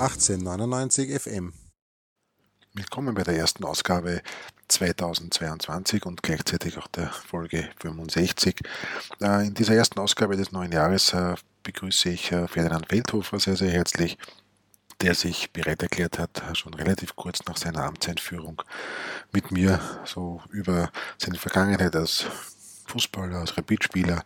1899 0.00 1.20
FM. 1.20 1.52
Willkommen 2.72 3.14
bei 3.14 3.22
der 3.22 3.36
ersten 3.36 3.66
Ausgabe 3.66 4.22
2022 4.68 6.06
und 6.06 6.22
gleichzeitig 6.22 6.78
auch 6.78 6.86
der 6.86 7.10
Folge 7.10 7.68
65. 7.82 8.62
Äh, 9.20 9.48
in 9.48 9.52
dieser 9.52 9.74
ersten 9.74 9.98
Ausgabe 9.98 10.38
des 10.38 10.52
neuen 10.52 10.72
Jahres 10.72 11.12
äh, 11.12 11.34
begrüße 11.64 12.08
ich 12.08 12.32
äh, 12.32 12.48
Ferdinand 12.48 12.88
Feldhofer 12.88 13.38
sehr, 13.38 13.56
sehr 13.56 13.72
herzlich, 13.72 14.16
der 15.02 15.14
sich 15.14 15.50
bereit 15.52 15.82
erklärt 15.82 16.18
hat, 16.18 16.42
schon 16.54 16.72
relativ 16.72 17.14
kurz 17.14 17.44
nach 17.46 17.58
seiner 17.58 17.84
Amtseinführung 17.84 18.62
mit 19.32 19.50
mir 19.50 19.80
so 20.06 20.40
über 20.48 20.90
seine 21.18 21.36
Vergangenheit 21.36 21.94
als 21.94 22.24
Fußballer, 22.86 23.40
als 23.40 23.54
Rapidspieler, 23.58 24.24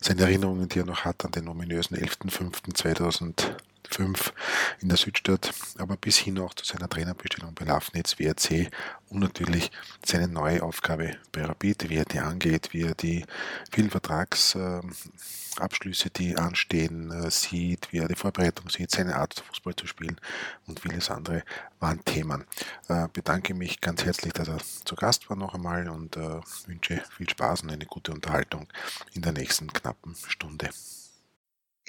seine 0.00 0.22
Erinnerungen, 0.22 0.68
die 0.68 0.80
er 0.80 0.84
noch 0.84 1.04
hat 1.04 1.24
an 1.24 1.30
den 1.30 1.46
ominösen 1.46 1.96
11.05.2000 1.96 3.54
5 3.94 4.32
in 4.80 4.88
der 4.88 4.98
Südstadt, 4.98 5.52
aber 5.78 5.96
bis 5.96 6.16
hin 6.16 6.38
auch 6.38 6.54
zu 6.54 6.64
seiner 6.64 6.88
Trainerbestellung 6.88 7.54
bei 7.54 7.64
Lafnitz 7.64 8.18
WRC 8.18 8.70
und 9.08 9.20
natürlich 9.20 9.70
seine 10.04 10.28
neue 10.28 10.62
Aufgabe 10.62 11.16
bei 11.32 11.42
Rapid, 11.44 11.88
wie 11.88 11.96
er 11.96 12.04
die 12.04 12.18
angeht, 12.18 12.72
wie 12.72 12.82
er 12.82 12.94
die 12.94 13.24
vielen 13.70 13.88
Vertragsabschlüsse, 13.90 16.10
die 16.10 16.36
anstehen, 16.36 17.10
äh, 17.10 17.30
sieht, 17.30 17.92
wie 17.92 17.98
er 17.98 18.08
die 18.08 18.16
Vorbereitung 18.16 18.68
sieht, 18.68 18.90
seine 18.90 19.16
Art 19.16 19.42
Fußball 19.48 19.76
zu 19.76 19.86
spielen 19.86 20.20
und 20.66 20.80
vieles 20.80 21.10
andere 21.10 21.42
waren 21.80 22.04
Themen. 22.04 22.44
Äh, 22.88 23.08
bedanke 23.12 23.54
mich 23.54 23.80
ganz 23.80 24.04
herzlich, 24.04 24.32
dass 24.32 24.48
er 24.48 24.58
zu 24.84 24.96
Gast 24.96 25.30
war 25.30 25.36
noch 25.36 25.54
einmal 25.54 25.88
und 25.88 26.16
äh, 26.16 26.40
wünsche 26.66 27.02
viel 27.16 27.28
Spaß 27.28 27.62
und 27.62 27.70
eine 27.70 27.86
gute 27.86 28.12
Unterhaltung 28.12 28.66
in 29.14 29.22
der 29.22 29.32
nächsten 29.32 29.72
knappen 29.72 30.16
Stunde. 30.28 30.70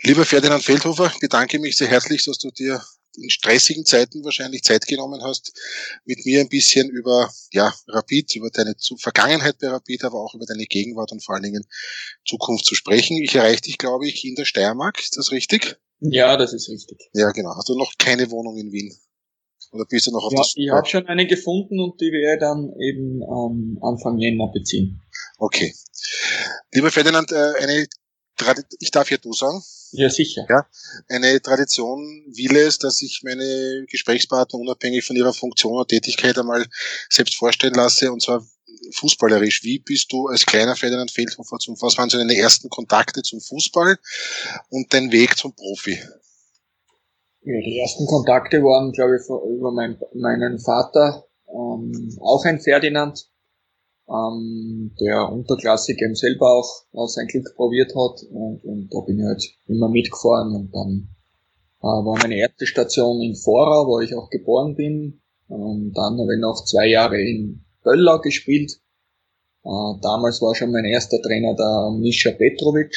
Lieber 0.04 0.26
Ferdinand 0.26 0.64
Feldhofer, 0.64 1.12
bedanke 1.20 1.60
mich 1.60 1.78
sehr 1.78 1.88
herzlich, 1.88 2.24
dass 2.24 2.38
du 2.38 2.52
dir 2.52 2.82
in 3.18 3.30
stressigen 3.30 3.84
Zeiten 3.84 4.24
wahrscheinlich 4.24 4.64
Zeit 4.64 4.86
genommen 4.86 5.24
hast, 5.24 5.52
mit 6.06 6.24
mir 6.26 6.40
ein 6.40 6.50
bisschen 6.50 6.90
über 6.90 7.30
ja, 7.52 7.74
Rapid, 7.88 8.36
über 8.36 8.50
deine 8.52 8.76
Vergangenheit 9.00 9.58
bei 9.60 9.70
Rapid, 9.70 10.04
aber 10.04 10.22
auch 10.22 10.36
über 10.36 10.46
deine 10.46 10.66
Gegenwart 10.66 11.12
und 11.12 11.24
vor 11.24 11.36
allen 11.36 11.44
Dingen 11.44 11.66
Zukunft 12.26 12.66
zu 12.66 12.76
sprechen. 12.76 13.18
Ich 13.18 13.36
erreiche 13.36 13.62
dich, 13.62 13.78
glaube 13.78 14.08
ich, 14.08 14.24
in 14.24 14.36
der 14.36 14.46
Steiermark. 14.46 15.00
Ist 15.00 15.18
das 15.18 15.32
richtig? 15.32 15.78
Ja, 16.00 16.38
das 16.38 16.54
ist 16.54 16.70
richtig. 16.70 17.10
Ja, 17.14 17.32
genau. 17.32 17.56
Hast 17.56 17.70
du 17.70 17.76
noch 17.76 17.94
keine 17.98 18.30
Wohnung 18.30 18.58
in 18.58 18.72
Wien? 18.72 18.96
Oder 19.72 19.86
bist 19.86 20.08
du 20.08 20.12
noch 20.12 20.24
auf 20.24 20.32
ja, 20.32 20.38
das? 20.38 20.54
Ich 20.56 20.70
habe 20.70 20.88
schon 20.88 21.08
eine 21.08 21.26
gefunden 21.26 21.80
und 21.80 22.00
die 22.00 22.12
werde 22.12 22.36
ich 22.36 22.40
dann 22.40 22.72
eben 22.80 23.22
ähm, 23.24 23.80
Anfang 23.82 24.18
Jänner 24.20 24.52
beziehen. 24.54 25.02
Okay. 25.40 25.74
Lieber 26.72 26.92
Ferdinand, 26.92 27.32
äh, 27.32 27.54
eine 27.60 27.88
ich 28.80 28.92
darf 28.92 29.12
ja 29.12 29.18
du 29.18 29.34
sagen. 29.34 29.62
Ja, 29.92 30.10
sicher. 30.10 30.46
Ja, 30.50 30.68
eine 31.08 31.42
Tradition 31.42 32.02
will 32.28 32.56
es, 32.58 32.78
dass 32.78 33.02
ich 33.02 33.22
meine 33.24 33.86
Gesprächspartner 33.90 34.60
unabhängig 34.60 35.06
von 35.06 35.16
ihrer 35.16 35.34
Funktion 35.34 35.78
und 35.78 35.88
Tätigkeit 35.88 36.38
einmal 36.38 36.66
selbst 37.10 37.36
vorstellen 37.36 37.74
lasse, 37.74 38.12
und 38.12 38.22
zwar 38.22 38.46
fußballerisch. 38.94 39.64
Wie 39.64 39.80
bist 39.80 40.12
du 40.12 40.28
als 40.28 40.46
kleiner 40.46 40.76
Ferdinand 40.76 41.12
Feldhofer 41.12 41.58
zum, 41.58 41.80
was 41.82 41.98
waren 41.98 42.10
so 42.10 42.18
deine 42.18 42.38
ersten 42.38 42.70
Kontakte 42.70 43.22
zum 43.22 43.40
Fußball 43.40 43.98
und 44.70 44.94
dein 44.94 45.12
Weg 45.12 45.38
zum 45.38 45.54
Profi? 45.54 46.00
Ja, 47.42 47.62
die 47.62 47.80
ersten 47.80 48.06
Kontakte 48.08 48.58
waren, 48.62 48.92
glaube 48.92 49.16
ich, 49.16 49.26
über 49.26 49.72
mein, 49.72 49.98
meinen 50.14 50.60
Vater, 50.60 51.28
ähm, 51.48 52.18
auch 52.22 52.44
ein 52.44 52.60
Ferdinand, 52.60 53.30
ähm, 54.10 54.96
der 55.00 55.30
unterklassig 55.32 56.02
eben 56.02 56.16
selber 56.16 56.54
auch, 56.54 56.86
auch 56.94 57.08
sein 57.08 57.28
Glück 57.28 57.54
probiert 57.56 57.94
hat 57.96 58.24
und, 58.32 58.64
und 58.64 58.90
da 58.94 59.02
bin 59.02 59.20
ich 59.20 59.26
halt 59.26 59.44
immer 59.68 59.90
mitgefahren 59.90 60.56
und 60.56 60.74
dann 60.74 61.10
äh, 61.82 61.88
war 61.88 62.18
meine 62.18 62.38
erste 62.38 62.66
Station 62.66 63.22
in 63.22 63.36
Vorau, 63.36 63.88
wo 63.88 64.00
ich 64.00 64.16
auch 64.16 64.30
geboren 64.30 64.76
bin. 64.76 65.22
Und 65.48 65.94
dann 65.94 66.20
habe 66.20 66.36
ich 66.36 66.42
noch 66.42 66.64
zwei 66.66 66.88
Jahre 66.88 67.22
in 67.22 67.64
Böllau 67.84 68.20
gespielt. 68.20 68.72
Äh, 69.64 70.00
damals 70.02 70.42
war 70.42 70.56
schon 70.56 70.72
mein 70.72 70.86
erster 70.86 71.22
Trainer 71.22 71.56
der 71.56 71.92
Mischa 72.00 72.32
Petrovic. 72.32 72.94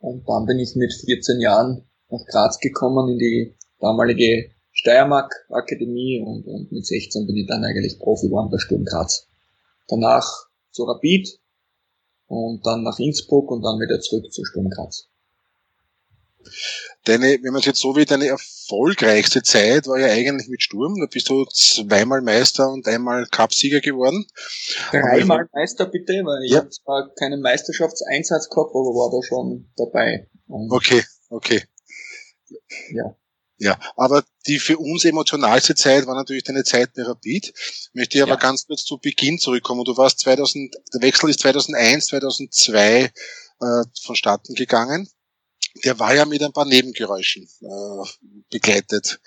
Und 0.00 0.28
dann 0.28 0.46
bin 0.46 0.58
ich 0.58 0.74
mit 0.74 0.92
14 0.92 1.40
Jahren 1.40 1.84
nach 2.10 2.24
Graz 2.26 2.58
gekommen 2.58 3.12
in 3.12 3.18
die 3.18 3.54
damalige 3.80 4.50
Steiermark 4.72 5.32
Akademie 5.50 6.20
und, 6.20 6.46
und 6.46 6.72
mit 6.72 6.86
16 6.86 7.26
bin 7.26 7.36
ich 7.36 7.46
dann 7.46 7.64
eigentlich 7.64 7.98
Profi 7.98 8.26
geworden 8.26 8.50
bei 8.50 8.58
Sturm 8.58 8.84
Graz 8.84 9.28
danach 9.88 10.26
zu 10.70 10.84
Rapid 10.84 11.40
und 12.26 12.64
dann 12.64 12.82
nach 12.82 12.98
Innsbruck 12.98 13.50
und 13.50 13.62
dann 13.62 13.78
wieder 13.78 14.00
zurück 14.00 14.32
zu 14.32 14.44
Sturm 14.44 14.70
Graz. 14.70 15.08
Deine, 17.04 17.38
wenn 17.42 17.52
man 17.52 17.60
es 17.60 17.66
jetzt 17.66 17.80
so 17.80 17.96
wie 17.96 18.04
deine 18.04 18.26
erfolgreichste 18.26 19.42
Zeit 19.42 19.86
war 19.86 19.98
ja 19.98 20.06
eigentlich 20.06 20.48
mit 20.48 20.62
Sturm. 20.62 20.94
Da 21.00 21.06
bist 21.06 21.28
du 21.28 21.44
zweimal 21.46 22.20
Meister 22.20 22.70
und 22.70 22.86
einmal 22.86 23.26
Cupsieger 23.26 23.80
geworden. 23.80 24.26
Dreimal 24.90 25.48
Meister 25.52 25.86
bitte, 25.86 26.12
weil 26.24 26.44
ich 26.44 26.54
habe 26.56 26.70
zwar 26.70 27.12
keinen 27.14 27.42
Meisterschaftseinsatz 27.42 28.48
gehabt, 28.48 28.70
aber 28.70 28.94
war 28.94 29.10
da 29.10 29.26
schon 29.26 29.72
dabei. 29.76 30.28
Und 30.46 30.70
okay, 30.70 31.02
okay. 31.28 31.62
Ja. 32.92 33.16
Ja, 33.62 33.78
aber 33.94 34.24
die 34.48 34.58
für 34.58 34.76
uns 34.76 35.04
emotionalste 35.04 35.76
Zeit 35.76 36.04
war 36.08 36.16
natürlich 36.16 36.42
deine 36.42 36.64
Zeit 36.64 36.94
bei 36.94 37.04
Rapid. 37.04 37.54
Möchte 37.92 38.18
ich 38.18 38.22
aber 38.22 38.32
ja. 38.32 38.38
ganz 38.38 38.66
kurz 38.66 38.84
zu 38.84 38.98
Beginn 38.98 39.38
zurückkommen. 39.38 39.84
Du 39.84 39.96
warst 39.96 40.18
2000, 40.18 40.74
der 40.92 41.02
Wechsel 41.02 41.30
ist 41.30 41.38
2001, 41.40 42.06
2002 42.06 43.04
äh, 43.04 43.10
vonstatten 44.02 44.54
gegangen. 44.54 45.08
Der 45.84 46.00
war 46.00 46.12
ja 46.12 46.24
mit 46.24 46.42
ein 46.42 46.52
paar 46.52 46.64
Nebengeräuschen 46.64 47.48
äh, 47.60 48.32
begleitet, 48.50 49.20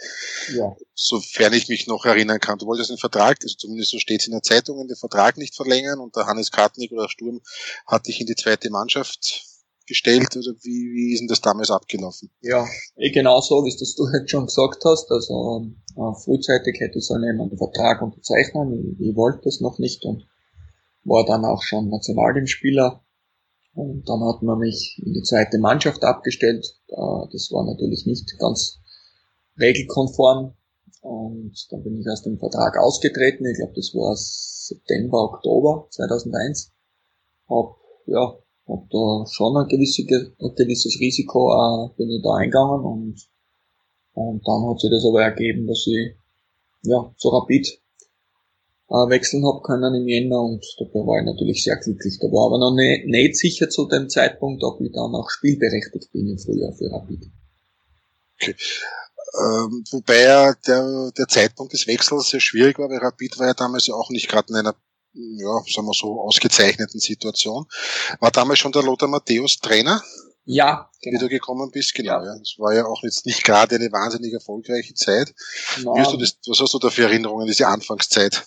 ja. 0.53 0.75
sofern 0.93 1.53
ich 1.53 1.69
mich 1.69 1.87
noch 1.87 2.03
erinnern 2.03 2.41
kann. 2.41 2.59
Du 2.59 2.65
wolltest 2.65 2.89
den 2.89 2.97
Vertrag, 2.97 3.37
also 3.41 3.55
zumindest 3.55 3.91
so 3.91 3.99
steht 3.99 4.19
es 4.19 4.27
in 4.27 4.33
der 4.33 4.43
Zeitung, 4.43 4.85
den 4.85 4.97
Vertrag 4.97 5.37
nicht 5.37 5.55
verlängern 5.55 6.01
und 6.01 6.13
der 6.17 6.25
Hannes 6.25 6.51
Kartnick 6.51 6.91
oder 6.91 7.07
Sturm 7.07 7.41
hat 7.87 8.07
dich 8.07 8.19
in 8.19 8.27
die 8.27 8.35
zweite 8.35 8.69
Mannschaft 8.69 9.54
gestellt 9.87 10.35
oder 10.35 10.55
wie, 10.61 10.93
wie 10.93 11.13
ist 11.13 11.19
denn 11.19 11.27
das 11.27 11.41
damals 11.41 11.71
abgelaufen? 11.71 12.29
Ja, 12.41 12.65
eh 12.97 13.11
genau 13.11 13.39
so, 13.41 13.63
wie 13.63 13.69
es 13.69 13.77
das 13.77 13.95
du 13.95 14.07
jetzt 14.13 14.29
schon 14.31 14.45
gesagt 14.45 14.83
hast. 14.85 15.11
Also 15.11 15.67
äh, 15.95 16.13
frühzeitig 16.23 16.79
hätte 16.79 16.99
ich 16.99 17.05
so 17.05 17.13
einen 17.13 17.57
Vertrag 17.57 18.01
unterzeichnen. 18.01 18.95
Ich, 18.99 19.09
ich 19.09 19.15
wollte 19.15 19.47
es 19.47 19.61
noch 19.61 19.79
nicht 19.79 20.03
und 20.05 20.27
war 21.03 21.25
dann 21.25 21.45
auch 21.45 21.61
schon 21.61 21.89
Nationalteamspieler. 21.89 23.01
Und 23.73 24.07
dann 24.07 24.23
hat 24.23 24.41
man 24.41 24.59
mich 24.59 25.01
in 25.05 25.13
die 25.13 25.23
zweite 25.23 25.57
Mannschaft 25.59 26.03
abgestellt. 26.03 26.65
Äh, 26.89 27.27
das 27.31 27.51
war 27.51 27.65
natürlich 27.65 28.05
nicht 28.05 28.37
ganz 28.39 28.79
regelkonform. 29.59 30.55
Und 31.01 31.67
dann 31.69 31.83
bin 31.83 31.97
ich 31.97 32.07
aus 32.09 32.23
dem 32.23 32.39
Vertrag 32.39 32.77
ausgetreten. 32.77 33.45
Ich 33.45 33.57
glaube, 33.57 33.73
das 33.75 33.93
war 33.93 34.15
September, 34.15 35.23
Oktober 35.23 35.87
2001. 35.91 36.71
Hab 37.47 37.75
ja 38.07 38.35
hab 38.67 38.89
da 38.89 39.25
schon 39.31 39.57
ein, 39.57 39.67
gewisse, 39.67 40.03
ein 40.03 40.55
gewisses 40.55 40.99
Risiko 40.99 41.51
äh, 41.53 41.89
bin 41.97 42.09
ich 42.09 42.21
da 42.23 42.35
eingegangen 42.35 42.83
und, 42.83 43.15
und 44.13 44.47
dann 44.47 44.69
hat 44.69 44.79
sich 44.79 44.89
das 44.89 45.05
aber 45.05 45.23
ergeben, 45.23 45.67
dass 45.67 45.85
ich 45.87 46.15
ja, 46.83 47.13
so 47.17 47.29
rapid 47.29 47.79
äh, 48.89 49.09
wechseln 49.09 49.45
hab 49.45 49.63
können 49.63 49.95
im 49.95 50.07
Jänner 50.07 50.41
und 50.41 50.63
dabei 50.79 51.05
war 51.05 51.19
ich 51.19 51.25
natürlich 51.25 51.63
sehr 51.63 51.77
glücklich. 51.77 52.17
Da 52.19 52.27
war 52.27 52.47
aber 52.47 52.59
noch 52.59 52.75
ne, 52.75 53.03
nicht 53.05 53.37
sicher 53.37 53.69
zu 53.69 53.87
dem 53.87 54.09
Zeitpunkt, 54.09 54.63
ob 54.63 54.81
ich 54.81 54.91
dann 54.91 55.13
auch 55.15 55.29
spielberechtigt 55.29 56.11
bin 56.11 56.29
im 56.29 56.39
Frühjahr 56.39 56.73
für 56.73 56.91
Rapid. 56.91 57.31
Okay. 58.35 58.55
Ähm, 59.37 59.83
wobei 59.91 60.53
der, 60.67 61.11
der 61.17 61.27
Zeitpunkt 61.27 61.73
des 61.73 61.87
Wechsels 61.87 62.29
sehr 62.29 62.39
schwierig 62.39 62.79
war, 62.79 62.89
weil 62.89 62.99
Rapid 62.99 63.37
war 63.39 63.47
ja 63.47 63.53
damals 63.53 63.87
ja 63.87 63.95
auch 63.95 64.09
nicht 64.09 64.29
gerade 64.29 64.49
in 64.49 64.55
einer 64.55 64.75
ja, 65.15 65.61
sagen 65.67 65.87
wir 65.87 65.93
so, 65.93 66.19
ausgezeichneten 66.21 66.99
Situation. 66.99 67.65
War 68.19 68.31
damals 68.31 68.59
schon 68.59 68.71
der 68.71 68.83
Lothar 68.83 69.07
Matthäus 69.07 69.57
Trainer? 69.59 70.01
Ja, 70.45 70.89
genau. 71.01 71.15
Wie 71.15 71.23
du 71.23 71.29
gekommen 71.29 71.71
bist, 71.71 71.93
genau. 71.95 72.19
Ja. 72.19 72.25
ja. 72.25 72.37
Das 72.37 72.55
war 72.57 72.73
ja 72.73 72.85
auch 72.85 73.01
jetzt 73.03 73.25
nicht 73.25 73.43
gerade 73.43 73.75
eine 73.75 73.91
wahnsinnig 73.91 74.33
erfolgreiche 74.33 74.93
Zeit. 74.93 75.33
Du 75.83 76.17
das, 76.17 76.37
was 76.47 76.59
hast 76.59 76.73
du 76.73 76.79
da 76.79 76.89
für 76.89 77.03
Erinnerungen, 77.03 77.47
diese 77.47 77.67
Anfangszeit? 77.67 78.45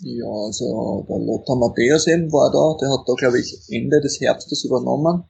Ja, 0.00 0.26
also 0.26 1.06
der 1.08 1.18
Lothar 1.18 1.56
Matthäus 1.56 2.06
eben 2.06 2.32
war 2.32 2.50
da, 2.50 2.76
der 2.80 2.92
hat 2.92 3.06
da, 3.06 3.14
glaube 3.14 3.40
ich, 3.40 3.58
Ende 3.68 4.00
des 4.00 4.20
Herbstes 4.20 4.64
übernommen. 4.64 5.24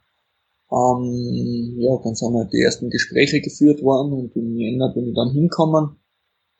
Ähm, 0.71 1.77
ja, 1.79 1.97
dann 2.03 2.15
sind 2.15 2.35
halt 2.35 2.53
die 2.53 2.63
ersten 2.63 2.91
Gespräche 2.91 3.41
geführt 3.41 3.83
worden 3.83 4.13
und 4.13 4.35
im 4.37 4.57
Jänner 4.57 4.93
bin 4.95 5.09
ich 5.09 5.15
dann 5.15 5.33
hingekommen. 5.33 5.97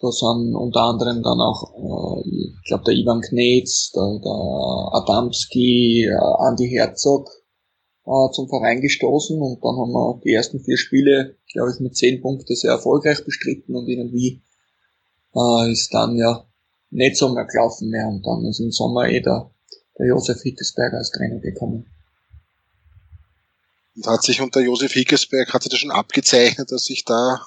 Da 0.05 0.13
sind 0.13 0.55
unter 0.55 0.83
anderem 0.83 1.23
dann 1.23 1.41
auch, 1.41 1.73
äh, 1.73 2.29
ich 2.29 2.69
glaube, 2.69 2.85
der 2.85 2.93
Ivan 2.93 3.23
Knetz, 3.23 3.91
der, 3.93 4.21
der 4.23 5.01
Adamski, 5.01 6.05
äh, 6.05 6.45
Andi 6.47 6.69
Herzog 6.69 7.31
äh, 8.05 8.31
zum 8.33 8.47
Verein 8.51 8.83
gestoßen. 8.83 9.41
Und 9.41 9.65
dann 9.65 9.77
haben 9.77 9.93
wir 9.93 10.21
die 10.23 10.35
ersten 10.35 10.61
vier 10.61 10.77
Spiele, 10.77 11.39
glaube 11.51 11.71
ich, 11.73 11.81
mit 11.81 11.97
zehn 11.97 12.21
Punkten 12.21 12.55
sehr 12.55 12.73
erfolgreich 12.73 13.25
bestritten. 13.25 13.75
Und 13.75 13.89
irgendwie 13.89 14.43
äh, 15.35 15.73
ist 15.73 15.95
dann 15.95 16.17
ja 16.17 16.45
nicht 16.91 17.17
so 17.17 17.31
mehr 17.31 17.47
gelaufen 17.47 17.89
mehr. 17.89 18.07
Und 18.07 18.27
dann 18.27 18.45
ist 18.45 18.61
im 18.61 18.73
Sommer 18.73 19.09
eh 19.09 19.23
der, 19.23 19.53
der 19.99 20.09
Josef 20.09 20.43
Hickesberger 20.43 20.99
als 20.99 21.13
Trainer 21.13 21.39
gekommen. 21.39 21.87
Und 23.97 24.07
hat 24.07 24.23
sich 24.23 24.43
unter 24.43 24.61
Josef 24.61 24.93
Hickesberg, 24.93 25.55
hat 25.55 25.63
sich 25.63 25.71
das 25.71 25.81
schon 25.81 25.93
abgezeichnet, 25.93 26.71
dass 26.71 26.85
sich 26.85 27.07
da 27.07 27.41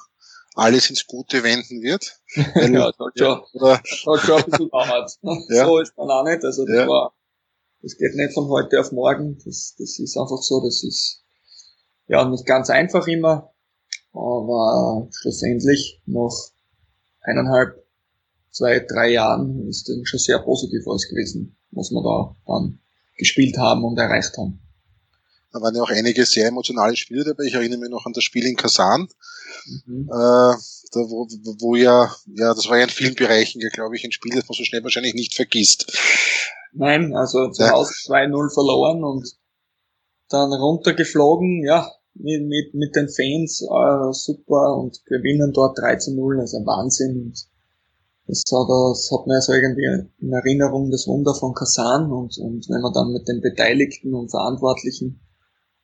alles 0.58 0.90
ins 0.90 1.06
Gute 1.06 1.42
wenden 1.42 1.82
wird. 1.82 2.18
Weil, 2.54 2.74
ja, 2.74 2.90
das 2.90 2.98
hat 2.98 3.18
schon, 3.18 3.40
oder, 3.54 3.80
das 3.82 4.06
hat 4.06 4.20
schon 4.26 4.36
ein 4.36 4.50
bisschen 4.50 4.70
dauert. 4.72 5.18
ja. 5.48 5.66
So 5.66 5.78
ist 5.78 5.92
dann 5.96 6.10
auch 6.10 6.24
nicht. 6.24 6.44
Also 6.44 6.64
das 6.66 6.74
ja. 6.74 6.88
war, 6.88 7.14
das 7.82 7.96
geht 7.96 8.14
nicht 8.14 8.34
von 8.34 8.48
heute 8.48 8.80
auf 8.80 8.92
morgen. 8.92 9.38
Das, 9.44 9.74
das 9.78 9.98
ist 9.98 10.16
einfach 10.16 10.42
so, 10.42 10.62
das 10.64 10.82
ist 10.82 11.22
ja 12.08 12.28
nicht 12.28 12.44
ganz 12.44 12.70
einfach 12.70 13.06
immer. 13.06 13.52
Aber 14.12 15.08
schlussendlich 15.12 16.02
nach 16.06 16.34
eineinhalb, 17.22 17.86
zwei, 18.50 18.80
drei 18.80 19.12
Jahren 19.12 19.68
ist 19.68 19.88
dann 19.88 20.04
schon 20.04 20.18
sehr 20.18 20.40
positiv 20.40 20.86
alles 20.88 21.08
gewesen, 21.08 21.56
was 21.70 21.90
wir 21.90 22.02
da 22.02 22.34
dann 22.46 22.80
gespielt 23.16 23.56
haben 23.58 23.84
und 23.84 23.98
erreicht 23.98 24.36
haben. 24.36 24.60
Da 25.52 25.60
waren 25.60 25.74
ja 25.74 25.82
auch 25.82 25.90
einige 25.90 26.26
sehr 26.26 26.48
emotionale 26.48 26.96
Spiele 26.96 27.24
dabei. 27.24 27.44
Ich 27.44 27.54
erinnere 27.54 27.80
mich 27.80 27.90
noch 27.90 28.04
an 28.04 28.12
das 28.12 28.24
Spiel 28.24 28.46
in 28.46 28.56
Kasan, 28.56 29.08
mhm. 29.86 30.08
äh, 30.10 30.54
da 30.92 31.00
wo, 31.00 31.26
wo 31.60 31.74
ja, 31.74 32.14
ja, 32.26 32.54
das 32.54 32.68
war 32.68 32.76
ja 32.76 32.84
in 32.84 32.90
vielen 32.90 33.14
Bereichen, 33.14 33.60
ja, 33.60 33.68
glaube 33.70 33.96
ich, 33.96 34.04
ein 34.04 34.12
Spiel, 34.12 34.34
das 34.34 34.48
man 34.48 34.56
so 34.56 34.64
schnell 34.64 34.82
wahrscheinlich 34.82 35.14
nicht 35.14 35.34
vergisst. 35.34 35.90
Nein, 36.72 37.14
also 37.14 37.50
zu 37.50 37.68
Hause 37.68 37.94
ja. 38.08 38.14
2-0 38.14 38.52
verloren 38.52 39.04
und 39.04 39.26
dann 40.28 40.52
runtergeflogen, 40.52 41.64
ja, 41.64 41.90
mit, 42.14 42.42
mit, 42.46 42.74
mit 42.74 42.94
den 42.94 43.08
Fans, 43.08 43.62
äh, 43.62 44.12
super 44.12 44.76
und 44.76 45.04
gewinnen 45.06 45.52
dort 45.52 45.78
3 45.78 45.98
0, 46.12 46.40
also 46.40 46.58
Wahnsinn. 46.58 47.22
Und 47.22 47.46
das 48.26 48.42
hat, 48.52 48.68
das 48.68 49.10
hat 49.10 49.26
mir 49.26 49.36
also 49.36 49.52
irgendwie 49.52 50.10
in 50.20 50.32
Erinnerung 50.32 50.90
das 50.90 51.06
Wunder 51.06 51.34
von 51.34 51.54
Kasan 51.54 52.12
und, 52.12 52.36
und 52.38 52.68
wenn 52.68 52.82
man 52.82 52.92
dann 52.92 53.12
mit 53.12 53.26
den 53.28 53.40
Beteiligten 53.40 54.14
und 54.14 54.30
Verantwortlichen 54.30 55.20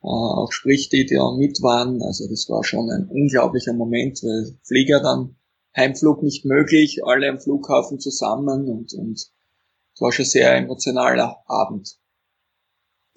auch 0.07 0.51
spricht, 0.51 0.93
die 0.93 1.05
da 1.05 1.35
mit 1.37 1.61
waren, 1.61 2.01
also 2.01 2.27
das 2.29 2.47
war 2.49 2.63
schon 2.63 2.89
ein 2.89 3.07
unglaublicher 3.09 3.73
Moment, 3.73 4.21
weil 4.23 4.57
Flieger 4.63 5.01
dann 5.01 5.35
Heimflug 5.75 6.23
nicht 6.23 6.45
möglich, 6.45 7.03
alle 7.03 7.29
am 7.29 7.39
Flughafen 7.39 7.99
zusammen 7.99 8.69
und, 8.69 8.93
und 8.93 9.15
es 9.15 10.01
war 10.01 10.11
schon 10.11 10.25
sehr 10.25 10.55
emotionaler 10.55 11.37
Abend. 11.47 11.97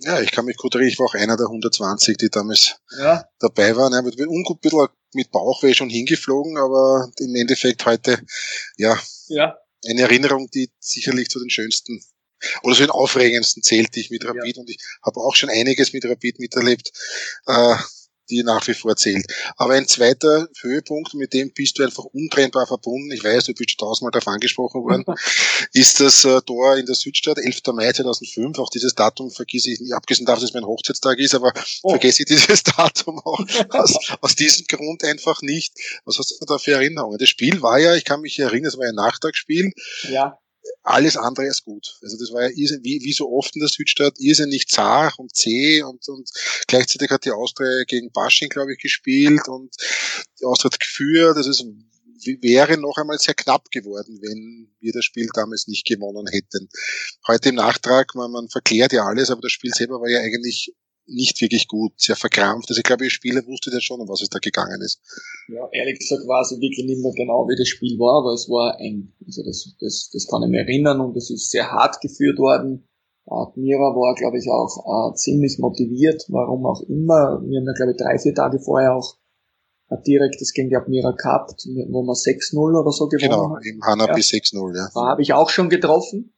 Ja, 0.00 0.20
ich 0.20 0.31
kann 0.31 0.44
mich 0.44 0.56
gut 0.56 0.75
erinnern, 0.75 0.93
ich 0.93 0.99
war 0.99 1.06
auch 1.06 1.14
einer 1.14 1.37
der 1.37 1.46
120, 1.46 2.17
die 2.17 2.31
damals 2.31 2.76
ja. 2.99 3.25
dabei 3.40 3.76
waren. 3.76 3.93
Ja, 3.93 4.02
mit, 4.02 4.19
ungut 4.20 4.61
bisschen 4.61 4.87
mit 5.12 5.31
Bauchweh 5.32 5.75
schon 5.75 5.90
hingeflogen, 5.90 6.56
aber 6.56 7.11
im 7.19 7.35
Endeffekt 7.35 7.85
heute, 7.85 8.20
ja, 8.76 8.96
ja, 9.26 9.56
eine 9.88 10.02
Erinnerung, 10.02 10.49
die 10.50 10.70
sicherlich 10.79 11.29
zu 11.29 11.40
den 11.40 11.50
schönsten 11.50 12.00
oder 12.62 12.75
zu 12.75 12.82
den 12.82 12.90
aufregendsten 12.90 13.62
zählt, 13.62 13.94
die 13.94 14.00
ich 14.00 14.11
mit 14.11 14.25
Rapid 14.25 14.56
ja. 14.56 14.61
und 14.61 14.70
ich 14.70 14.79
habe 15.05 15.20
auch 15.20 15.35
schon 15.35 15.50
einiges 15.50 15.93
mit 15.93 16.05
Rapid 16.05 16.38
miterlebt. 16.38 16.90
Äh, 17.46 17.76
die 18.31 18.43
nach 18.43 18.67
wie 18.67 18.75
vor 18.75 18.96
zählt. 18.96 19.26
Aber 19.56 19.75
ein 19.75 19.88
zweiter 19.88 20.49
Höhepunkt, 20.61 21.14
mit 21.14 21.32
dem 21.32 21.52
bist 21.52 21.79
du 21.79 21.82
einfach 21.82 22.05
untrennbar 22.05 22.67
verbunden, 22.67 23.11
ich 23.11 23.25
weiß, 23.25 23.44
du 23.44 23.55
bist 23.55 23.70
schon 23.70 23.79
tausendmal 23.79 24.11
darauf 24.11 24.29
angesprochen 24.29 24.82
worden, 24.82 25.05
ist 25.73 26.00
das 26.00 26.25
äh, 26.25 26.40
Tor 26.43 26.76
in 26.76 26.87
der 26.87 26.94
Südstadt, 26.94 27.38
11. 27.38 27.61
Mai 27.73 27.93
2005, 27.93 28.58
auch 28.58 28.70
dieses 28.70 28.94
Datum 28.94 29.31
vergesse 29.31 29.70
ich 29.70 29.81
nicht, 29.81 29.93
abgesehen 29.93 30.26
davon, 30.26 30.43
dass 30.43 30.50
es 30.50 30.55
mein 30.55 30.67
Hochzeitstag 30.67 31.19
ist, 31.19 31.35
aber 31.35 31.52
oh. 31.82 31.90
vergesse 31.90 32.23
ich 32.23 32.26
dieses 32.26 32.62
Datum 32.76 33.19
auch 33.20 33.40
aus, 33.70 33.96
aus 34.20 34.35
diesem 34.37 34.67
Grund 34.67 35.05
einfach 35.05 35.43
nicht. 35.43 35.75
Was 36.05 36.19
hast 36.19 36.38
du 36.40 36.44
da 36.46 36.58
für 36.58 36.73
Erinnerungen? 36.73 37.19
Das 37.19 37.29
Spiel 37.29 37.62
war 37.62 37.79
ja, 37.79 37.94
ich 37.94 38.05
kann 38.05 38.20
mich 38.20 38.38
erinnern, 38.38 38.69
es 38.69 38.79
war 38.79 38.87
ein 38.87 38.94
Nachtragsspiel. 38.94 39.73
Ja 40.11 40.38
alles 40.83 41.17
andere 41.17 41.47
als 41.47 41.63
gut. 41.63 41.99
Also 42.03 42.17
das 42.19 42.33
war 42.33 42.43
ja 42.43 42.51
wie, 42.51 43.01
wie 43.03 43.13
so 43.13 43.31
oft 43.31 43.55
in 43.55 43.61
der 43.61 43.69
Südstadt 43.69 44.15
irrsinnig 44.19 44.69
zart 44.69 45.19
und 45.19 45.35
zäh 45.35 45.83
und, 45.83 46.07
und 46.09 46.31
gleichzeitig 46.67 47.11
hat 47.11 47.25
die 47.25 47.31
Austria 47.31 47.85
gegen 47.87 48.11
Basching, 48.13 48.49
glaube 48.49 48.73
ich, 48.73 48.79
gespielt 48.79 49.49
und 49.49 49.75
die 50.41 50.45
Austria 50.45 50.71
hat 50.71 50.81
geführt. 50.81 51.37
Also 51.37 51.51
es 51.51 51.65
wäre 52.41 52.79
noch 52.79 52.97
einmal 52.97 53.19
sehr 53.19 53.35
knapp 53.35 53.71
geworden, 53.71 54.19
wenn 54.23 54.75
wir 54.81 54.93
das 54.93 55.05
Spiel 55.05 55.29
damals 55.33 55.69
nicht 55.69 55.87
gewonnen 55.87 56.27
hätten. 56.27 56.69
Heute 57.27 57.51
im 57.51 57.57
Nachtrag, 57.57 58.15
man, 58.15 58.31
man 58.31 58.49
verklärt 58.49 58.93
ja 58.93 59.05
alles, 59.05 59.31
aber 59.31 59.43
das 59.43 59.53
Spiel 59.53 59.73
selber 59.73 60.01
war 60.01 60.09
ja 60.09 60.21
eigentlich 60.21 60.75
nicht 61.09 61.41
wirklich 61.41 61.69
gut, 61.69 61.93
sehr 61.97 62.17
verkrampft. 62.17 62.69
Also 62.69 62.79
ich 62.79 62.85
glaube, 62.85 63.05
ihr 63.05 63.11
Spieler 63.11 63.47
wusstet 63.47 63.73
ja 63.73 63.81
schon, 63.81 64.01
um 64.01 64.09
was 64.09 64.23
es 64.23 64.29
da 64.29 64.39
gegangen 64.39 64.81
ist. 64.83 65.01
Ja, 65.49 65.69
ehrlich 65.73 65.99
gesagt 65.99 66.23
weiß 66.23 66.53
ich 66.53 66.61
wirklich 66.61 66.87
nicht 66.87 67.03
mehr 67.03 67.13
genau, 67.13 67.49
wie 67.49 67.57
das 67.57 67.69
Spiel 67.69 67.99
war, 67.99 68.23
aber 68.23 68.35
es 68.35 68.49
war 68.49 68.79
eng. 68.81 69.13
Also 69.27 69.43
das, 69.43 69.75
das, 69.81 70.11
das 70.13 70.27
kann 70.29 70.43
ich 70.43 70.51
mir 70.51 70.61
erinnern 70.61 71.01
und 71.01 71.17
es 71.17 71.31
ist 71.31 71.51
sehr 71.51 71.71
hart 71.71 72.01
geführt 72.01 72.39
worden. 72.39 72.85
Admira 73.27 73.95
war, 73.95 74.15
glaube 74.15 74.39
ich, 74.39 74.49
auch 74.49 75.13
äh, 75.13 75.15
ziemlich 75.15 75.59
motiviert, 75.59 76.25
warum 76.29 76.65
auch 76.67 76.83
immer. 76.83 77.43
Wir 77.45 77.61
haben 77.61 77.67
ja, 77.67 77.73
glaube 77.73 77.93
ich, 77.93 77.99
drei, 77.99 78.19
vier 78.19 78.35
Tage 78.35 78.59
vorher 78.59 78.95
auch 78.95 79.17
ein 79.91 80.03
direktes 80.03 80.53
gegen 80.53 80.69
die 80.69 80.77
Admira 80.77 81.13
gehabt, 81.13 81.67
wo 81.67 82.03
wir 82.03 82.13
6-0 82.13 82.81
oder 82.81 82.93
so 82.93 83.09
gewonnen 83.09 83.31
genau, 83.31 83.51
haben. 83.51 83.63
Genau, 83.63 83.77
im 83.77 83.83
Hanabi 83.83 84.21
ja. 84.21 84.39
6-0, 84.39 84.77
ja. 84.77 84.89
Da 84.95 85.01
habe 85.09 85.23
ich 85.23 85.33
auch 85.33 85.51
schon 85.51 85.69
getroffen. 85.69 86.35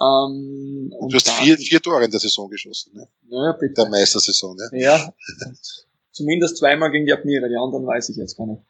Ähm, 0.00 0.90
du 0.90 1.14
hast 1.14 1.28
vier, 1.28 1.56
vier 1.58 1.80
Tore 1.80 2.04
in 2.04 2.10
der 2.10 2.20
Saison 2.20 2.48
geschossen, 2.48 2.92
ne? 2.94 3.08
Ja, 3.28 3.52
bitte. 3.52 3.74
Der 3.82 3.90
Meistersaison, 3.90 4.56
ne? 4.56 4.80
Ja. 4.80 5.12
Zumindest 6.12 6.58
zweimal 6.58 6.90
gegen 6.90 7.06
die 7.06 7.12
Admira, 7.12 7.48
die 7.48 7.56
anderen 7.56 7.86
weiß 7.86 8.08
ich 8.10 8.16
jetzt 8.16 8.36
gar 8.36 8.46
nicht. 8.46 8.62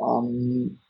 Ähm, 0.00 0.80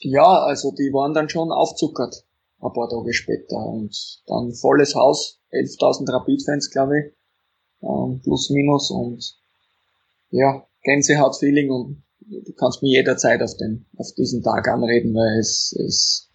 ja, 0.00 0.42
also 0.44 0.72
die 0.72 0.92
waren 0.92 1.14
dann 1.14 1.28
schon 1.28 1.52
aufzuckert, 1.52 2.24
ein 2.60 2.72
paar 2.72 2.88
Tage 2.88 3.12
später. 3.12 3.56
Und 3.56 4.22
dann 4.26 4.52
volles 4.52 4.94
Haus, 4.94 5.38
11.000 5.52 6.12
Rapid-Fans, 6.12 6.70
glaube 6.70 6.98
ich, 6.98 7.04
ähm, 7.82 8.20
plus 8.22 8.50
minus 8.50 8.90
und 8.90 9.36
ja, 10.30 10.66
Gänsehaut-Feeling 10.82 11.70
und 11.70 12.02
du 12.20 12.52
kannst 12.52 12.82
mir 12.82 12.98
jederzeit 12.98 13.42
auf 13.42 13.56
den, 13.56 13.86
auf 13.96 14.12
diesen 14.16 14.42
Tag 14.42 14.68
anreden, 14.68 15.14
weil 15.14 15.38
es, 15.38 15.72
es 15.72 16.30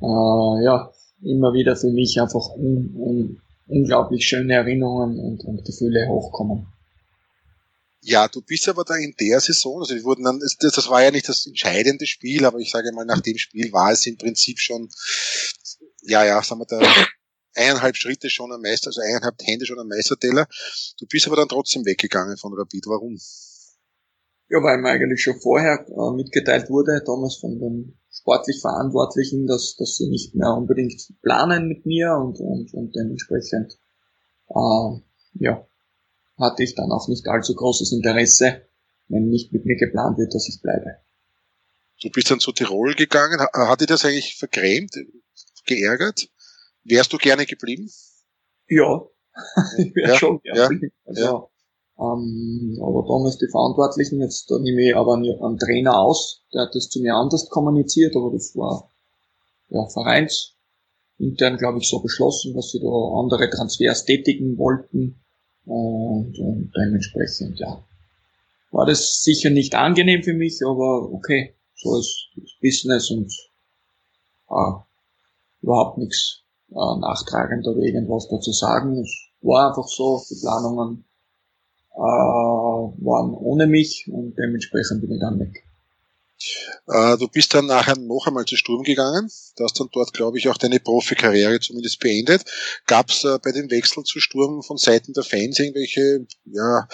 äh, 0.00 0.64
ja, 0.64 0.92
immer 1.24 1.52
wieder 1.52 1.76
für 1.76 1.90
mich 1.90 2.20
einfach 2.20 2.50
un, 2.56 2.94
un, 2.96 3.40
unglaublich 3.66 4.26
schöne 4.26 4.54
Erinnerungen 4.54 5.18
und, 5.18 5.44
und 5.44 5.64
Gefühle 5.64 6.06
hochkommen. 6.08 6.66
Ja, 8.00 8.28
du 8.28 8.42
bist 8.42 8.68
aber 8.68 8.84
da 8.84 8.96
in 8.96 9.14
der 9.18 9.40
Saison, 9.40 9.80
also 9.80 9.94
wir 9.94 10.04
wurden 10.04 10.24
dann, 10.24 10.38
das, 10.38 10.58
das 10.58 10.90
war 10.90 11.02
ja 11.02 11.10
nicht 11.10 11.28
das 11.28 11.46
entscheidende 11.46 12.04
Spiel, 12.04 12.44
aber 12.44 12.58
ich 12.58 12.70
sage 12.70 12.92
mal, 12.92 13.06
nach 13.06 13.22
dem 13.22 13.38
Spiel 13.38 13.72
war 13.72 13.92
es 13.92 14.04
im 14.04 14.18
Prinzip 14.18 14.58
schon, 14.60 14.90
ja, 16.02 16.22
ja, 16.24 16.42
sagen 16.42 16.60
wir 16.60 16.66
da, 16.66 16.80
eineinhalb 17.54 17.96
Schritte 17.96 18.28
schon 18.28 18.52
am 18.52 18.60
Meister, 18.60 18.88
also 18.88 19.00
eineinhalb 19.00 19.36
Hände 19.42 19.64
schon 19.64 19.78
am 19.78 19.88
Meisterteller. 19.88 20.46
Du 20.98 21.06
bist 21.06 21.26
aber 21.26 21.36
dann 21.36 21.48
trotzdem 21.48 21.86
weggegangen 21.86 22.36
von 22.36 22.52
Rapid. 22.52 22.86
Warum? 22.86 23.18
Ja, 24.54 24.62
weil 24.62 24.78
mir 24.78 24.90
eigentlich 24.90 25.20
schon 25.20 25.40
vorher 25.40 25.84
äh, 25.88 26.14
mitgeteilt 26.14 26.70
wurde, 26.70 27.02
damals 27.04 27.38
von 27.38 27.58
den 27.58 27.98
sportlich 28.08 28.60
Verantwortlichen, 28.60 29.48
dass, 29.48 29.74
dass 29.76 29.96
sie 29.96 30.08
nicht 30.08 30.36
mehr 30.36 30.54
unbedingt 30.54 31.02
planen 31.22 31.66
mit 31.66 31.86
mir 31.86 32.12
und, 32.12 32.38
und, 32.38 32.72
und 32.72 32.94
dementsprechend 32.94 33.76
äh, 34.48 35.00
ja, 35.40 35.66
hatte 36.38 36.62
ich 36.62 36.76
dann 36.76 36.92
auch 36.92 37.08
nicht 37.08 37.26
allzu 37.26 37.56
großes 37.56 37.90
Interesse, 37.90 38.62
wenn 39.08 39.28
nicht 39.28 39.52
mit 39.52 39.64
mir 39.64 39.74
geplant 39.74 40.18
wird, 40.18 40.32
dass 40.32 40.48
ich 40.48 40.62
bleibe. 40.62 40.98
Du 42.00 42.10
bist 42.10 42.30
dann 42.30 42.38
zu 42.38 42.52
Tirol 42.52 42.94
gegangen. 42.94 43.40
Hat 43.40 43.80
dich 43.80 43.88
das 43.88 44.04
eigentlich 44.04 44.36
vergrämt, 44.36 44.94
geärgert? 45.66 46.28
Wärst 46.84 47.12
du 47.12 47.18
gerne 47.18 47.44
geblieben? 47.44 47.90
Ja, 48.68 49.02
ich 49.78 49.96
wäre 49.96 50.10
ja, 50.10 50.16
schon 50.16 50.40
gerne 50.42 50.60
ja, 50.60 50.68
geblieben. 50.68 50.94
Also, 51.06 51.24
ja. 51.24 51.48
Ähm, 51.98 52.78
aber 52.82 53.04
damals 53.06 53.38
die 53.38 53.48
Verantwortlichen, 53.48 54.20
jetzt 54.20 54.50
da 54.50 54.58
nehme 54.58 54.82
ich 54.82 54.96
aber 54.96 55.14
einen 55.14 55.58
Trainer 55.58 56.00
aus, 56.00 56.42
der 56.52 56.62
hat 56.62 56.74
das 56.74 56.88
zu 56.88 57.00
mir 57.00 57.14
anders 57.14 57.48
kommuniziert, 57.48 58.16
aber 58.16 58.32
das 58.32 58.56
war 58.56 58.90
ja 59.68 59.86
Vereins 59.86 60.54
intern, 61.18 61.56
glaube 61.56 61.78
ich, 61.78 61.88
so 61.88 62.00
beschlossen, 62.00 62.54
dass 62.54 62.70
sie 62.70 62.80
da 62.80 62.88
andere 62.88 63.48
Transfers 63.48 64.04
tätigen 64.04 64.58
wollten. 64.58 65.20
Und, 65.64 66.38
und 66.38 66.72
dementsprechend, 66.76 67.58
ja, 67.58 67.82
war 68.70 68.86
das 68.86 69.22
sicher 69.22 69.50
nicht 69.50 69.74
angenehm 69.74 70.22
für 70.22 70.34
mich, 70.34 70.60
aber 70.64 71.10
okay, 71.12 71.54
so 71.76 71.96
ist 71.98 72.28
Business 72.60 73.10
und 73.10 73.32
äh, 74.50 74.72
überhaupt 75.62 75.98
nichts 75.98 76.42
äh, 76.70 76.98
nachtragend 76.98 77.66
oder 77.66 77.80
irgendwas 77.80 78.28
dazu 78.28 78.52
sagen. 78.52 78.98
Es 78.98 79.30
war 79.40 79.68
einfach 79.68 79.88
so, 79.88 80.22
die 80.28 80.40
Planungen 80.40 81.04
äh, 81.94 81.98
waren 81.98 83.34
ohne 83.34 83.66
mich 83.66 84.08
und 84.10 84.36
dementsprechend 84.36 85.00
bin 85.00 85.12
ich 85.12 85.20
dann 85.20 85.38
weg. 85.38 85.64
Äh, 86.88 87.16
du 87.16 87.28
bist 87.28 87.54
dann 87.54 87.66
nachher 87.66 87.96
noch 87.96 88.26
einmal 88.26 88.44
zu 88.44 88.56
Sturm 88.56 88.82
gegangen. 88.82 89.30
Du 89.56 89.64
hast 89.64 89.78
dann 89.78 89.88
dort, 89.92 90.12
glaube 90.12 90.38
ich, 90.38 90.48
auch 90.48 90.58
deine 90.58 90.80
Profikarriere 90.80 91.60
zumindest 91.60 92.00
beendet. 92.00 92.44
Gab 92.86 93.10
es 93.10 93.24
äh, 93.24 93.38
bei 93.42 93.52
dem 93.52 93.70
Wechsel 93.70 94.02
zu 94.04 94.20
Sturm 94.20 94.62
von 94.62 94.76
Seiten 94.76 95.12
der 95.12 95.22
Fans 95.22 95.58
irgendwelche 95.58 96.26
ja, 96.44 96.88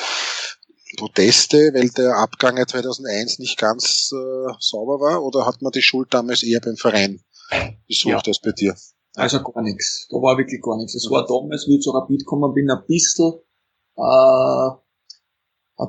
Proteste, 0.98 1.72
weil 1.74 1.88
der 1.90 2.16
Abgang 2.16 2.56
2001 2.64 3.38
nicht 3.38 3.58
ganz 3.58 4.12
äh, 4.12 4.52
sauber 4.58 5.00
war? 5.00 5.24
Oder 5.24 5.46
hat 5.46 5.62
man 5.62 5.72
die 5.72 5.82
Schuld 5.82 6.12
damals 6.12 6.42
eher 6.42 6.60
beim 6.60 6.76
Verein 6.76 7.20
besucht 7.88 8.26
ja. 8.26 8.30
als 8.30 8.40
bei 8.40 8.52
dir? 8.52 8.76
Also 9.16 9.42
gar 9.42 9.62
nichts. 9.62 10.06
Da 10.10 10.16
war 10.16 10.38
wirklich 10.38 10.62
gar 10.62 10.76
nichts. 10.76 10.94
Es 10.94 11.10
war 11.10 11.26
damals, 11.26 11.66
wie 11.66 11.76
ich 11.76 11.82
zu 11.82 11.90
Rapid 11.90 12.20
gekommen 12.20 12.54
bin, 12.54 12.70
ein 12.70 12.84
bisschen 12.86 13.40
äh, 13.96 14.70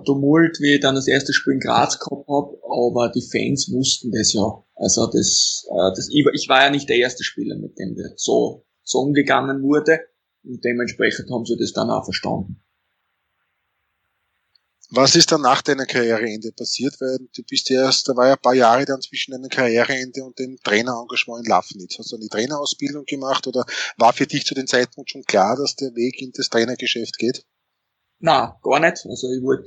Tumult, 0.06 0.60
wie 0.60 0.76
ich 0.76 0.80
dann 0.80 0.96
das 0.96 1.08
erste 1.08 1.34
Spiel 1.34 1.54
in 1.54 1.60
Graz 1.60 2.00
gehabt 2.00 2.28
habe, 2.28 2.58
aber 2.64 3.12
die 3.14 3.22
Fans 3.22 3.72
wussten 3.72 4.12
das 4.12 4.34
ja. 4.34 4.64
Also 4.76 5.08
das, 5.08 5.68
äh, 5.70 5.92
das 5.96 6.10
ich, 6.12 6.48
war 6.48 6.64
ja 6.64 6.70
nicht 6.70 6.90
der 6.90 6.98
erste 6.98 7.24
Spieler, 7.24 7.56
mit 7.58 7.78
dem 7.78 7.96
das 7.96 8.14
so, 8.16 8.66
so 8.84 9.00
umgegangen 9.00 9.62
wurde 9.64 10.00
und 10.44 10.64
dementsprechend 10.64 11.30
haben 11.30 11.46
sie 11.46 11.58
das 11.58 11.74
dann 11.74 11.90
auch 11.90 12.04
verstanden. 12.04 12.64
Was 14.94 15.16
ist 15.16 15.32
dann 15.32 15.42
nach 15.42 15.62
deiner 15.62 15.86
Karriereende 15.86 16.52
passiert? 16.52 17.00
Weil 17.00 17.18
du 17.34 17.44
bist 17.44 17.70
ja 17.70 17.84
erst, 17.84 18.10
da 18.10 18.16
war 18.18 18.28
ja 18.28 18.34
ein 18.34 18.42
paar 18.42 18.54
Jahre 18.54 18.84
dann 18.84 19.00
zwischen 19.02 19.32
deinem 19.32 19.48
Karriereende 19.48 20.22
und 20.22 20.38
dem 20.38 20.58
Trainerengagement 20.62 21.46
in 21.46 21.50
Lafnitz. 21.50 21.98
Hast 21.98 22.12
du 22.12 22.18
eine 22.18 22.28
Trainerausbildung 22.28 23.06
gemacht 23.06 23.48
oder 23.48 23.66
war 23.98 24.12
für 24.12 24.28
dich 24.28 24.46
zu 24.46 24.54
dem 24.54 24.68
Zeitpunkt 24.68 25.10
schon 25.10 25.24
klar, 25.24 25.56
dass 25.56 25.78
der 25.78 25.96
Weg 25.96 26.22
in 26.22 26.34
das 26.34 26.50
Trainergeschäft 26.50 27.18
geht? 27.18 27.46
Na, 28.22 28.60
gar 28.62 28.80
nicht. 28.80 29.06
Also 29.08 29.32
ich 29.32 29.44
wollte 29.44 29.66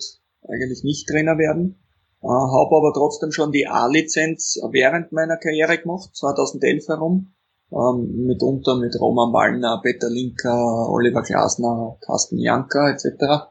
eigentlich 0.48 0.84
nicht 0.84 1.08
Trainer 1.08 1.36
werden. 1.38 1.80
Äh, 2.22 2.28
habe 2.28 2.76
aber 2.76 2.92
trotzdem 2.94 3.32
schon 3.32 3.50
die 3.50 3.66
A-Lizenz 3.66 4.58
während 4.70 5.12
meiner 5.12 5.36
Karriere 5.36 5.76
gemacht, 5.78 6.10
2011 6.14 6.88
herum. 6.88 7.34
Ähm, 7.72 8.26
mitunter 8.26 8.76
mit 8.76 8.94
Roman 9.00 9.32
Wallner, 9.32 9.80
Peter 9.82 10.08
Linker, 10.08 10.88
Oliver 10.88 11.22
Glasner, 11.22 11.98
Carsten 12.00 12.38
Janka 12.38 12.90
etc. 12.90 13.50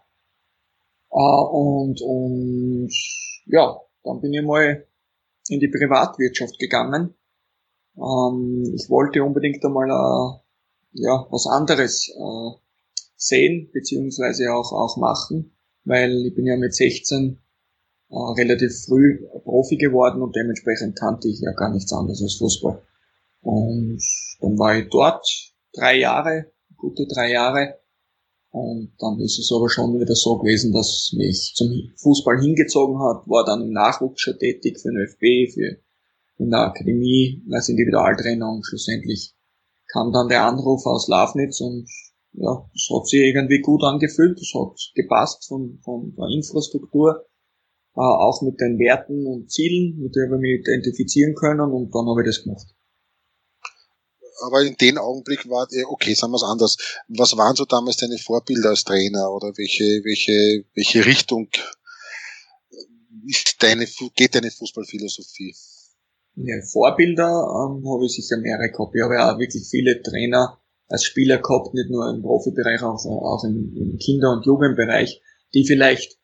Äh, 1.12 1.44
und, 1.52 2.02
und 2.02 2.94
ja, 3.48 3.78
dann 4.04 4.22
bin 4.22 4.34
ich 4.34 4.42
mal 4.42 4.88
in 5.50 5.60
die 5.60 5.68
Privatwirtschaft 5.68 6.58
gegangen. 6.60 7.14
Ähm, 7.98 8.74
ich 8.74 8.90
wollte 8.90 9.22
unbedingt 9.24 9.64
einmal 9.66 9.90
äh, 9.90 10.40
ja, 10.94 11.28
was 11.30 11.46
anderes 11.48 12.10
äh, 12.10 12.63
sehen, 13.28 13.70
beziehungsweise 13.72 14.54
auch, 14.54 14.72
auch 14.72 14.98
machen, 14.98 15.56
weil 15.86 16.26
ich 16.28 16.36
bin 16.36 16.46
ja 16.46 16.58
mit 16.58 16.74
16 16.74 17.40
äh, 18.10 18.16
relativ 18.16 18.86
früh 18.86 19.26
Profi 19.44 19.78
geworden 19.78 20.22
und 20.22 20.36
dementsprechend 20.36 20.98
kannte 20.98 21.28
ich 21.30 21.40
ja 21.40 21.52
gar 21.52 21.72
nichts 21.72 21.94
anderes 21.94 22.22
als 22.22 22.36
Fußball. 22.36 22.82
Und 23.42 24.02
dann 24.40 24.58
war 24.58 24.78
ich 24.78 24.90
dort 24.90 25.26
drei 25.74 25.98
Jahre, 25.98 26.52
gute 26.78 27.06
drei 27.08 27.32
Jahre, 27.32 27.80
und 28.54 28.94
dann 29.00 29.20
ist 29.20 29.40
es 29.40 29.52
aber 29.52 29.68
schon 29.68 30.00
wieder 30.00 30.14
so 30.14 30.38
gewesen, 30.38 30.74
dass 30.74 31.12
mich 31.18 31.54
zum 31.56 31.92
Fußball 31.98 32.40
hingezogen 32.40 33.00
hat, 33.00 33.28
war 33.28 33.44
dann 33.44 33.64
im 33.64 33.72
Nachwuchs 33.72 34.22
schon 34.22 34.38
tätig 34.38 34.80
für 34.80 34.90
den 34.90 34.98
ÖFB, 34.98 35.52
für 35.52 35.78
in 36.38 36.52
der 36.52 36.60
Akademie 36.60 37.42
als 37.52 37.70
Individualtrainer 37.70 38.48
und 38.48 38.64
schlussendlich 38.64 39.34
kam 39.92 40.12
dann 40.12 40.30
der 40.30 40.46
Anruf 40.46 40.86
aus 40.86 41.08
Lafnitz 41.08 41.62
und 41.62 41.90
ja, 42.34 42.70
es 42.74 42.90
hat 42.94 43.08
sich 43.08 43.22
irgendwie 43.22 43.62
gut 43.62 43.84
angefühlt, 43.84 44.40
es 44.40 44.54
hat 44.54 44.76
gepasst 44.96 45.48
von, 45.48 45.80
von 45.84 46.16
der 46.16 46.28
Infrastruktur, 46.36 47.26
äh, 47.96 48.02
auch 48.02 48.42
mit 48.42 48.60
den 48.60 48.80
Werten 48.80 49.26
und 49.26 49.52
Zielen, 49.52 50.00
mit 50.00 50.16
denen 50.16 50.32
wir 50.32 50.38
mich 50.40 50.62
identifizieren 50.62 51.36
können 51.36 51.72
und 51.72 51.94
dann 51.94 52.08
habe 52.08 52.22
ich 52.22 52.28
das 52.28 52.44
gemacht 52.44 52.74
aber 54.44 54.64
in 54.64 54.76
dem 54.76 54.98
Augenblick 54.98 55.48
war, 55.50 55.68
okay, 55.88 56.14
sagen 56.14 56.32
wir 56.34 56.38
es 56.38 56.44
anders. 56.44 56.78
Was 57.08 57.36
waren 57.38 57.56
so 57.56 57.66
damals 57.66 57.98
deine 57.98 58.18
Vorbilder 58.18 58.70
als 58.70 58.84
Trainer 58.84 59.32
oder 59.32 59.54
welche, 59.58 60.04
welche, 60.04 60.66
welche 60.76 61.06
Richtung 61.06 61.50
ist 63.26 63.62
deine, 63.62 63.88
geht 64.16 64.36
deine 64.36 64.52
Fußballphilosophie? 64.52 65.56
Ja, 66.36 66.56
Vorbilder 66.72 67.30
ähm, 67.30 67.88
habe 67.88 68.06
ich 68.06 68.14
sicher 68.14 68.38
mehrere 68.38 68.72
gehabt. 68.72 68.96
Ich 68.96 69.04
habe 69.04 69.16
ja 69.16 69.34
auch 69.34 69.40
wirklich 69.40 69.68
viele 69.70 70.02
Trainer 70.02 70.60
als 70.94 71.06
Spieler 71.06 71.40
gehabt, 71.40 71.74
nicht 71.74 71.90
nur 71.90 72.08
im 72.08 72.22
Profibereich, 72.22 72.84
auch, 72.84 73.04
auch 73.04 73.44
im, 73.44 73.76
im 73.76 73.98
Kinder- 73.98 74.32
und 74.32 74.46
Jugendbereich, 74.46 75.22
die 75.56 75.66
vielleicht 75.66 76.20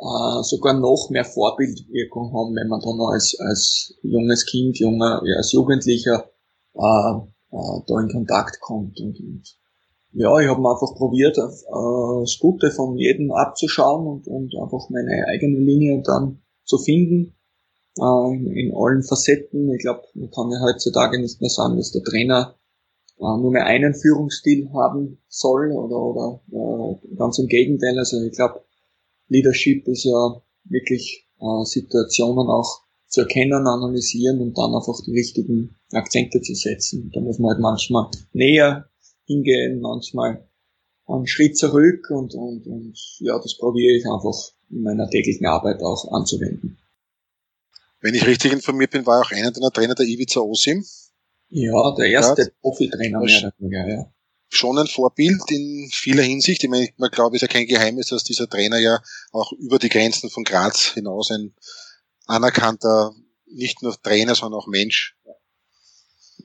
äh, 0.00 0.42
sogar 0.42 0.72
noch 0.72 1.10
mehr 1.10 1.26
Vorbildwirkung 1.26 2.32
haben, 2.32 2.56
wenn 2.56 2.68
man 2.68 2.80
dann 2.80 2.98
als, 3.12 3.36
als 3.38 3.94
junges 4.02 4.46
Kind, 4.46 4.78
junger, 4.78 5.20
ja, 5.26 5.36
als 5.36 5.52
Jugendlicher 5.52 6.30
äh, 6.74 7.12
äh, 7.52 7.80
da 7.86 8.00
in 8.00 8.08
Kontakt 8.08 8.58
kommt. 8.60 8.98
Und, 9.00 9.20
und 9.20 9.42
ja, 10.12 10.38
ich 10.38 10.48
habe 10.48 10.60
einfach 10.60 10.94
probiert, 10.96 11.36
äh, 11.36 12.22
das 12.22 12.38
Gute 12.40 12.70
von 12.70 12.96
jedem 12.96 13.30
abzuschauen 13.32 14.06
und, 14.06 14.26
und 14.26 14.54
einfach 14.56 14.88
meine 14.88 15.26
eigene 15.28 15.58
Linie 15.58 16.02
dann 16.02 16.40
zu 16.64 16.78
finden 16.78 17.34
äh, 17.98 18.34
in, 18.34 18.46
in 18.46 18.74
allen 18.74 19.02
Facetten. 19.02 19.70
Ich 19.74 19.82
glaube, 19.82 20.04
man 20.14 20.30
kann 20.30 20.50
ja 20.50 20.58
heutzutage 20.62 21.20
nicht 21.20 21.38
mehr 21.42 21.50
sagen, 21.50 21.76
dass 21.76 21.92
der 21.92 22.02
Trainer 22.02 22.54
nur 23.20 23.52
mehr 23.52 23.66
einen 23.66 23.94
Führungsstil 23.94 24.70
haben 24.72 25.18
soll 25.28 25.72
oder, 25.72 25.96
oder 25.96 26.40
äh, 26.50 27.16
ganz 27.16 27.38
im 27.38 27.46
Gegenteil. 27.46 27.98
Also 27.98 28.22
ich 28.22 28.32
glaube, 28.32 28.64
Leadership 29.28 29.86
ist 29.88 30.04
ja 30.04 30.42
wirklich 30.64 31.28
äh, 31.38 31.64
Situationen 31.64 32.48
auch 32.48 32.82
zu 33.06 33.22
erkennen, 33.22 33.66
analysieren 33.66 34.40
und 34.40 34.56
dann 34.56 34.74
einfach 34.74 35.00
die 35.04 35.12
richtigen 35.12 35.76
Akzente 35.92 36.40
zu 36.40 36.54
setzen. 36.54 37.10
Da 37.12 37.20
muss 37.20 37.38
man 37.38 37.52
halt 37.52 37.60
manchmal 37.60 38.10
näher 38.32 38.88
hingehen, 39.26 39.80
manchmal 39.80 40.48
einen 41.06 41.26
Schritt 41.26 41.58
zurück 41.58 42.08
und, 42.10 42.34
und, 42.34 42.66
und 42.66 42.98
ja, 43.18 43.38
das 43.38 43.56
probiere 43.58 43.96
ich 43.96 44.06
einfach 44.06 44.52
in 44.70 44.82
meiner 44.82 45.08
täglichen 45.10 45.46
Arbeit 45.46 45.82
auch 45.82 46.10
anzuwenden. 46.12 46.78
Wenn 48.00 48.14
ich 48.14 48.26
richtig 48.26 48.52
informiert 48.52 48.92
bin, 48.92 49.04
war 49.06 49.20
auch 49.20 49.30
einer 49.32 49.50
deiner 49.50 49.70
Trainer 49.70 49.94
der 49.94 50.06
Ivica 50.06 50.40
Osim. 50.40 50.84
Ja, 51.50 51.94
der 51.96 52.06
erste 52.06 52.42
ja, 52.42 52.48
Profi-Trainer 52.60 53.20
mehr 53.20 53.88
ja. 53.88 54.12
Schon 54.48 54.78
ein 54.78 54.86
Vorbild 54.86 55.42
in 55.50 55.88
vieler 55.92 56.22
Hinsicht. 56.22 56.64
Ich 56.64 56.70
meine, 56.70 56.88
man 56.96 57.10
glaube, 57.10 57.36
es 57.36 57.42
ist 57.42 57.48
ja 57.48 57.52
kein 57.52 57.66
Geheimnis, 57.66 58.08
dass 58.08 58.24
dieser 58.24 58.48
Trainer 58.48 58.78
ja 58.78 59.00
auch 59.32 59.52
über 59.52 59.78
die 59.78 59.88
Grenzen 59.88 60.28
von 60.28 60.42
Graz 60.42 60.92
hinaus 60.94 61.30
ein 61.30 61.54
anerkannter, 62.26 63.12
nicht 63.46 63.82
nur 63.82 64.00
Trainer, 64.00 64.34
sondern 64.34 64.60
auch 64.60 64.66
Mensch 64.66 65.16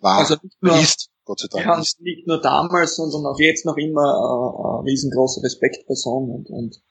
war, 0.02 0.20
also 0.20 0.36
nicht 0.42 0.62
nur, 0.62 0.80
ist, 0.80 1.10
Gott 1.24 1.40
sei 1.40 1.48
Dank. 1.50 1.82
Ist. 1.82 2.00
Nicht 2.02 2.28
nur 2.28 2.42
damals, 2.42 2.96
sondern 2.96 3.26
auch 3.26 3.40
jetzt 3.40 3.66
noch 3.66 3.78
immer 3.78 4.02
äh, 4.02 4.80
eine 4.80 4.86
riesengroße 4.86 5.44
Respektperson 5.44 6.30
und, 6.30 6.50
und 6.50 6.82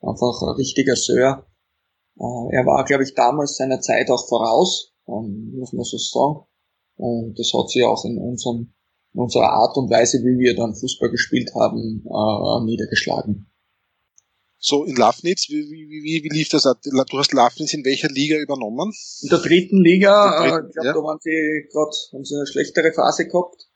einfach 0.00 0.42
ein 0.42 0.54
richtiger 0.56 0.96
Sir. 0.96 1.46
Äh, 2.18 2.56
er 2.56 2.66
war, 2.66 2.84
glaube 2.84 3.04
ich, 3.04 3.14
damals 3.14 3.56
seiner 3.56 3.80
Zeit 3.80 4.10
auch 4.10 4.28
voraus, 4.28 4.92
ähm, 5.08 5.54
muss 5.58 5.72
man 5.72 5.84
so 5.84 5.96
sagen. 5.96 6.46
Und 7.00 7.38
das 7.38 7.52
hat 7.54 7.70
sich 7.70 7.84
auch 7.84 8.04
in 8.04 8.18
unserem 8.18 8.72
in 9.12 9.20
unserer 9.20 9.50
Art 9.50 9.76
und 9.76 9.90
Weise, 9.90 10.18
wie 10.18 10.38
wir 10.38 10.54
dann 10.54 10.74
Fußball 10.74 11.10
gespielt 11.10 11.50
haben, 11.54 12.04
äh, 12.06 12.64
niedergeschlagen. 12.64 13.50
So 14.58 14.84
in 14.84 14.94
Lafnitz, 14.94 15.48
wie, 15.48 15.70
wie, 15.70 15.88
wie, 15.88 16.22
wie 16.22 16.28
lief 16.28 16.50
das? 16.50 16.64
Du 16.82 17.18
hast 17.18 17.32
Lafnitz 17.32 17.72
in 17.72 17.84
welcher 17.84 18.08
Liga 18.08 18.36
übernommen? 18.36 18.92
In 19.22 19.28
der 19.30 19.38
dritten 19.38 19.82
Liga, 19.82 20.42
der 20.42 20.50
dritten, 20.50 20.64
äh, 20.64 20.68
ich 20.68 20.74
glaube, 20.74 20.86
ja. 20.86 20.92
da 20.92 21.02
waren 21.02 21.18
sie 21.20 21.68
gerade, 21.72 21.96
haben 22.12 22.24
sie 22.24 22.36
eine 22.36 22.46
schlechtere 22.46 22.92
Phase 22.92 23.26
gehabt. 23.26 23.68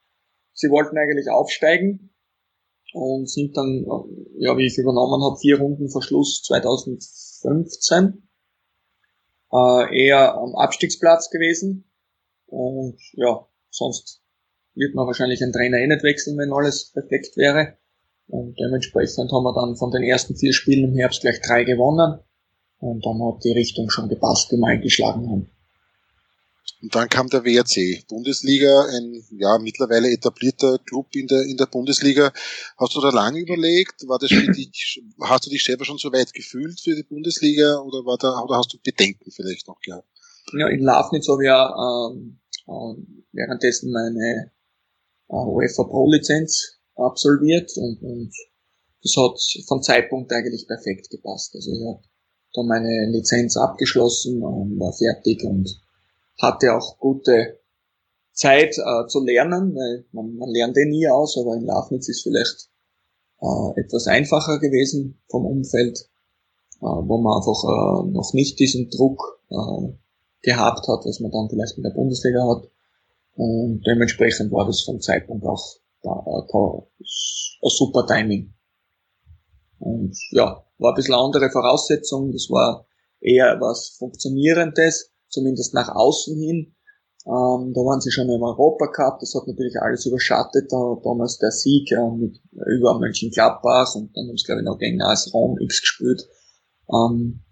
Sie 0.52 0.68
wollten 0.68 0.96
eigentlich 0.98 1.28
aufsteigen 1.30 2.14
und 2.92 3.28
sind 3.28 3.56
dann, 3.56 3.86
ja, 4.38 4.56
wie 4.56 4.66
ich 4.66 4.76
übernommen 4.76 5.24
habe, 5.24 5.38
vier 5.40 5.58
Runden 5.58 5.90
vor 5.90 6.02
Schluss 6.02 6.42
2015 6.42 8.28
äh, 9.52 10.06
eher 10.06 10.34
am 10.34 10.54
Abstiegsplatz 10.54 11.30
gewesen. 11.30 11.90
Und 12.54 13.00
ja, 13.14 13.44
sonst 13.70 14.22
wird 14.74 14.94
man 14.94 15.06
wahrscheinlich 15.06 15.42
einen 15.42 15.52
Trainer 15.52 15.78
eh 15.78 15.86
nicht 15.88 16.04
wechseln, 16.04 16.38
wenn 16.38 16.52
alles 16.52 16.92
perfekt 16.92 17.36
wäre. 17.36 17.76
Und 18.28 18.58
dementsprechend 18.58 19.32
haben 19.32 19.42
wir 19.42 19.54
dann 19.54 19.76
von 19.76 19.90
den 19.90 20.04
ersten 20.04 20.36
vier 20.36 20.52
Spielen 20.52 20.90
im 20.90 20.96
Herbst 20.96 21.22
gleich 21.22 21.40
drei 21.40 21.64
gewonnen. 21.64 22.20
Und 22.78 23.04
dann 23.04 23.20
hat 23.24 23.42
die 23.44 23.52
Richtung 23.52 23.90
schon 23.90 24.08
gepasst, 24.08 24.52
die 24.52 24.56
wir 24.56 24.68
eingeschlagen 24.68 25.28
haben. 25.28 25.50
Und 26.80 26.94
dann 26.94 27.08
kam 27.08 27.28
der 27.28 27.44
WRC, 27.44 28.06
Bundesliga, 28.08 28.86
ein 28.86 29.24
ja 29.30 29.58
mittlerweile 29.58 30.10
etablierter 30.10 30.78
Club 30.78 31.06
in 31.14 31.26
der 31.26 31.42
in 31.42 31.56
der 31.56 31.66
Bundesliga. 31.66 32.32
Hast 32.76 32.94
du 32.94 33.00
da 33.00 33.10
lange 33.10 33.40
überlegt? 33.40 34.06
War 34.06 34.18
das 34.18 34.30
für 34.30 34.52
dich, 34.52 35.02
hast 35.22 35.46
du 35.46 35.50
dich 35.50 35.64
selber 35.64 35.84
schon 35.84 35.98
so 35.98 36.12
weit 36.12 36.32
gefühlt 36.32 36.78
für 36.78 36.94
die 36.94 37.02
Bundesliga 37.02 37.78
oder 37.78 38.04
war 38.04 38.18
da 38.18 38.38
oder 38.40 38.58
hast 38.58 38.74
du 38.74 38.78
Bedenken 38.78 39.30
vielleicht 39.30 39.66
noch 39.66 39.80
gehabt? 39.80 40.08
Ja, 40.52 40.68
in 40.68 40.80
Lafnitz 40.80 41.26
habe 41.28 41.42
ich 41.42 41.46
ja 41.46 42.10
ähm, 42.10 42.38
äh, 42.66 42.94
währenddessen 43.32 43.92
meine 43.92 44.52
äh, 45.28 45.34
UEFA 45.34 45.84
Pro 45.84 46.10
Lizenz 46.10 46.78
absolviert 46.96 47.70
und, 47.76 48.02
und 48.02 48.32
das 49.02 49.16
hat 49.16 49.38
vom 49.66 49.82
Zeitpunkt 49.82 50.32
eigentlich 50.32 50.66
perfekt 50.66 51.10
gepasst. 51.10 51.54
Also 51.54 51.72
ich 51.72 51.86
habe 51.86 52.02
da 52.54 52.62
meine 52.62 53.10
Lizenz 53.10 53.56
abgeschlossen 53.56 54.42
und 54.42 54.78
war 54.78 54.92
fertig 54.92 55.44
und 55.44 55.68
hatte 56.40 56.72
auch 56.74 56.98
gute 56.98 57.60
Zeit 58.32 58.76
äh, 58.78 59.06
zu 59.08 59.22
lernen, 59.24 59.74
weil 59.74 60.04
man, 60.12 60.36
man 60.36 60.50
lernt 60.50 60.76
eh 60.76 60.86
nie 60.86 61.08
aus, 61.08 61.36
aber 61.38 61.54
in 61.54 61.66
Lafnitz 61.66 62.08
ist 62.08 62.22
vielleicht 62.22 62.70
äh, 63.40 63.80
etwas 63.80 64.06
einfacher 64.06 64.58
gewesen 64.58 65.20
vom 65.28 65.46
Umfeld, 65.46 66.08
äh, 66.80 66.86
wo 66.86 67.18
man 67.18 67.36
einfach 67.36 67.62
äh, 67.64 68.10
noch 68.10 68.32
nicht 68.32 68.58
diesen 68.58 68.90
Druck 68.90 69.40
äh, 69.50 69.92
gehabt 70.44 70.86
hat, 70.86 71.04
was 71.04 71.20
man 71.20 71.30
dann 71.30 71.48
vielleicht 71.50 71.76
in 71.76 71.82
der 71.82 71.90
Bundesliga 71.90 72.40
hat. 72.48 72.70
Und 73.34 73.82
dementsprechend 73.86 74.52
war 74.52 74.66
das 74.66 74.82
vom 74.82 75.00
Zeitpunkt 75.00 75.44
auch 75.44 75.78
ein 76.04 77.70
super 77.70 78.06
Timing. 78.06 78.54
Und 79.78 80.16
ja, 80.30 80.64
war 80.78 80.92
ein 80.92 80.94
bisschen 80.94 81.14
andere 81.14 81.50
Voraussetzung, 81.50 82.30
das 82.32 82.48
war 82.50 82.86
eher 83.20 83.58
was 83.60 83.96
Funktionierendes, 83.98 85.12
zumindest 85.28 85.74
nach 85.74 85.88
außen 85.88 86.38
hin. 86.38 86.74
Ähm, 87.26 87.72
da 87.72 87.80
waren 87.80 88.02
sie 88.02 88.10
schon 88.10 88.28
im 88.28 88.42
Europacup, 88.42 89.18
das 89.18 89.34
hat 89.34 89.46
natürlich 89.46 89.76
alles 89.80 90.04
überschattet, 90.04 90.70
da 90.70 90.96
damals 91.02 91.38
der 91.38 91.50
Sieg 91.50 91.90
äh, 91.90 92.10
mit 92.16 92.38
über 92.52 92.98
Mönchengladbach 92.98 93.94
und 93.94 94.14
dann 94.14 94.28
haben 94.28 94.36
sie 94.36 94.44
glaube 94.44 94.60
ich 94.60 94.66
noch 94.66 94.78
gegen 94.78 95.00
AS 95.00 95.32
Rom 95.32 95.58
X 95.58 95.80
gespielt. 95.80 96.28
Ähm, 96.92 97.43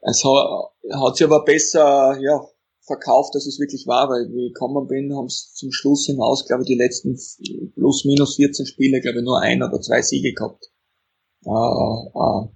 es 0.00 0.24
hat, 0.24 1.00
hat 1.00 1.16
sich 1.16 1.26
aber 1.26 1.44
besser 1.44 2.18
ja, 2.20 2.40
verkauft, 2.82 3.34
als 3.34 3.46
es 3.46 3.58
wirklich 3.58 3.86
war, 3.86 4.08
weil 4.08 4.28
wie 4.32 4.46
ich 4.46 4.54
gekommen 4.54 4.86
bin, 4.86 5.14
haben 5.14 5.26
es 5.26 5.52
zum 5.54 5.70
Schluss 5.72 6.06
hinaus, 6.06 6.46
glaube 6.46 6.62
ich, 6.62 6.68
die 6.68 6.74
letzten 6.74 7.16
plus 7.74 8.04
minus 8.04 8.36
14 8.36 8.66
Spiele, 8.66 9.00
glaube 9.00 9.18
ich, 9.18 9.24
nur 9.24 9.40
ein 9.40 9.62
oder 9.62 9.80
zwei 9.80 10.02
Siege 10.02 10.32
gehabt. 10.32 10.70
Äh, 11.44 11.50
äh, 11.50 12.48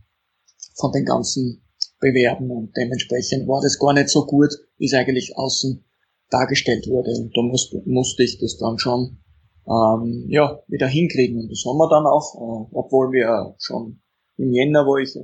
von 0.74 0.92
den 0.92 1.04
ganzen 1.04 1.62
Bewerben 2.00 2.50
und 2.50 2.76
dementsprechend 2.76 3.46
war 3.46 3.60
das 3.60 3.78
gar 3.78 3.92
nicht 3.92 4.08
so 4.08 4.26
gut, 4.26 4.50
wie 4.78 4.86
es 4.86 4.94
eigentlich 4.94 5.36
außen 5.36 5.84
dargestellt 6.30 6.88
wurde. 6.88 7.10
Und 7.10 7.36
da 7.36 7.42
musste, 7.42 7.82
musste 7.84 8.24
ich 8.24 8.38
das 8.38 8.56
dann 8.58 8.78
schon 8.78 9.18
ähm, 9.66 10.26
ja, 10.28 10.60
wieder 10.66 10.88
hinkriegen. 10.88 11.40
Und 11.40 11.50
das 11.50 11.64
haben 11.66 11.78
wir 11.78 11.88
dann 11.88 12.06
auch, 12.06 12.34
äh, 12.34 12.68
obwohl 12.72 13.12
wir 13.12 13.54
schon 13.58 14.00
im 14.42 14.52
Jänner, 14.52 14.86
wo 14.86 14.96
ich 14.96 15.14
äh, 15.14 15.22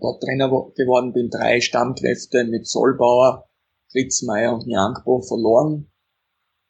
dort 0.00 0.22
Trainer 0.22 0.48
geworden 0.48 1.12
bin, 1.12 1.28
drei 1.28 1.60
Stammkräfte 1.60 2.44
mit 2.44 2.68
Solbauer, 2.68 3.48
Fritzmeier 3.90 4.54
und 4.54 4.68
Jankbo 4.68 5.22
verloren 5.22 5.90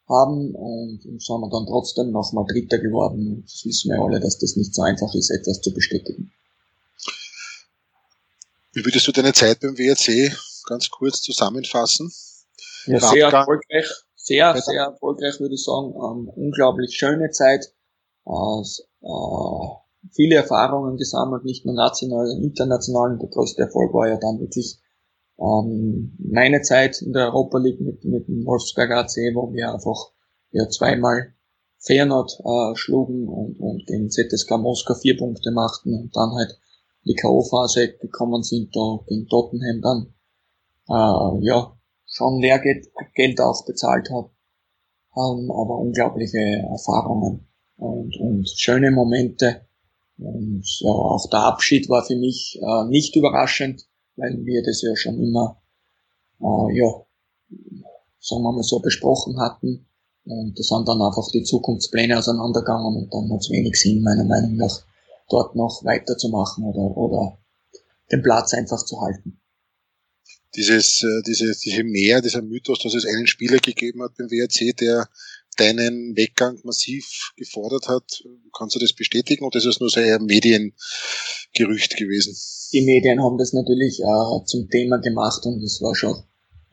haben 0.09 0.55
und, 0.55 1.05
und 1.05 1.21
sind 1.21 1.41
wir 1.41 1.49
dann 1.49 1.67
trotzdem 1.67 2.11
nochmal 2.11 2.45
Dritter 2.47 2.79
geworden. 2.79 3.35
Und 3.35 3.43
das 3.45 3.63
wissen 3.65 3.91
wir 3.91 4.01
alle, 4.01 4.19
dass 4.19 4.39
das 4.39 4.55
nicht 4.55 4.73
so 4.73 4.81
einfach 4.81 5.13
ist, 5.13 5.29
etwas 5.29 5.61
zu 5.61 5.73
bestätigen. 5.73 6.31
Wie 8.73 8.83
würdest 8.83 9.07
du 9.07 9.11
deine 9.11 9.33
Zeit 9.33 9.59
beim 9.59 9.77
WRC 9.77 10.35
ganz 10.67 10.89
kurz 10.89 11.21
zusammenfassen? 11.21 12.11
Ja, 12.87 12.99
sehr 12.99 13.27
erfolgreich, 13.27 13.89
sehr, 14.15 14.59
sehr 14.59 14.81
erfolgreich 14.81 15.39
würde 15.39 15.53
ich 15.53 15.63
sagen. 15.63 15.93
Ähm, 15.93 16.29
unglaublich 16.35 16.95
schöne 16.95 17.29
Zeit. 17.29 17.73
Äh, 18.25 18.61
äh, 19.01 19.84
viele 20.11 20.35
Erfahrungen 20.35 20.97
gesammelt, 20.97 21.45
nicht 21.45 21.65
nur 21.65 21.75
national, 21.75 22.27
international. 22.41 23.13
Und 23.13 23.21
der 23.21 23.29
größte 23.29 23.63
Erfolg 23.63 23.93
war 23.93 24.07
ja 24.07 24.17
dann 24.17 24.39
wirklich 24.39 24.79
ähm, 25.39 26.17
meine 26.19 26.61
Zeit 26.61 27.01
in 27.01 27.13
der 27.13 27.27
Europa 27.27 27.57
League 27.57 27.81
mit, 27.81 28.03
mit 28.05 28.27
dem 28.27 28.45
Wolfsberg 28.45 28.91
AC, 28.91 29.15
wo 29.33 29.51
wir 29.53 29.73
einfach 29.73 30.11
ja 30.51 30.67
zweimal 30.69 31.33
Feyenoord 31.79 32.39
äh, 32.39 32.75
schlugen 32.75 33.27
und, 33.27 33.59
und 33.59 33.85
gegen 33.85 34.09
ZSK 34.09 34.57
Moskau 34.57 34.95
vier 34.95 35.17
Punkte 35.17 35.51
machten 35.51 35.93
und 35.93 36.15
dann 36.15 36.31
halt 36.33 36.59
die 37.05 37.13
K.O.-Phase 37.13 37.99
gekommen 37.99 38.41
sind, 38.41 38.75
da 38.75 38.99
gegen 39.07 39.27
Tottenham 39.27 39.81
dann 39.81 40.13
äh, 40.89 41.45
ja 41.45 41.77
schon 42.05 42.39
Lehrgeld 42.39 42.87
Geld 43.13 43.39
auch 43.41 43.65
bezahlt 43.65 44.09
habe, 44.09 44.31
haben 45.15 45.51
aber 45.51 45.77
unglaubliche 45.77 46.39
Erfahrungen 46.39 47.47
und, 47.77 48.17
und 48.19 48.49
schöne 48.49 48.91
Momente. 48.91 49.67
Und 50.17 50.63
ja, 50.79 50.89
auch 50.89 51.29
der 51.29 51.41
Abschied 51.41 51.89
war 51.89 52.03
für 52.03 52.15
mich 52.15 52.59
äh, 52.61 52.85
nicht 52.87 53.15
überraschend, 53.15 53.85
weil 54.15 54.45
wir 54.45 54.63
das 54.63 54.81
ja 54.81 54.95
schon 54.95 55.21
immer, 55.21 55.61
äh, 56.39 56.77
ja, 56.77 57.05
sagen 58.19 58.43
wir 58.43 58.53
mal 58.53 58.63
so 58.63 58.79
besprochen 58.79 59.39
hatten. 59.39 59.87
Und 60.25 60.57
da 60.57 60.63
sind 60.63 60.87
dann 60.87 61.01
einfach 61.01 61.29
die 61.31 61.43
Zukunftspläne 61.43 62.17
auseinandergegangen 62.17 62.95
und 62.95 63.13
dann 63.13 63.31
hat 63.31 63.41
es 63.41 63.51
wenig 63.51 63.79
Sinn, 63.79 64.01
meiner 64.01 64.23
Meinung 64.23 64.55
nach, 64.55 64.81
dort 65.29 65.55
noch 65.55 65.83
weiterzumachen 65.83 66.63
oder, 66.63 66.97
oder 66.97 67.37
den 68.11 68.21
Platz 68.21 68.53
einfach 68.53 68.83
zu 68.83 69.01
halten 69.01 69.39
dieses, 70.55 71.03
äh, 71.03 71.21
diese, 71.25 71.53
diese 71.53 71.83
Mehr, 71.83 72.21
dieser 72.21 72.41
Mythos, 72.41 72.79
dass 72.79 72.93
es 72.93 73.05
einen 73.05 73.27
Spieler 73.27 73.57
gegeben 73.57 74.01
hat 74.03 74.15
beim 74.17 74.29
WRC, 74.29 74.75
der 74.77 75.09
deinen 75.55 76.15
Weggang 76.15 76.59
massiv 76.63 77.31
gefordert 77.37 77.87
hat. 77.87 78.23
Kannst 78.57 78.75
du 78.75 78.79
das 78.79 78.93
bestätigen 78.93 79.45
oder 79.45 79.57
ist 79.57 79.65
es 79.65 79.79
nur 79.79 79.89
so 79.89 79.99
ein 79.99 80.25
Mediengerücht 80.25 81.97
gewesen? 81.97 82.35
Die 82.73 82.85
Medien 82.85 83.21
haben 83.21 83.37
das 83.37 83.53
natürlich 83.53 83.99
äh, 83.99 84.45
zum 84.45 84.69
Thema 84.69 84.97
gemacht 84.97 85.45
und 85.45 85.63
es 85.63 85.81
war 85.81 85.95
schon 85.95 86.15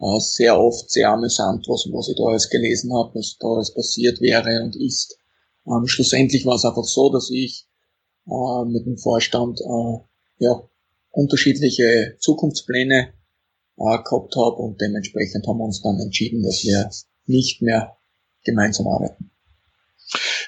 äh, 0.01 0.21
sehr 0.21 0.59
oft 0.59 0.91
sehr 0.91 1.11
amüsant, 1.11 1.67
was, 1.69 1.87
was 1.93 2.09
ich 2.09 2.17
da 2.17 2.25
alles 2.25 2.51
gelesen 2.51 2.93
habe, 2.93 3.15
was 3.15 3.37
da 3.39 3.49
alles 3.49 3.73
passiert 3.73 4.21
wäre 4.21 4.63
und 4.63 4.77
ist. 4.77 5.17
Ähm, 5.67 5.87
schlussendlich 5.87 6.45
war 6.45 6.57
es 6.57 6.65
einfach 6.65 6.85
so, 6.85 7.11
dass 7.13 7.31
ich 7.31 7.69
äh, 8.27 8.65
mit 8.67 8.87
dem 8.87 8.99
Vorstand 8.99 9.61
äh, 9.61 10.45
ja, 10.45 10.69
unterschiedliche 11.11 12.17
Zukunftspläne 12.19 13.13
äh, 13.77 13.99
gehabt 14.03 14.35
habe 14.37 14.57
und 14.57 14.81
dementsprechend 14.81 15.47
haben 15.47 15.59
wir 15.59 15.65
uns 15.65 15.83
dann 15.83 16.01
entschieden, 16.01 16.43
dass 16.43 16.65
wir 16.65 16.91
nicht 17.27 17.63
mehr 17.63 17.97
gemeinsam 18.45 18.87
arbeiten. 18.89 19.31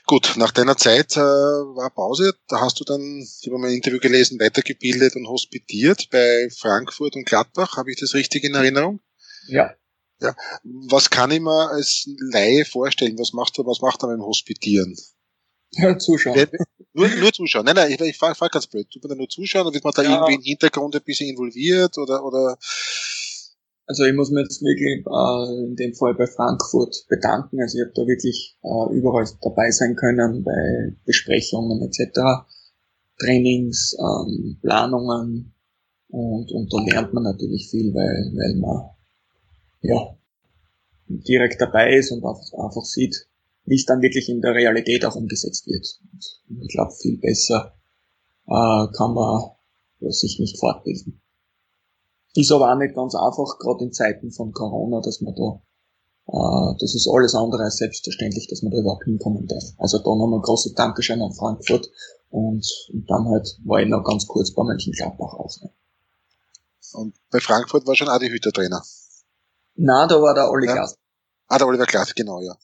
Gut, 0.06 0.34
nach 0.36 0.50
deiner 0.50 0.76
Zeit 0.76 1.16
äh, 1.16 1.20
war 1.20 1.90
Pause. 1.90 2.34
Da 2.48 2.60
hast 2.60 2.78
du 2.80 2.84
dann, 2.84 3.00
ich 3.20 3.46
habe 3.46 3.58
mal 3.58 3.68
ein 3.68 3.76
Interview 3.76 3.98
gelesen, 3.98 4.38
weitergebildet 4.38 5.16
und 5.16 5.26
hospitiert 5.28 6.10
bei 6.10 6.48
Frankfurt 6.58 7.16
und 7.16 7.24
Gladbach. 7.24 7.76
Habe 7.76 7.90
ich 7.90 7.98
das 7.98 8.14
richtig 8.14 8.44
in 8.44 8.54
Erinnerung? 8.54 9.00
Ja. 9.46 9.74
Ja. 10.20 10.36
Was 10.62 11.10
kann 11.10 11.30
ich 11.30 11.40
mir 11.40 11.70
als 11.70 12.08
Laie 12.30 12.64
vorstellen? 12.64 13.18
Was 13.18 13.32
macht 13.32 13.58
er, 13.58 13.66
was 13.66 13.80
macht 13.80 14.02
er 14.02 14.08
beim 14.08 14.22
Hospitieren? 14.22 14.96
Ja, 15.72 15.98
zuschauen. 15.98 16.46
Nur, 16.92 17.08
nur 17.08 17.32
zuschauen. 17.32 17.64
Nein, 17.64 17.74
nein, 17.74 17.90
ich, 17.90 18.00
ich 18.00 18.16
frage 18.16 18.36
ganz 18.50 18.68
blöd. 18.68 18.88
Tut 18.90 19.02
man 19.02 19.10
da 19.10 19.14
nur 19.16 19.28
zuschauen 19.28 19.66
oder 19.66 19.74
wird 19.74 19.84
man 19.84 19.92
da 19.96 20.02
ja. 20.02 20.10
irgendwie 20.12 20.34
im 20.34 20.42
Hintergrund 20.42 20.94
ein 20.94 21.02
bisschen 21.02 21.28
involviert 21.28 21.98
oder, 21.98 22.24
oder 22.24 22.56
also 23.86 24.04
ich 24.04 24.14
muss 24.14 24.30
mir 24.30 24.40
jetzt 24.40 24.62
wirklich 24.62 25.04
äh, 25.06 25.66
in 25.66 25.76
dem 25.76 25.94
Fall 25.94 26.14
bei 26.14 26.26
Frankfurt 26.26 27.06
bedanken. 27.08 27.60
Also 27.60 27.78
ich 27.78 27.84
habe 27.84 27.92
da 27.94 28.06
wirklich 28.06 28.56
äh, 28.62 28.96
überall 28.96 29.26
dabei 29.42 29.70
sein 29.70 29.94
können 29.96 30.42
bei 30.42 30.94
Besprechungen 31.04 31.82
etc., 31.82 32.46
Trainings, 33.18 33.96
ähm, 33.98 34.58
Planungen 34.60 35.54
und, 36.08 36.50
und 36.50 36.72
da 36.72 36.78
lernt 36.80 37.12
man 37.12 37.24
natürlich 37.24 37.68
viel, 37.70 37.94
weil, 37.94 38.32
weil 38.34 38.56
man 38.56 38.90
ja 39.82 40.16
direkt 41.06 41.60
dabei 41.60 41.94
ist 41.96 42.10
und 42.10 42.24
einfach, 42.24 42.52
einfach 42.54 42.84
sieht, 42.84 43.28
wie 43.66 43.76
es 43.76 43.84
dann 43.84 44.02
wirklich 44.02 44.28
in 44.28 44.40
der 44.40 44.54
Realität 44.54 45.04
auch 45.04 45.14
umgesetzt 45.14 45.66
wird. 45.66 46.00
Und 46.48 46.62
ich 46.62 46.68
glaube, 46.68 46.92
viel 46.92 47.18
besser 47.18 47.74
äh, 48.46 48.86
kann 48.96 49.14
man 49.14 49.50
sich 50.00 50.38
nicht 50.38 50.58
fortbilden. 50.58 51.20
Ist 52.34 52.50
aber 52.50 52.72
auch 52.72 52.78
nicht 52.78 52.94
ganz 52.94 53.14
einfach, 53.14 53.58
gerade 53.58 53.84
in 53.84 53.92
Zeiten 53.92 54.32
von 54.32 54.52
Corona, 54.52 55.00
dass 55.00 55.20
man 55.20 55.34
da, 55.34 55.62
äh, 56.26 56.76
das 56.80 56.94
ist 56.94 57.08
alles 57.08 57.34
andere 57.34 57.62
als 57.62 57.76
selbstverständlich, 57.76 58.48
dass 58.48 58.62
man 58.62 58.72
da 58.72 58.78
überhaupt 58.78 59.04
hinkommen 59.04 59.46
darf. 59.46 59.64
Also 59.78 59.98
da 59.98 60.14
nochmal 60.14 60.40
große 60.40 60.74
Dankeschön 60.74 61.22
an 61.22 61.32
Frankfurt 61.32 61.88
und, 62.30 62.66
und 62.92 63.08
dann 63.08 63.28
halt 63.28 63.58
war 63.64 63.80
ich 63.80 63.88
noch 63.88 64.02
ganz 64.02 64.26
kurz 64.26 64.52
bei 64.52 64.64
Mönchengladbach 64.64 65.34
auch. 65.34 65.50
Ne. 65.62 65.70
Und 66.94 67.14
bei 67.30 67.40
Frankfurt 67.40 67.86
war 67.86 67.94
schon 67.94 68.08
auch 68.08 68.18
die 68.18 68.30
Hütertrainer? 68.30 68.82
Na, 69.76 70.06
da 70.06 70.20
war 70.20 70.34
der 70.34 70.50
Oliver 70.50 70.76
ja. 70.76 70.88
Ah, 71.48 71.58
der 71.58 71.66
Oliver 71.66 71.86
Klaas, 71.86 72.14
genau, 72.14 72.40
ja. 72.40 72.56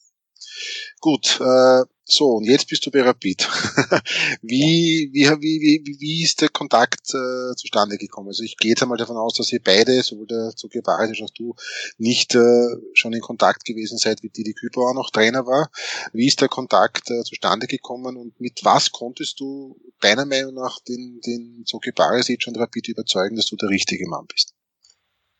Gut, 1.01 1.39
äh, 1.41 1.83
so, 2.05 2.27
und 2.33 2.43
jetzt 2.43 2.67
bist 2.67 2.85
du 2.85 2.91
bei 2.91 3.01
Rapid. 3.01 3.41
wie, 4.43 5.09
wie, 5.13 5.25
wie, 5.41 5.83
wie, 5.83 5.99
wie 5.99 6.23
ist 6.23 6.41
der 6.41 6.49
Kontakt 6.49 7.09
äh, 7.15 7.55
zustande 7.55 7.97
gekommen? 7.97 8.27
Also 8.27 8.43
ich 8.43 8.55
gehe 8.57 8.69
jetzt 8.69 8.83
einmal 8.83 8.99
davon 8.99 9.17
aus, 9.17 9.33
dass 9.33 9.51
ihr 9.51 9.61
beide, 9.63 10.03
sowohl 10.03 10.27
der 10.27 10.53
Barisch 10.83 11.21
als 11.21 11.31
auch 11.31 11.33
du, 11.33 11.55
nicht 11.97 12.35
äh, 12.35 12.67
schon 12.93 13.13
in 13.13 13.21
Kontakt 13.21 13.65
gewesen 13.65 13.97
seid, 13.97 14.21
wie 14.21 14.29
Didi 14.29 14.53
auch 14.75 14.93
noch 14.93 15.09
Trainer 15.09 15.47
war. 15.47 15.71
Wie 16.13 16.27
ist 16.27 16.39
der 16.39 16.49
Kontakt 16.49 17.09
äh, 17.09 17.23
zustande 17.23 17.65
gekommen 17.65 18.15
und 18.15 18.39
mit 18.39 18.63
was 18.63 18.91
konntest 18.91 19.39
du 19.39 19.79
deiner 20.01 20.27
Meinung 20.27 20.53
nach 20.53 20.79
den, 20.81 21.19
den 21.25 21.63
Zuki 21.65 21.91
Barisic 21.93 22.45
und 22.45 22.59
Rapid 22.59 22.89
überzeugen, 22.89 23.37
dass 23.37 23.47
du 23.47 23.55
der 23.55 23.69
richtige 23.69 24.07
Mann 24.07 24.27
bist? 24.27 24.53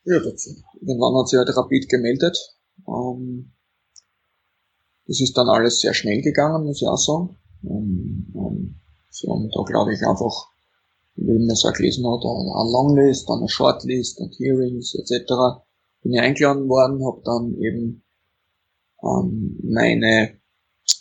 Ja, 0.06 0.20
dazu. 0.20 0.56
Irgendwann 0.80 1.20
hat 1.20 1.30
sich 1.30 1.38
halt 1.38 1.56
Rapid 1.56 1.88
gemeldet. 1.88 2.36
Ähm 2.88 3.54
das 5.08 5.20
ist 5.20 5.38
dann 5.38 5.50
alles 5.50 5.80
sehr 5.80 5.94
schnell 5.94 6.22
gegangen, 6.22 6.66
muss 6.66 6.82
ich 6.82 6.88
auch 6.88 6.98
sagen. 6.98 7.38
Und, 7.64 8.32
und, 8.34 8.82
so, 9.10 9.28
und 9.28 9.52
da 9.56 9.64
glaube 9.64 9.94
ich 9.94 10.02
einfach, 10.02 10.48
wie 11.16 11.38
man 11.38 11.56
auch 11.56 11.74
gelesen 11.74 12.06
hat, 12.06 12.24
eine 12.24 12.72
Longlist, 12.72 13.30
eine 13.30 13.50
Shortlist 13.50 14.20
und 14.20 14.34
Hearings 14.40 14.96
etc. 14.96 15.64
Bin 16.02 16.14
ich 16.14 16.22
eingeladen 16.22 16.68
worden, 16.68 17.06
habe 17.06 17.22
dann 17.24 17.56
eben 17.56 18.04
ähm, 19.04 19.60
meine 19.64 20.40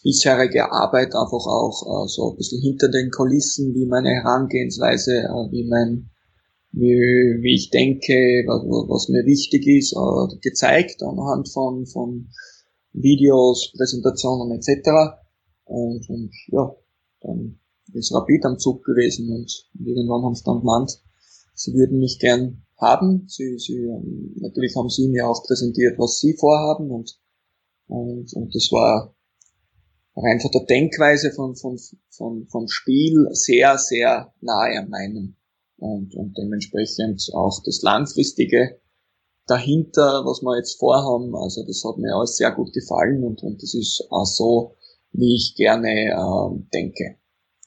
bisherige 0.03 0.71
Arbeit 0.71 1.15
einfach 1.15 1.47
auch 1.47 2.05
äh, 2.05 2.09
so 2.09 2.31
ein 2.31 2.37
bisschen 2.37 2.61
hinter 2.63 2.89
den 2.89 3.11
Kulissen, 3.11 3.75
wie 3.75 3.87
meine 3.87 4.11
Herangehensweise, 4.11 5.13
äh, 5.13 5.53
wie 5.53 5.69
mein 5.69 6.11
wie, 6.73 7.39
wie 7.43 7.55
ich 7.55 7.71
denke, 7.71 8.45
was, 8.47 8.63
was 8.89 9.09
mir 9.09 9.27
wichtig 9.27 9.67
ist, 9.67 9.93
äh, 9.93 10.39
gezeigt 10.41 11.03
anhand 11.03 11.49
von, 11.49 11.87
von 11.87 12.29
Videos, 12.93 13.73
Präsentationen 13.77 14.59
etc. 14.59 14.91
Und, 15.65 16.09
und 16.09 16.33
ja, 16.49 16.75
dann 17.21 17.59
ist 17.93 18.13
Rapid 18.13 18.45
am 18.45 18.59
Zug 18.59 18.85
gewesen 18.85 19.31
und 19.31 19.69
irgendwann 19.79 20.23
haben 20.23 20.35
sie 20.35 20.45
dann 20.45 20.61
gemeint, 20.61 21.01
sie 21.55 21.75
würden 21.75 21.99
mich 21.99 22.19
gern 22.19 22.63
haben. 22.79 23.25
Sie, 23.29 23.59
sie, 23.59 23.77
ähm, 23.77 24.35
natürlich 24.41 24.75
haben 24.77 24.89
sie 24.89 25.09
mir 25.09 25.29
auch 25.29 25.43
präsentiert, 25.45 25.99
was 25.99 26.21
sie 26.21 26.35
vorhaben 26.35 26.91
und, 26.91 27.19
und, 27.87 28.33
und 28.35 28.55
das 28.55 28.71
war 28.73 29.15
rein 30.17 30.41
von 30.41 30.51
der 30.53 30.65
Denkweise 30.65 31.31
von, 31.33 31.57
von, 31.57 31.79
von, 32.09 32.47
vom 32.49 32.69
Spiel 32.69 33.29
sehr, 33.33 33.79
sehr 33.79 34.33
nahe 34.41 34.79
an 34.79 34.91
meinem 34.91 35.37
und, 35.77 36.15
und 36.15 36.37
dementsprechend 36.37 37.31
auch 37.35 37.63
das 37.65 37.83
langfristige 37.83 38.81
dahinter, 39.47 40.25
was 40.25 40.43
wir 40.43 40.57
jetzt 40.57 40.79
vorhaben, 40.79 41.35
also 41.35 41.65
das 41.67 41.83
hat 41.85 41.99
mir 41.99 42.15
alles 42.15 42.37
sehr 42.37 42.53
gut 42.53 42.73
gefallen 42.73 43.25
und, 43.25 43.43
und 43.43 43.63
das 43.63 43.75
ist 43.75 44.07
auch 44.11 44.27
so, 44.27 44.77
wie 45.13 45.35
ich 45.35 45.55
gerne 45.57 45.91
äh, 45.91 46.69
denke. 46.73 47.17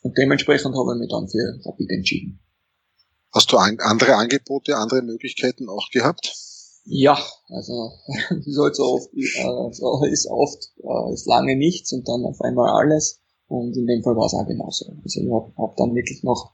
Und 0.01 0.17
dementsprechend 0.17 0.75
habe 0.75 0.93
ich 0.93 0.99
mich 0.99 1.09
dann 1.09 1.27
für 1.27 1.59
Rapid 1.65 1.89
entschieden. 1.89 2.39
Hast 3.33 3.51
du 3.51 3.57
an, 3.57 3.77
andere 3.79 4.15
Angebote, 4.15 4.77
andere 4.77 5.01
Möglichkeiten 5.01 5.67
auch 5.67 5.89
gehabt? 5.89 6.33
Ja, 6.85 7.17
also 7.47 7.91
wie 8.29 8.51
so 8.51 8.63
oft, 8.63 9.09
äh, 9.13 9.73
so 9.73 10.03
ist 10.05 10.27
oft 10.27 10.71
äh, 10.83 11.13
ist 11.13 11.25
lange 11.25 11.55
nichts 11.55 11.93
und 11.93 12.07
dann 12.07 12.25
auf 12.25 12.41
einmal 12.41 12.69
alles. 12.69 13.21
Und 13.47 13.75
in 13.77 13.87
dem 13.87 14.03
Fall 14.03 14.15
war 14.15 14.25
es 14.25 14.33
auch 14.33 14.47
genauso. 14.47 14.85
Also 15.03 15.21
ich 15.21 15.31
habe 15.31 15.53
hab 15.57 15.75
dann 15.77 15.95
wirklich 15.95 16.23
noch 16.23 16.53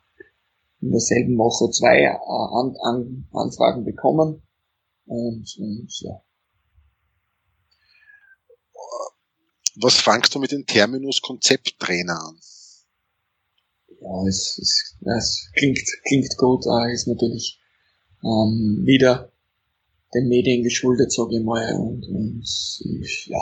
in 0.82 0.92
derselben 0.92 1.38
Woche 1.38 1.70
zwei 1.72 2.04
äh, 2.04 2.08
An 2.08 2.76
An 2.82 3.28
Anfragen 3.34 3.84
bekommen. 3.84 4.42
Und, 5.10 5.58
und 5.58 6.02
ja. 6.02 6.22
Was 9.82 9.96
fangst 9.96 10.36
du 10.36 10.40
mit 10.40 10.52
dem 10.52 10.68
Terminus 10.68 11.22
Konzepttrainer 11.22 12.14
an? 12.14 12.40
Ja, 14.02 14.28
es, 14.28 14.60
es, 14.62 14.98
es 15.18 15.52
klingt, 15.56 15.80
klingt 16.06 16.38
gut, 16.38 16.66
äh, 16.68 16.94
ist 16.94 17.08
natürlich 17.08 17.60
ähm, 18.24 18.84
wieder 18.86 19.32
den 20.14 20.28
Medien 20.28 20.64
geschuldet, 20.64 21.12
sage 21.12 21.38
ich 21.38 21.44
mal. 21.44 21.74
Und, 21.74 22.08
und 22.08 22.44
ich, 23.02 23.28
ja, 23.28 23.42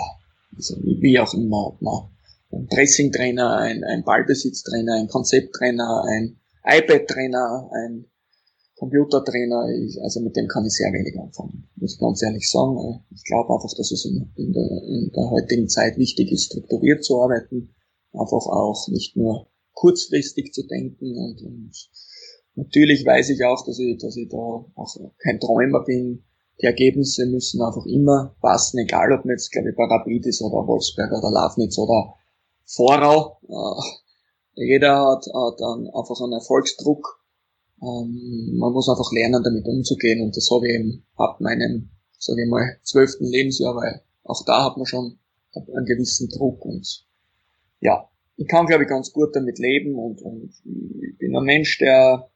also 0.56 0.78
wie 0.82 1.20
auch 1.20 1.34
immer, 1.34 1.68
ob 1.68 1.82
man 1.82 2.10
ein 2.54 2.68
Pressing-Trainer, 2.68 3.58
ein, 3.58 3.84
ein 3.84 4.06
Ballbesitztrainer, 4.06 4.96
ein 4.96 5.10
Konzepttrainer, 5.10 6.06
ein 6.08 6.40
iPad-Trainer, 6.64 7.70
ein 7.74 8.06
Computertrainer, 8.78 9.66
also 10.04 10.22
mit 10.22 10.36
dem 10.36 10.48
kann 10.48 10.66
ich 10.66 10.74
sehr 10.74 10.94
wenig 10.94 11.20
anfangen, 11.20 11.68
muss 11.76 11.96
ich 11.96 12.00
ganz 12.00 12.22
ehrlich 12.22 12.48
sagen. 12.50 13.04
Ich 13.14 13.24
glaube 13.24 13.54
einfach, 13.54 13.74
dass 13.76 13.92
es 13.92 14.06
in, 14.06 14.32
in, 14.36 14.54
der, 14.54 14.70
in 14.84 15.12
der 15.16 15.32
heutigen 15.32 15.68
Zeit 15.68 15.98
wichtig 15.98 16.32
ist, 16.32 16.46
strukturiert 16.46 17.04
zu 17.04 17.20
arbeiten, 17.22 17.74
einfach 18.14 18.46
auch 18.46 18.88
nicht 18.90 19.18
nur 19.18 19.48
kurzfristig 19.74 20.54
zu 20.54 20.68
denken 20.68 21.18
und, 21.18 21.42
und 21.42 21.72
natürlich 22.56 23.04
weiß 23.04 23.30
ich 23.30 23.44
auch, 23.46 23.66
dass 23.66 23.80
ich, 23.80 23.98
dass 23.98 24.16
ich 24.16 24.30
da 24.30 24.38
auch 24.38 24.96
kein 25.24 25.40
Träumer 25.40 25.84
bin. 25.84 26.24
Die 26.62 26.66
Ergebnisse 26.66 27.26
müssen 27.26 27.62
einfach 27.62 27.86
immer 27.86 28.36
passen, 28.42 28.80
egal 28.80 29.12
ob 29.12 29.26
man 29.26 29.34
jetzt, 29.34 29.52
glaube 29.52 29.70
ich, 29.70 29.76
bei 29.76 29.86
ist 30.28 30.42
oder 30.42 30.68
Wolfsberg 30.68 31.12
oder 31.12 31.32
Lafnitz 31.32 31.78
oder 31.78 32.16
Vorau. 32.66 33.40
Äh, 33.48 34.66
jeder 34.66 34.98
hat, 34.98 35.26
hat 35.28 35.60
dann 35.62 35.88
einfach 35.88 36.20
einen 36.22 36.34
Erfolgsdruck. 36.34 37.17
Ähm, 37.82 38.58
man 38.58 38.74
muss 38.74 38.90
einfach 38.90 39.12
lernen, 39.12 39.44
damit 39.44 39.66
umzugehen 39.66 40.22
und 40.22 40.36
das 40.36 40.50
habe 40.52 40.68
ich 40.68 40.76
eben 40.76 41.06
ab 41.16 41.40
meinem, 41.40 41.90
sage 42.18 42.44
ich 42.44 42.50
mal, 42.50 42.78
zwölften 42.84 43.26
Lebensjahr, 43.26 43.76
weil 43.76 44.02
auch 44.24 44.44
da 44.46 44.66
hat 44.66 44.78
man 44.78 44.86
schon 44.86 45.20
einen 45.54 45.86
gewissen 45.86 46.30
Druck 46.30 46.66
und 46.66 47.06
ja, 47.80 48.10
ich 48.36 48.48
kann, 48.48 48.66
glaube 48.68 48.84
ich, 48.84 48.90
ganz 48.90 49.12
gut 49.12 49.36
damit 49.36 49.60
leben 49.60 49.96
und, 49.96 50.22
und 50.22 50.54
ich 50.66 51.18
bin 51.18 51.36
ein 51.36 51.44
Mensch, 51.44 51.78
der, 51.80 52.30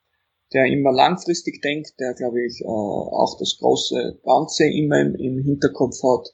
der 0.53 0.65
immer 0.65 0.91
langfristig 0.91 1.61
denkt, 1.61 1.99
der, 1.99 2.13
glaube 2.13 2.43
ich, 2.45 2.61
äh, 2.61 2.65
auch 2.65 3.37
das 3.39 3.57
große 3.59 4.19
Ganze 4.23 4.65
immer 4.65 4.99
im, 4.99 5.15
im 5.15 5.39
Hinterkopf 5.39 6.01
hat 6.03 6.33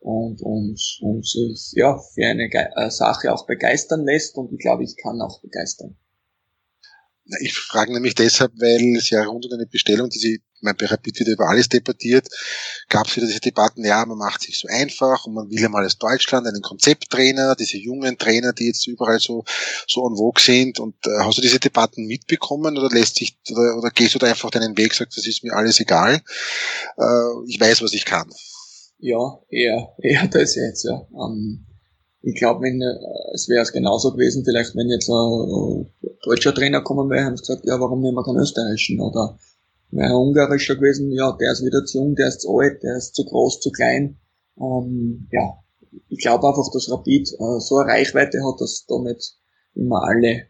und, 0.00 0.42
und, 0.42 0.80
und 1.02 1.26
sich 1.26 1.72
ja, 1.76 1.98
für 1.98 2.26
eine 2.26 2.48
äh, 2.52 2.90
Sache 2.90 3.32
auch 3.32 3.46
begeistern 3.46 4.04
lässt 4.04 4.36
und 4.36 4.52
ich 4.52 4.58
glaube, 4.58 4.84
ich 4.84 4.96
kann 4.96 5.20
auch 5.20 5.40
begeistern. 5.40 5.96
Ich 7.40 7.54
frage 7.54 7.92
nämlich 7.92 8.14
deshalb, 8.14 8.52
weil 8.58 8.96
es 8.96 9.10
ja 9.10 9.22
rund 9.24 9.46
um 9.46 9.52
eine 9.52 9.66
Bestellung, 9.66 10.10
die 10.10 10.18
sie, 10.18 10.42
mein 10.60 10.74
Rapid 10.78 11.20
wird 11.20 11.28
über 11.28 11.48
alles 11.48 11.68
debattiert, 11.68 12.28
gab 12.88 13.06
es 13.06 13.16
wieder 13.16 13.26
diese 13.26 13.40
Debatten, 13.40 13.84
ja, 13.84 14.04
man 14.04 14.18
macht 14.18 14.42
sich 14.42 14.58
so 14.58 14.68
einfach 14.68 15.24
und 15.24 15.34
man 15.34 15.48
will 15.48 15.60
ja 15.60 15.68
mal 15.68 15.84
als 15.84 15.98
Deutschland 15.98 16.46
einen 16.46 16.62
Konzepttrainer, 16.62 17.54
diese 17.54 17.78
jungen 17.78 18.18
Trainer, 18.18 18.52
die 18.52 18.66
jetzt 18.66 18.86
überall 18.86 19.20
so, 19.20 19.44
so 19.86 20.06
en 20.08 20.16
vogue 20.16 20.42
sind. 20.42 20.80
Und 20.80 20.96
äh, 21.06 21.20
hast 21.20 21.38
du 21.38 21.42
diese 21.42 21.60
Debatten 21.60 22.06
mitbekommen 22.06 22.76
oder 22.76 22.88
lässt 22.88 23.16
sich, 23.16 23.36
oder, 23.50 23.78
oder 23.78 23.90
gehst 23.90 24.14
du 24.14 24.18
da 24.18 24.26
einfach 24.26 24.50
deinen 24.50 24.76
Weg, 24.76 24.94
sagst, 24.94 25.16
das 25.16 25.26
ist 25.26 25.44
mir 25.44 25.54
alles 25.54 25.78
egal, 25.80 26.20
äh, 26.96 27.46
ich 27.46 27.60
weiß, 27.60 27.82
was 27.82 27.92
ich 27.92 28.04
kann? 28.04 28.30
Ja, 28.98 29.38
eher, 29.48 29.94
eher 30.02 30.26
das 30.28 30.54
jetzt, 30.54 30.84
ja. 30.84 31.06
Ähm, 31.12 31.66
ich 32.22 32.36
glaube, 32.36 32.62
wenn 32.62 32.80
äh, 32.80 33.34
es 33.34 33.48
wäre 33.48 33.62
es 33.62 33.72
genauso 33.72 34.12
gewesen, 34.12 34.44
vielleicht 34.44 34.76
wenn 34.76 34.88
jetzt 34.88 35.10
ein 35.10 35.86
deutscher 36.24 36.54
Trainer 36.54 36.80
kommen 36.82 37.10
wäre, 37.10 37.24
haben 37.24 37.36
sie 37.36 37.42
gesagt, 37.42 37.66
ja, 37.66 37.78
warum 37.80 38.00
nehmen 38.00 38.16
wir 38.16 38.24
keinen 38.24 38.40
österreichischen? 38.40 39.00
Oder 39.00 39.38
wäre 39.90 40.10
ein 40.10 40.16
ungarischer 40.16 40.76
gewesen, 40.76 41.12
ja, 41.12 41.36
der 41.38 41.52
ist 41.52 41.64
wieder 41.64 41.84
zu 41.84 41.98
jung, 41.98 42.14
der 42.14 42.28
ist 42.28 42.40
zu 42.40 42.56
alt, 42.56 42.82
der 42.82 42.96
ist 42.96 43.14
zu 43.14 43.24
groß, 43.24 43.60
zu 43.60 43.70
klein. 43.70 44.18
Ähm, 44.58 45.28
ja, 45.32 45.58
ich 46.08 46.18
glaube 46.20 46.46
einfach, 46.46 46.70
dass 46.72 46.90
Rapid 46.90 47.28
äh, 47.32 47.60
so 47.60 47.78
eine 47.78 47.92
Reichweite 47.92 48.38
hat, 48.44 48.60
dass 48.60 48.86
da 48.86 48.98
nicht 49.00 49.36
immer 49.74 50.02
alle 50.04 50.46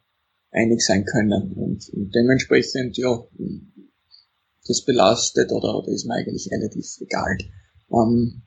einig 0.50 0.82
sein 0.82 1.04
können. 1.06 1.52
Und, 1.54 1.88
und 1.94 2.14
dementsprechend, 2.14 2.98
ja, 2.98 3.24
das 4.66 4.85
belastet 4.85 5.50
oder, 5.50 5.76
oder 5.78 5.88
ist 5.88 6.06
mir 6.06 6.14
eigentlich 6.14 6.50
relativ 6.52 6.87
egal. 7.00 7.37
Ähm, 7.90 8.42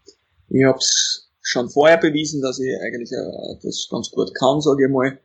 ich 0.49 0.63
habe 0.63 0.77
es 0.77 1.24
schon 1.45 1.69
vorher 1.69 1.97
bewiesen, 1.97 2.41
dass 2.41 2.59
ich 2.59 2.75
eigentlich 2.81 3.11
äh, 3.11 3.55
das 3.61 3.87
ganz 3.89 4.09
gut 4.09 4.33
kann, 4.33 4.59
sage 4.61 4.85
ich 4.85 4.91
mal. 4.91 5.19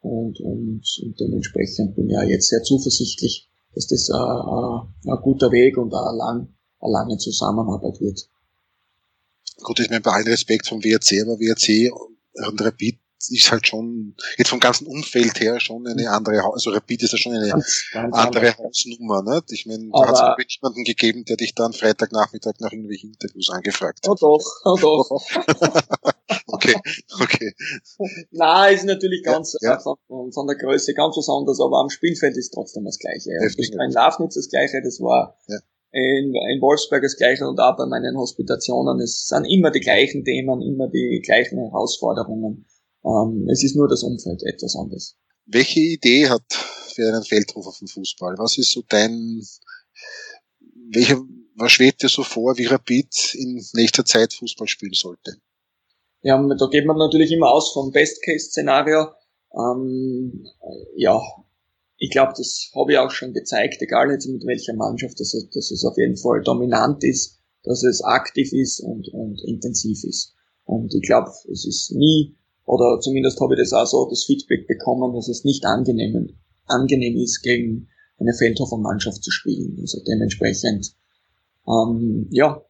Und, 0.00 0.38
und, 0.40 0.82
und 1.02 1.20
dementsprechend 1.20 1.96
bin 1.96 2.08
ich 2.08 2.14
ja 2.14 2.22
jetzt 2.22 2.48
sehr 2.48 2.62
zuversichtlich, 2.62 3.50
dass 3.74 3.88
das 3.88 4.08
ein, 4.10 4.20
ein, 4.20 5.12
ein 5.12 5.22
guter 5.22 5.50
Weg 5.50 5.76
und 5.76 5.92
eine, 5.92 6.16
lang, 6.16 6.54
eine 6.80 6.92
lange 6.92 7.18
Zusammenarbeit 7.18 8.00
wird. 8.00 8.28
Gut, 9.62 9.80
ich 9.80 9.90
meine, 9.90 10.02
bei 10.02 10.12
allem 10.12 10.28
Respekt 10.28 10.68
vom 10.68 10.82
WRC, 10.82 11.22
aber 11.22 11.40
WRC 11.40 11.92
und 11.92 12.60
Rapid 12.60 12.98
ist 13.30 13.50
halt 13.50 13.66
schon, 13.66 14.14
jetzt 14.36 14.48
vom 14.48 14.60
ganzen 14.60 14.86
Umfeld 14.86 15.40
her 15.40 15.60
schon 15.60 15.86
eine 15.86 16.10
andere, 16.10 16.42
also 16.44 16.70
Rapid 16.70 17.02
ist 17.02 17.12
ja 17.12 17.18
schon 17.18 17.34
eine 17.34 17.48
ganz, 17.48 17.84
ganz 17.92 18.14
andere 18.16 18.56
Hausnummer, 18.56 19.22
ne? 19.22 19.42
Ich 19.50 19.66
meine, 19.66 19.88
da 19.92 20.06
hat 20.06 20.38
es 20.38 20.56
jemanden 20.56 20.84
gegeben, 20.84 21.24
der 21.24 21.36
dich 21.36 21.54
dann 21.54 21.72
Freitagnachmittag 21.72 22.54
nach 22.60 22.72
irgendwelchen 22.72 23.10
Interviews 23.10 23.50
angefragt 23.50 24.06
hat. 24.06 24.10
Oh 24.10 24.14
doch, 24.14 24.44
oh 24.64 24.76
doch. 24.80 25.10
okay, 26.46 26.74
okay. 27.20 27.54
Na, 28.30 28.68
ist 28.68 28.84
natürlich 28.84 29.22
ganz 29.22 29.56
ja, 29.60 29.72
ja. 29.72 29.80
Von, 29.80 30.32
von, 30.32 30.46
der 30.46 30.56
Größe 30.56 30.94
ganz 30.94 31.16
was 31.16 31.28
anderes, 31.28 31.60
aber 31.60 31.78
am 31.78 31.90
Spielfeld 31.90 32.36
ist 32.36 32.52
trotzdem 32.52 32.84
das 32.84 32.98
Gleiche. 32.98 33.30
Das 33.42 33.54
ist 33.54 33.74
in 33.74 33.90
Lafnitz 33.90 34.34
das 34.34 34.48
Gleiche, 34.48 34.82
das 34.82 35.00
war 35.00 35.38
ja. 35.48 35.58
in, 35.92 36.34
in 36.34 36.60
Wolfsberg 36.60 37.02
das 37.02 37.16
Gleiche 37.16 37.46
und 37.46 37.58
auch 37.60 37.76
bei 37.76 37.86
meinen 37.86 38.16
Hospitationen. 38.16 39.00
Es 39.00 39.26
sind 39.26 39.44
immer 39.44 39.70
die 39.70 39.80
gleichen 39.80 40.24
Themen, 40.24 40.62
immer 40.62 40.88
die 40.88 41.20
gleichen 41.24 41.58
Herausforderungen. 41.58 42.66
Ähm, 43.04 43.48
es 43.50 43.62
ist 43.62 43.76
nur 43.76 43.88
das 43.88 44.02
Umfeld 44.02 44.42
etwas 44.42 44.76
anderes. 44.76 45.16
Welche 45.46 45.80
Idee 45.80 46.28
hat 46.28 46.44
für 46.94 47.06
einen 47.06 47.22
Feldhofer 47.22 47.72
vom 47.72 47.88
Fußball? 47.88 48.36
Was 48.38 48.56
ist 48.56 48.70
so 48.70 48.82
dein, 48.88 49.42
welcher, 50.90 51.22
was 51.54 51.72
schwebt 51.72 52.02
dir 52.02 52.08
so 52.08 52.22
vor, 52.22 52.56
wie 52.56 52.66
Rapid 52.66 53.34
in 53.34 53.62
nächster 53.74 54.04
Zeit 54.04 54.32
Fußball 54.32 54.68
spielen 54.68 54.94
sollte? 54.94 55.36
Ja, 56.22 56.42
da 56.42 56.66
geht 56.68 56.86
man 56.86 56.96
natürlich 56.96 57.30
immer 57.32 57.50
aus 57.50 57.72
vom 57.72 57.90
Best-Case-Szenario. 57.90 59.08
Ähm, 59.52 60.46
ja, 60.96 61.20
ich 61.98 62.10
glaube, 62.10 62.32
das 62.36 62.70
habe 62.74 62.92
ich 62.92 62.98
auch 62.98 63.10
schon 63.10 63.34
gezeigt, 63.34 63.80
egal 63.80 64.10
jetzt 64.10 64.26
mit 64.26 64.44
welcher 64.46 64.74
Mannschaft, 64.74 65.20
dass 65.20 65.34
es, 65.34 65.48
dass 65.50 65.70
es 65.70 65.84
auf 65.84 65.96
jeden 65.98 66.16
Fall 66.16 66.42
dominant 66.42 67.04
ist, 67.04 67.40
dass 67.62 67.82
es 67.82 68.02
aktiv 68.02 68.52
ist 68.52 68.80
und, 68.80 69.08
und 69.08 69.42
intensiv 69.44 70.02
ist. 70.04 70.34
Und 70.64 70.94
ich 70.94 71.02
glaube, 71.02 71.30
es 71.50 71.66
ist 71.66 71.92
nie 71.92 72.36
oder 72.66 72.98
zumindest 73.00 73.40
habe 73.40 73.54
ich 73.54 73.60
das 73.60 73.72
auch 73.72 73.86
so 73.86 74.08
das 74.08 74.24
Feedback 74.24 74.66
bekommen, 74.66 75.14
dass 75.14 75.28
es 75.28 75.44
nicht 75.44 75.64
angenehm, 75.66 76.34
angenehm 76.66 77.16
ist, 77.16 77.42
gegen 77.42 77.88
eine 78.18 78.32
Feldhofer-Mannschaft 78.32 79.22
zu 79.22 79.30
spielen. 79.30 79.76
Also 79.80 80.00
dementsprechend, 80.06 80.94
ähm, 81.66 82.28
ja, 82.30 82.62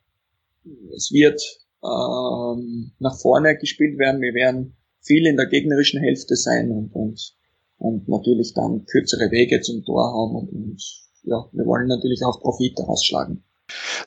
es 0.96 1.12
wird 1.12 1.40
ähm, 1.84 2.92
nach 2.98 3.18
vorne 3.20 3.56
gespielt 3.56 3.98
werden. 3.98 4.20
Wir 4.20 4.34
werden 4.34 4.76
viel 5.00 5.26
in 5.26 5.36
der 5.36 5.46
gegnerischen 5.46 6.00
Hälfte 6.00 6.34
sein 6.34 6.70
und, 6.70 6.94
und, 6.94 7.36
und 7.78 8.08
natürlich 8.08 8.54
dann 8.54 8.86
kürzere 8.86 9.30
Wege 9.30 9.60
zum 9.60 9.84
Tor 9.84 10.12
haben 10.12 10.36
und, 10.36 10.52
und 10.52 10.82
ja, 11.24 11.44
wir 11.52 11.66
wollen 11.66 11.88
natürlich 11.88 12.22
auch 12.24 12.40
Profit 12.40 12.78
daraus. 12.78 13.04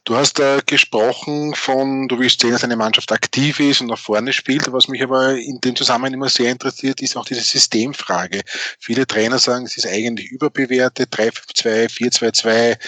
Du 0.03 0.15
hast 0.15 0.39
äh, 0.39 0.61
gesprochen 0.65 1.53
von, 1.55 2.07
du 2.07 2.19
willst 2.19 2.41
sehen, 2.41 2.51
dass 2.51 2.63
eine 2.63 2.75
Mannschaft 2.75 3.11
aktiv 3.11 3.59
ist 3.59 3.81
und 3.81 3.87
nach 3.87 3.97
vorne 3.97 4.33
spielt. 4.33 4.71
Was 4.71 4.87
mich 4.87 5.01
aber 5.03 5.37
in 5.37 5.59
dem 5.59 5.75
Zusammenhang 5.75 6.13
immer 6.13 6.29
sehr 6.29 6.51
interessiert, 6.51 7.01
ist 7.01 7.17
auch 7.17 7.25
diese 7.25 7.41
Systemfrage. 7.41 8.41
Viele 8.79 9.07
Trainer 9.07 9.39
sagen, 9.39 9.65
es 9.65 9.77
ist 9.77 9.87
eigentlich 9.87 10.31
überbewertet, 10.31 11.13
3-5-2, 11.13 11.89
4-2-2. 11.89 12.79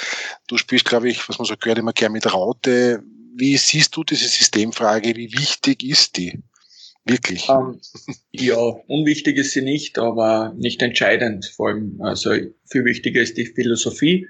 Du 0.48 0.58
spielst, 0.58 0.86
glaube 0.86 1.10
ich, 1.10 1.28
was 1.28 1.38
man 1.38 1.46
so 1.46 1.56
gehört, 1.58 1.80
immer 1.80 1.94
gern 1.94 2.12
mit 2.12 2.32
Raute. 2.32 3.04
Wie 3.36 3.58
siehst 3.58 3.96
du 3.96 4.04
diese 4.04 4.28
Systemfrage? 4.28 5.15
Wie 5.15 5.34
wichtig 5.34 5.84
ist 5.84 6.18
die? 6.18 6.39
Wirklich? 7.06 7.50
Um, 7.50 7.74
ähm, 7.74 8.15
ja, 8.32 8.58
unwichtig 8.58 9.38
ist 9.38 9.54
sie 9.54 9.62
nicht, 9.62 9.98
aber 9.98 10.54
nicht 10.58 10.82
entscheidend. 10.82 11.46
Vor 11.56 11.70
allem, 11.70 12.00
also 12.02 12.32
viel 12.65 12.86
wichtiger 12.86 13.22
ist 13.22 13.38
die 13.38 13.46
Philosophie 13.46 14.28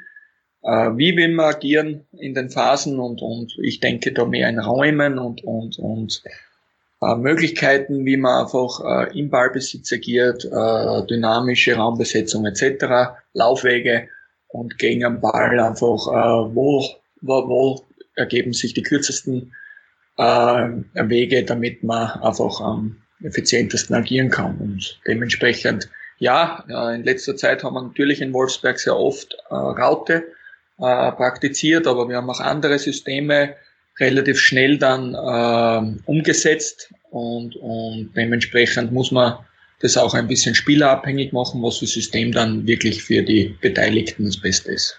äh, 0.64 0.90
wie 0.96 1.16
will 1.16 1.34
man 1.34 1.54
agieren 1.54 2.06
in 2.18 2.34
den 2.34 2.50
Phasen 2.50 3.00
und, 3.00 3.22
und 3.22 3.58
ich 3.62 3.80
denke 3.80 4.12
da 4.12 4.26
mehr 4.26 4.50
in 4.50 4.60
Räumen 4.60 5.18
und, 5.18 5.44
und, 5.44 5.80
und 5.80 6.22
äh, 7.02 7.16
Möglichkeiten, 7.16 8.06
wie 8.06 8.18
man 8.18 8.44
einfach 8.44 8.82
äh, 8.84 9.18
im 9.18 9.30
Ballbesitz 9.30 9.92
agiert, 9.94 10.44
äh, 10.46 11.06
dynamische 11.08 11.76
Raumbesetzung 11.76 12.46
etc., 12.46 13.14
Laufwege 13.34 14.10
und 14.50 14.78
gegen 14.78 15.02
den 15.02 15.22
Ball 15.22 15.60
einfach, 15.60 16.08
äh, 16.08 16.56
wo, 16.56 16.84
wo, 17.22 17.50
wo 17.50 17.86
ergeben 18.16 18.54
sich 18.54 18.74
die 18.74 18.84
kürzesten 18.84 19.54
äh, 20.18 20.68
Wege, 20.94 21.46
damit 21.46 21.84
man 21.84 22.10
einfach 22.22 22.60
am 22.60 22.98
effizientesten 23.24 23.96
agieren 23.96 24.30
kann. 24.30 24.58
Und 24.58 25.00
dementsprechend, 25.08 25.90
ja, 26.18 26.66
äh, 26.68 26.96
in 26.96 27.04
letzter 27.04 27.38
Zeit 27.38 27.64
haben 27.64 27.76
wir 27.76 27.82
natürlich 27.82 28.22
in 28.22 28.34
Wolfsberg 28.34 28.78
sehr 28.80 28.98
oft 28.98 29.38
äh, 29.50 29.56
Raute, 29.56 30.26
äh, 30.80 31.12
praktiziert, 31.12 31.88
aber 31.88 32.08
wir 32.08 32.18
haben 32.18 32.30
auch 32.30 32.40
andere 32.40 32.80
Systeme 32.80 33.56
relativ 34.00 34.40
schnell 34.40 34.78
dann 34.78 35.14
äh, 35.14 36.02
umgesetzt 36.06 36.94
und, 37.12 37.56
und 37.58 38.12
dementsprechend 38.16 38.92
muss 38.92 39.12
man 39.12 39.40
das 39.82 39.98
auch 39.98 40.14
ein 40.14 40.28
bisschen 40.28 40.56
spielerabhängig 40.56 41.32
machen, 41.32 41.62
was 41.64 41.78
für 41.78 41.88
System 41.88 42.32
dann 42.32 42.68
wirklich 42.68 43.04
für 43.04 43.24
die 43.24 43.56
Beteiligten 43.62 44.26
das 44.26 44.40
Beste 44.40 44.72
ist. 44.72 44.98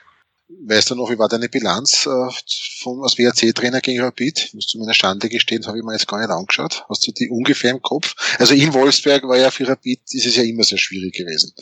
Weißt 0.67 0.91
du 0.91 0.95
noch, 0.97 1.11
wie 1.11 1.19
war 1.19 1.29
deine 1.29 1.49
Bilanz 1.49 2.07
äh, 2.07 2.29
von 2.81 3.03
als 3.03 3.17
WRC-Trainer 3.17 3.81
gegen 3.81 4.03
Rapid? 4.03 4.51
Muss 4.53 4.67
zu 4.67 4.79
meiner 4.79 4.95
Schande 4.95 5.29
gestehen, 5.29 5.67
habe 5.67 5.79
ich 5.79 5.85
mir 5.85 5.93
jetzt 5.93 6.09
gar 6.09 6.19
nicht 6.19 6.31
angeschaut. 6.31 6.85
Hast 6.89 7.07
du 7.07 7.13
die 7.13 7.31
ungefähr 7.31 7.71
im 7.71 7.81
Kopf? 7.81 8.15
Also 8.39 8.55
in 8.55 8.75
Wolfsberg 8.75 9.23
war 9.29 9.39
ja 9.39 9.51
für 9.51 9.69
Rapid, 9.69 10.01
ist 10.11 10.27
es 10.27 10.37
ja 10.37 10.43
immer 10.43 10.65
sehr 10.65 10.79
schwierig 10.79 11.15
gewesen. 11.15 11.53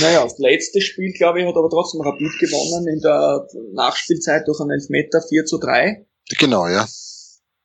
Naja, 0.00 0.22
das 0.24 0.38
letzte 0.38 0.80
Spiel, 0.80 1.12
glaube 1.12 1.40
ich, 1.40 1.46
hat 1.46 1.56
aber 1.56 1.70
trotzdem 1.70 2.00
Rapid 2.00 2.38
gewonnen 2.40 2.88
in 2.88 3.00
der 3.00 3.46
Nachspielzeit 3.72 4.46
durch 4.46 4.60
einen 4.60 4.70
Elfmeter 4.70 5.22
4 5.22 5.44
zu 5.44 5.58
3. 5.58 6.06
Genau, 6.38 6.66
ja. 6.66 6.86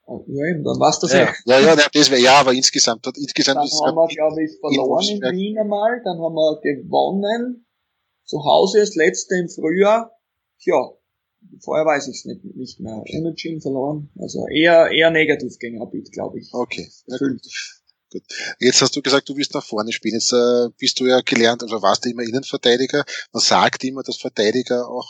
Ja, 0.07 0.45
eben, 0.51 0.63
dann 0.63 0.79
war's 0.79 0.99
das 0.99 1.13
ja. 1.13 1.33
Ja, 1.45 1.59
ja, 1.59 1.75
ja, 1.75 1.87
das 1.93 2.11
wär, 2.11 2.19
ja, 2.19 2.33
aber 2.33 2.53
insgesamt, 2.53 3.07
insgesamt 3.15 3.57
dann 3.57 3.87
haben 3.87 3.95
wir, 3.95 4.07
glaube 4.07 4.43
ich, 4.43 4.59
verloren 4.59 5.07
in, 5.07 5.23
in 5.23 5.37
Wien 5.37 5.57
einmal, 5.57 6.01
dann 6.03 6.19
haben 6.19 6.35
wir 6.35 6.59
gewonnen, 6.61 7.65
zu 8.25 8.43
Hause 8.43 8.79
das 8.79 8.95
letzte 8.95 9.35
im 9.35 9.47
Frühjahr, 9.47 10.11
ja, 10.65 10.91
vorher 11.61 11.85
weiß 11.85 12.07
ich 12.07 12.17
es 12.17 12.25
nicht, 12.25 12.43
nicht 12.55 12.79
mehr. 12.79 13.03
Unentschieden 13.13 13.61
verloren. 13.61 14.09
Also 14.19 14.45
eher, 14.47 14.91
eher 14.91 15.11
negativ 15.11 15.57
gegen 15.59 15.81
Rapid, 15.81 16.11
glaube 16.11 16.39
ich. 16.39 16.49
Okay. 16.53 16.87
Ja, 17.07 17.17
gut. 18.11 18.23
Jetzt 18.59 18.81
hast 18.81 18.95
du 18.95 19.01
gesagt, 19.01 19.29
du 19.29 19.35
willst 19.35 19.53
nach 19.53 19.65
vorne 19.65 19.91
spielen. 19.91 20.15
Jetzt 20.15 20.33
äh, 20.33 20.69
bist 20.77 20.99
du 20.99 21.05
ja 21.05 21.21
gelernt, 21.21 21.63
also 21.63 21.81
warst 21.81 22.05
du 22.05 22.09
immer 22.09 22.23
Innenverteidiger. 22.23 23.03
Man 23.31 23.41
sagt 23.41 23.83
immer, 23.83 24.03
dass 24.03 24.17
Verteidiger 24.17 24.87
auch 24.87 25.07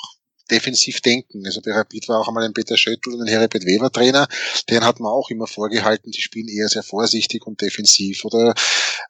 defensiv 0.49 1.01
denken. 1.01 1.45
Also 1.45 1.61
bei 1.61 1.71
Rapid 1.71 2.09
war 2.09 2.19
auch 2.19 2.27
einmal 2.27 2.43
ein 2.43 2.53
Peter 2.53 2.77
Schöttl 2.77 3.13
und 3.13 3.21
ein 3.21 3.27
Herbert 3.27 3.65
Weber 3.65 3.91
Trainer. 3.91 4.27
Den 4.69 4.81
hat 4.81 4.99
man 4.99 5.11
auch 5.11 5.29
immer 5.29 5.47
vorgehalten, 5.47 6.11
die 6.11 6.21
spielen 6.21 6.47
eher 6.47 6.67
sehr 6.67 6.83
vorsichtig 6.83 7.47
und 7.47 7.61
defensiv. 7.61 8.25
Oder 8.25 8.53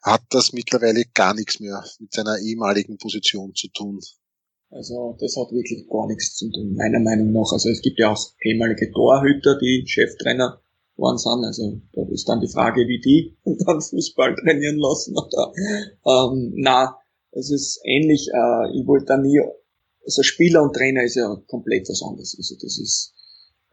hat 0.02 0.22
das 0.30 0.52
mittlerweile 0.52 1.04
gar 1.14 1.34
nichts 1.34 1.60
mehr 1.60 1.84
mit 1.98 2.12
seiner 2.12 2.38
ehemaligen 2.38 2.96
Position 2.98 3.54
zu 3.54 3.68
tun? 3.68 4.00
Also 4.70 5.16
das 5.20 5.36
hat 5.36 5.52
wirklich 5.52 5.86
gar 5.88 6.06
nichts 6.06 6.34
zu 6.36 6.50
tun, 6.50 6.74
meiner 6.74 7.00
Meinung 7.00 7.32
nach. 7.32 7.52
Also 7.52 7.68
es 7.68 7.82
gibt 7.82 7.98
ja 7.98 8.10
auch 8.10 8.32
ehemalige 8.40 8.90
Torhüter, 8.90 9.58
die 9.58 9.84
Cheftrainer 9.86 10.62
waren 11.02 11.18
sind. 11.18 11.44
Also 11.44 11.80
da 11.92 12.02
ist 12.10 12.28
dann 12.28 12.40
die 12.40 12.48
Frage, 12.48 12.86
wie 12.88 13.00
die 13.00 13.36
dann 13.66 13.80
Fußball 13.80 14.34
trainieren 14.36 14.78
lassen. 14.78 15.16
Oder, 15.16 15.52
ähm, 16.06 16.54
na, 16.56 16.96
es 17.32 17.50
ist 17.50 17.80
ähnlich. 17.84 18.28
Äh, 18.32 18.78
ich 18.78 18.86
wollte 18.86 19.06
da 19.06 19.16
nie, 19.18 19.40
also 20.04 20.22
Spieler 20.22 20.62
und 20.62 20.74
Trainer 20.74 21.02
ist 21.02 21.16
ja 21.16 21.36
komplett 21.48 21.88
was 21.88 22.02
anderes. 22.02 22.34
Also 22.38 22.54
das 22.54 22.78
ist, 22.78 23.12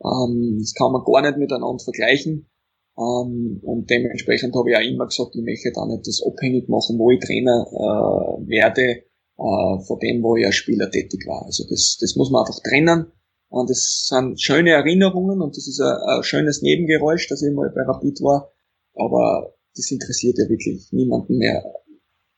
ähm, 0.03 0.57
das 0.59 0.73
kann 0.73 0.91
man 0.91 1.03
gar 1.05 1.21
nicht 1.21 1.37
miteinander 1.37 1.83
vergleichen. 1.83 2.49
Ähm, 2.97 3.61
und 3.63 3.89
dementsprechend 3.89 4.55
habe 4.55 4.71
ich 4.71 4.75
auch 4.75 4.81
immer 4.81 5.05
gesagt, 5.05 5.35
ich 5.35 5.43
möchte 5.43 5.71
da 5.73 5.85
nicht 5.85 6.07
das 6.07 6.21
abhängig 6.25 6.67
machen, 6.67 6.99
wo 6.99 7.11
ich 7.11 7.19
Trainer 7.19 7.65
äh, 7.71 8.49
werde 8.49 9.03
äh, 9.37 9.85
von 9.87 9.99
dem, 9.99 10.21
wo 10.21 10.35
ich 10.35 10.45
als 10.45 10.55
Spieler 10.55 10.91
tätig 10.91 11.25
war. 11.27 11.45
Also 11.45 11.63
das, 11.69 11.97
das 12.01 12.15
muss 12.17 12.31
man 12.31 12.41
einfach 12.41 12.59
trennen. 12.61 13.11
Und 13.49 13.69
das 13.69 14.07
sind 14.07 14.39
schöne 14.39 14.71
Erinnerungen 14.71 15.41
und 15.41 15.57
das 15.57 15.67
ist 15.67 15.79
ein, 15.81 15.97
ein 15.97 16.23
schönes 16.23 16.61
Nebengeräusch, 16.61 17.27
dass 17.27 17.41
ich 17.41 17.53
mal 17.53 17.69
bei 17.69 17.81
Rapid 17.81 18.21
war. 18.21 18.51
Aber 18.93 19.55
das 19.75 19.91
interessiert 19.91 20.37
ja 20.37 20.47
wirklich 20.47 20.91
niemanden 20.91 21.37
mehr. 21.37 21.63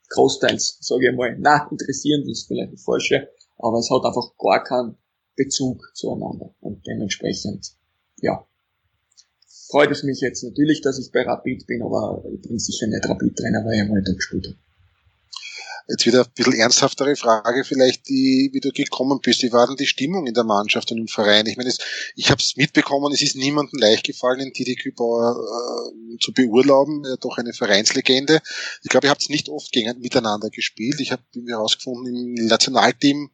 Großteils, 0.10 0.78
sage 0.82 1.10
ich 1.10 1.15
mal, 1.15 1.38
na, 1.39 1.67
interessieren, 1.69 2.21
das 2.21 2.39
ist 2.39 2.47
vielleicht 2.47 2.74
das 2.74 2.84
Falsche, 2.84 3.30
aber 3.58 3.80
es 3.80 3.89
hat 3.89 4.04
einfach 4.04 4.36
gar 4.38 4.63
keinen 4.63 4.97
Bezug 5.36 5.91
zueinander. 5.93 6.54
Und 6.60 6.86
dementsprechend, 6.86 7.71
ja, 8.17 8.45
freut 9.69 9.91
es 9.91 10.04
mich 10.04 10.19
jetzt 10.21 10.43
natürlich, 10.43 10.82
dass 10.82 11.00
ich 11.00 11.12
bei 11.12 11.21
Rapid 11.21 11.65
bin, 11.67 11.82
aber 11.82 12.24
ich 12.34 12.41
bin 12.41 12.60
sicher 12.60 12.88
nicht 12.88 13.08
Rapid-Trainer, 13.08 13.65
weil 13.65 13.84
ich 13.84 13.89
mal 13.89 14.04
da 14.04 14.13
gespielt 14.13 14.47
habe. 14.47 14.58
Jetzt 15.91 16.06
wieder 16.06 16.23
ein 16.23 16.32
bisschen 16.34 16.54
ernsthaftere 16.54 17.17
Frage 17.17 17.65
vielleicht, 17.65 18.08
die, 18.08 18.49
wie 18.54 18.62
du 18.62 18.71
gekommen 18.71 19.19
bist. 19.21 19.43
Wie 19.43 19.51
war 19.51 19.67
denn 19.67 19.75
die 19.75 19.86
Stimmung 19.86 20.25
in 20.25 20.34
der 20.34 20.45
Mannschaft 20.45 20.89
und 20.91 20.97
im 20.97 21.10
Verein? 21.10 21.45
Ich 21.47 21.58
meine, 21.58 21.69
es, 21.69 21.80
ich 22.15 22.32
habe 22.32 22.41
es 22.41 22.56
mitbekommen, 22.56 23.12
es 23.13 23.21
ist 23.21 23.36
niemandem 23.36 23.77
leicht 23.77 24.06
gefallen, 24.06 24.39
den 24.39 24.54
Didi 24.54 24.75
Kübauer 24.75 25.36
äh, 25.36 26.17
zu 26.19 26.32
beurlauben. 26.32 27.04
Er 27.04 27.17
doch 27.17 27.38
eine 27.38 27.51
Vereinslegende. 27.51 28.41
Ich 28.84 28.89
glaube, 28.89 29.08
ihr 29.08 29.12
habt 29.12 29.21
es 29.21 29.27
nicht 29.27 29.49
oft 29.49 29.71
gegen, 29.73 29.99
miteinander 29.99 30.49
gespielt. 30.49 31.01
Ich 31.01 31.12
habe 31.12 31.23
herausgefunden, 31.45 32.38
im 32.38 32.45
Nationalteam 32.45 33.30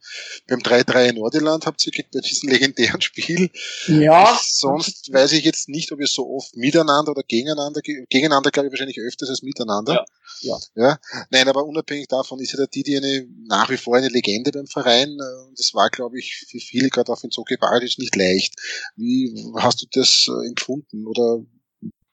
beim 0.48 0.60
3-3 0.60 1.10
in 1.10 1.16
Nordirland 1.18 1.68
habt 1.68 1.86
ihr 1.86 2.04
bei 2.12 2.22
diesem 2.22 2.50
legendären 2.50 3.02
Spiel. 3.02 3.52
Ja. 3.88 4.40
Sonst 4.42 5.14
weiß 5.14 5.34
ich 5.34 5.46
jetzt 5.46 5.70
nicht, 5.70 5.92
ob 5.92 6.00
ihr 6.00 6.08
so 6.08 6.28
oft 6.28 6.56
miteinander 6.58 7.12
oder 7.12 7.22
gegeneinander, 7.22 7.82
gegeneinander 7.82 8.50
glaube 8.50 8.68
ich 8.68 8.72
wahrscheinlich 8.72 9.00
öfters 9.00 9.30
als 9.30 9.44
miteinander. 9.44 10.06
Ja. 10.42 10.58
ja. 10.76 10.84
ja. 10.84 11.00
Nein, 11.30 11.48
aber 11.48 11.64
unabhängig 11.66 12.08
davon 12.08 12.40
ist 12.48 12.54
ja 12.54 12.58
der 12.58 12.68
Didi 12.68 12.98
eine, 12.98 13.28
nach 13.48 13.70
wie 13.70 13.78
vor 13.78 13.96
eine 13.96 14.08
Legende 14.08 14.52
beim 14.52 14.68
Verein. 14.68 15.10
Äh, 15.10 15.54
das 15.56 15.74
war, 15.74 15.90
glaube 15.90 16.18
ich, 16.18 16.46
für 16.50 16.60
viele, 16.60 16.90
gerade 16.90 17.12
auch 17.12 17.24
in 17.24 17.32
so 17.32 17.44
Badic, 17.44 17.98
nicht 17.98 18.16
leicht. 18.16 18.56
Wie 18.96 19.52
hast 19.56 19.82
du 19.82 19.88
das 19.92 20.28
äh, 20.30 20.48
empfunden? 20.48 21.06
Oder? 21.06 21.44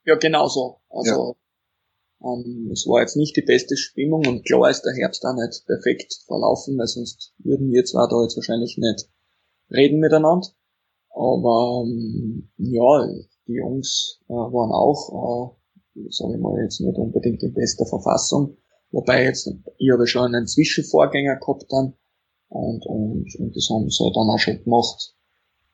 Ja, 0.04 0.16
genauso. 0.16 0.80
Also, 0.90 1.36
ja. 2.20 2.32
ähm, 2.32 2.70
es 2.72 2.86
war 2.86 3.00
jetzt 3.00 3.16
nicht 3.16 3.36
die 3.36 3.42
beste 3.42 3.76
Stimmung 3.76 4.26
und 4.26 4.44
klar 4.44 4.70
ist 4.70 4.82
der 4.82 4.94
Herbst 4.94 5.24
auch 5.24 5.34
nicht 5.34 5.64
perfekt 5.66 6.14
verlaufen, 6.26 6.76
weil 6.78 6.86
sonst 6.86 7.32
würden 7.38 7.70
wir 7.72 7.84
zwar 7.84 8.08
da 8.08 8.22
jetzt 8.22 8.36
wahrscheinlich 8.36 8.76
nicht 8.76 9.08
reden 9.70 10.00
miteinander. 10.00 10.48
Aber 11.10 11.84
ähm, 11.86 12.50
ja, 12.58 13.06
die 13.46 13.54
Jungs 13.54 14.20
äh, 14.28 14.32
waren 14.32 14.72
auch, 14.72 15.54
äh, 15.94 16.08
sage 16.10 16.34
ich 16.34 16.40
mal, 16.40 16.60
jetzt 16.60 16.80
nicht 16.80 16.98
unbedingt 16.98 17.42
in 17.42 17.54
bester 17.54 17.86
Verfassung. 17.86 18.56
Wobei 18.94 19.24
jetzt, 19.24 19.52
ich 19.78 19.90
habe 19.90 20.07
schon 20.07 20.37
einen 20.37 20.46
Zwischenvorgänger 20.46 21.37
gehabt 21.40 21.66
dann 21.68 21.94
und, 22.48 22.87
und, 22.87 23.26
und 23.40 23.57
das 23.57 23.68
haben 23.68 23.90
sie 23.90 24.12
dann 24.14 24.30
auch 24.30 24.38
schon 24.38 24.62
gemacht. 24.62 25.16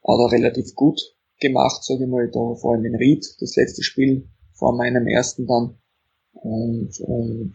Hat 0.03 0.19
er 0.19 0.33
relativ 0.33 0.75
gut 0.75 0.99
gemacht, 1.39 1.85
sage 1.85 2.05
ich 2.05 2.11
mal, 2.11 2.31
da 2.31 2.55
vor 2.55 2.73
allem 2.73 2.87
in 2.87 2.95
Ried, 2.95 3.27
das 3.41 3.57
letzte 3.57 3.83
Spiel 3.83 4.27
vor 4.55 4.75
meinem 4.75 5.07
ersten 5.07 5.47
dann. 5.47 5.77
Und, 6.33 6.99
und 7.01 7.55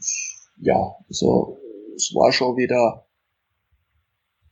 ja, 0.62 0.96
also 1.10 1.58
es 1.96 2.14
war 2.14 2.32
schon 2.32 2.58
wieder, 2.58 3.08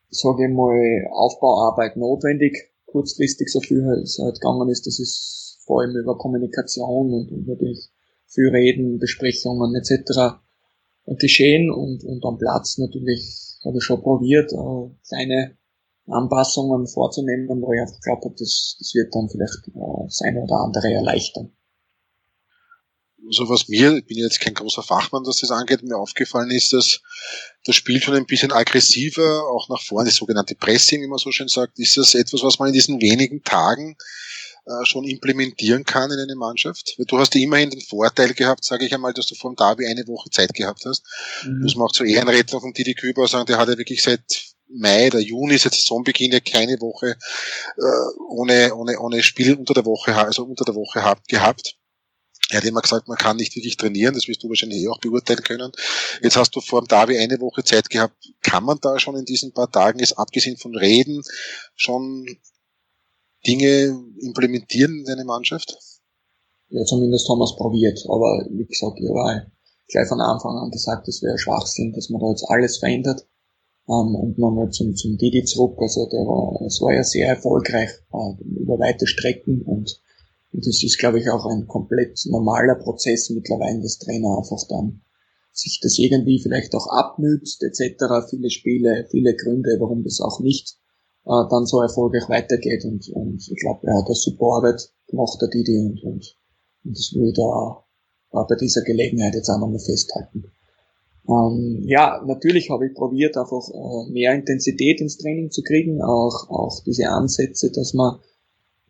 sage 0.09 0.47
ich 0.47 0.51
mal, 0.51 1.11
Aufbauarbeit 1.11 1.95
notwendig, 1.95 2.71
kurzfristig 2.87 3.49
so 3.49 3.59
viel 3.59 3.83
es 4.01 4.17
halt 4.19 4.41
gegangen 4.41 4.67
ist, 4.69 4.87
das 4.87 4.99
ist 4.99 5.59
vor 5.63 5.81
allem 5.81 5.95
über 5.95 6.17
Kommunikation 6.17 7.13
und, 7.13 7.31
und 7.31 7.47
natürlich 7.47 7.91
viel 8.25 8.49
Reden, 8.49 8.97
Besprechungen 8.97 9.75
etc 9.75 10.41
geschehen 11.05 11.71
und, 11.71 12.03
und 12.03 12.23
am 12.25 12.37
Platz 12.37 12.77
natürlich 12.77 13.59
habe 13.65 13.77
ich 13.77 13.83
schon 13.83 14.01
probiert, 14.01 14.51
äh, 14.51 14.89
kleine 15.07 15.57
Anpassungen 16.07 16.87
vorzunehmen, 16.87 17.61
wo 17.61 17.71
ich 17.73 17.81
einfach 17.81 17.99
glaube, 18.01 18.35
das, 18.37 18.75
das 18.79 18.93
wird 18.93 19.13
dann 19.15 19.29
vielleicht 19.29 19.67
äh, 19.69 20.03
das 20.03 20.21
eine 20.21 20.41
oder 20.41 20.55
andere 20.55 20.91
erleichtern. 20.93 21.51
So 23.29 23.49
was 23.49 23.67
mir, 23.67 23.97
ich 23.97 24.05
bin 24.05 24.17
jetzt 24.17 24.39
kein 24.39 24.53
großer 24.53 24.83
Fachmann, 24.83 25.25
was 25.25 25.39
das 25.39 25.51
angeht, 25.51 25.83
mir 25.83 25.97
aufgefallen 25.97 26.51
ist, 26.51 26.73
dass 26.73 27.01
das 27.65 27.75
Spiel 27.75 28.01
schon 28.01 28.15
ein 28.15 28.25
bisschen 28.25 28.51
aggressiver, 28.51 29.43
auch 29.49 29.69
nach 29.69 29.81
vorne, 29.81 30.09
das 30.09 30.17
sogenannte 30.17 30.55
Pressing, 30.55 31.01
wie 31.01 31.07
man 31.07 31.17
so 31.17 31.31
schön 31.31 31.47
sagt, 31.47 31.79
ist 31.79 31.97
das 31.97 32.15
etwas, 32.15 32.43
was 32.43 32.59
man 32.59 32.69
in 32.69 32.73
diesen 32.73 33.01
wenigen 33.01 33.43
Tagen 33.43 33.95
äh, 34.65 34.85
schon 34.85 35.05
implementieren 35.05 35.83
kann 35.85 36.11
in 36.11 36.19
eine 36.19 36.35
Mannschaft? 36.35 36.95
Weil 36.97 37.05
du 37.05 37.19
hast 37.19 37.33
ja 37.35 37.41
immerhin 37.41 37.69
den 37.69 37.81
Vorteil 37.81 38.33
gehabt, 38.33 38.65
sage 38.65 38.85
ich 38.85 38.93
einmal, 38.93 39.13
dass 39.13 39.27
du 39.27 39.35
vor 39.35 39.51
dem 39.51 39.55
Derby 39.55 39.87
eine 39.87 40.07
Woche 40.07 40.29
Zeit 40.29 40.53
gehabt 40.53 40.83
hast. 40.85 41.03
Mhm. 41.45 41.61
Muss 41.61 41.75
man 41.75 41.87
auch 41.87 41.91
zu 41.91 42.03
Ehrenrettung 42.03 42.61
von 42.61 42.73
Didi 42.73 42.93
Küber 42.95 43.27
sagen, 43.27 43.45
der 43.45 43.57
hat 43.57 43.69
ja 43.69 43.77
wirklich 43.77 44.03
seit 44.03 44.53
Mai 44.75 45.07
oder 45.07 45.19
Juni, 45.19 45.57
seit 45.57 45.73
Saisonbeginn 45.73 46.31
ja 46.31 46.39
keine 46.39 46.79
Woche 46.81 47.15
äh, 47.77 48.23
ohne, 48.29 48.73
ohne, 48.75 48.99
ohne 48.99 49.21
Spiel 49.21 49.53
unter 49.55 49.73
der 49.73 49.85
Woche, 49.85 50.15
also 50.15 50.43
unter 50.43 50.65
der 50.65 50.75
Woche 50.75 51.03
hab, 51.03 51.27
gehabt. 51.27 51.77
Er 52.49 52.57
hat 52.57 52.65
immer 52.65 52.81
gesagt, 52.81 53.07
man 53.07 53.17
kann 53.17 53.37
nicht 53.37 53.55
wirklich 53.55 53.77
trainieren, 53.77 54.13
das 54.13 54.27
wirst 54.27 54.43
du 54.43 54.49
wahrscheinlich 54.49 54.83
eh 54.83 54.87
auch 54.87 54.99
beurteilen 54.99 55.43
können. 55.43 55.71
Jetzt 56.21 56.37
hast 56.37 56.55
du 56.55 56.61
vor 56.61 56.81
dem 56.81 56.87
Derby 56.87 57.17
eine 57.17 57.39
Woche 57.39 57.63
Zeit 57.63 57.89
gehabt. 57.89 58.15
Kann 58.41 58.63
man 58.63 58.77
da 58.81 58.99
schon 58.99 59.15
in 59.15 59.25
diesen 59.25 59.53
paar 59.53 59.71
Tagen, 59.71 59.99
jetzt 59.99 60.17
abgesehen 60.17 60.57
von 60.57 60.75
Reden, 60.75 61.23
schon 61.75 62.25
Dinge 63.47 63.97
implementieren 64.19 64.99
in 64.99 65.05
deine 65.05 65.25
Mannschaft? 65.25 65.77
Ja, 66.69 66.83
zumindest 66.85 67.27
haben 67.29 67.39
wir 67.39 67.45
es 67.45 67.55
probiert. 67.55 67.99
Aber 68.07 68.45
wie 68.51 68.65
gesagt, 68.65 68.99
ich 68.99 69.09
war 69.09 69.45
gleich 69.87 70.07
von 70.07 70.21
Anfang 70.21 70.57
an 70.57 70.71
gesagt, 70.71 71.07
das 71.07 71.21
wäre 71.21 71.37
Schwachsinn, 71.37 71.93
dass 71.93 72.09
man 72.09 72.21
da 72.21 72.29
jetzt 72.29 72.45
alles 72.49 72.77
verändert. 72.77 73.25
Ähm, 73.87 74.15
und 74.15 74.37
nochmal 74.37 74.69
zum, 74.69 74.95
zum 74.95 75.17
Didi 75.17 75.43
zurück, 75.43 75.77
also 75.79 76.07
der 76.07 76.21
war, 76.21 76.65
es 76.65 76.81
war 76.81 76.93
ja 76.93 77.03
sehr 77.03 77.27
erfolgreich 77.27 77.89
uh, 78.13 78.37
über 78.41 78.79
weite 78.79 79.07
Strecken 79.07 79.61
und 79.61 79.99
und 80.53 80.65
das 80.67 80.83
ist, 80.83 80.99
glaube 80.99 81.19
ich, 81.19 81.29
auch 81.29 81.45
ein 81.47 81.67
komplett 81.67 82.19
normaler 82.27 82.75
Prozess 82.75 83.29
mittlerweile, 83.31 83.81
dass 83.81 83.97
Trainer 83.97 84.37
einfach 84.37 84.61
dann 84.69 85.01
sich 85.51 85.79
das 85.81 85.97
irgendwie 85.99 86.39
vielleicht 86.41 86.73
auch 86.75 86.87
abnützt, 86.87 87.63
etc. 87.63 88.27
Viele 88.29 88.49
Spiele, 88.49 89.07
viele 89.09 89.35
Gründe, 89.35 89.77
warum 89.79 90.03
das 90.03 90.19
auch 90.21 90.39
nicht 90.39 90.77
äh, 91.25 91.43
dann 91.49 91.65
so 91.65 91.81
erfolgreich 91.81 92.29
weitergeht. 92.29 92.85
Und, 92.85 93.09
und 93.09 93.47
ich 93.49 93.59
glaube, 93.59 93.87
er 93.87 93.97
hat 93.97 94.05
eine 94.05 94.15
super 94.15 94.57
Arbeit 94.57 94.91
gemacht, 95.07 95.37
der 95.41 95.49
Didi, 95.49 95.77
und, 95.77 96.03
und, 96.03 96.37
und 96.83 96.97
das 96.97 97.13
will 97.13 97.29
ich 97.29 97.35
da 97.35 97.83
äh, 98.33 98.45
bei 98.47 98.55
dieser 98.55 98.83
Gelegenheit 98.83 99.33
jetzt 99.33 99.49
auch 99.49 99.59
nochmal 99.59 99.79
festhalten. 99.79 100.51
Ähm, 101.27 101.83
ja, 101.85 102.21
natürlich 102.25 102.69
habe 102.69 102.87
ich 102.87 102.93
probiert, 102.93 103.37
einfach 103.37 103.69
äh, 103.69 104.11
mehr 104.11 104.33
Intensität 104.33 105.01
ins 105.01 105.17
Training 105.17 105.51
zu 105.51 105.61
kriegen, 105.63 106.01
auch, 106.01 106.49
auch 106.49 106.83
diese 106.83 107.07
Ansätze, 107.09 107.71
dass 107.71 107.93
man 107.93 108.19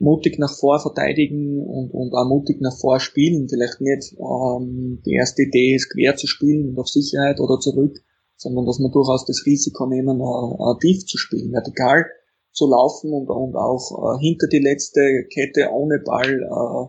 mutig 0.04 0.38
nach 0.38 0.54
vor 0.54 0.80
verteidigen 0.80 1.60
und, 1.60 1.92
und 1.92 2.14
auch 2.14 2.28
mutig 2.28 2.60
nach 2.60 2.78
vor 2.78 3.00
spielen. 3.00 3.48
Vielleicht 3.48 3.80
nicht 3.80 4.16
ähm, 4.20 5.02
die 5.06 5.14
erste 5.14 5.44
Idee 5.44 5.76
ist, 5.76 5.90
quer 5.90 6.16
zu 6.16 6.28
spielen 6.28 6.70
und 6.70 6.80
auf 6.80 6.90
Sicherheit 6.90 7.40
oder 7.40 7.60
zurück, 7.60 7.98
sondern 8.36 8.66
dass 8.66 8.80
man 8.80 8.92
durchaus 8.92 9.26
das 9.26 9.44
Risiko 9.46 9.88
nehmen, 9.88 10.20
äh, 10.20 10.24
äh, 10.24 10.80
tief 10.82 11.06
zu 11.06 11.18
spielen, 11.18 11.54
vertikal 11.54 12.06
zu 12.52 12.68
laufen 12.68 13.14
und, 13.14 13.30
und 13.30 13.56
auch 13.56 14.18
äh, 14.18 14.20
hinter 14.20 14.48
die 14.48 14.60
letzte 14.60 15.26
Kette 15.34 15.72
ohne 15.72 16.00
Ball 16.06 16.30
äh, 16.30 16.86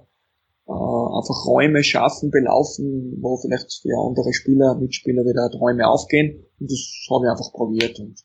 äh, 0.67 0.73
einfach 0.73 1.47
Räume 1.47 1.85
schaffen, 1.85 2.31
belaufen, 2.31 3.17
wo 3.21 3.37
vielleicht 3.37 3.81
für 3.81 3.97
andere 3.97 4.33
Spieler, 4.33 4.75
Mitspieler 4.75 5.23
wieder 5.23 5.49
Räume 5.57 5.89
aufgehen. 5.89 6.45
Und 6.59 6.71
das 6.71 6.83
habe 7.11 7.27
ich 7.27 7.31
einfach 7.31 7.53
probiert 7.53 7.99
und 8.01 8.19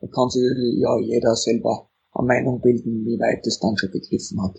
da 0.00 0.06
kann 0.06 0.30
sich 0.30 0.42
ja 0.80 0.98
jeder 0.98 1.36
selber 1.36 1.89
Meinung 2.14 2.60
bilden, 2.60 3.06
wie 3.06 3.18
weit 3.18 3.46
es 3.46 3.60
dann 3.60 3.76
schon 3.76 3.90
begriffen 3.90 4.42
hat. 4.42 4.56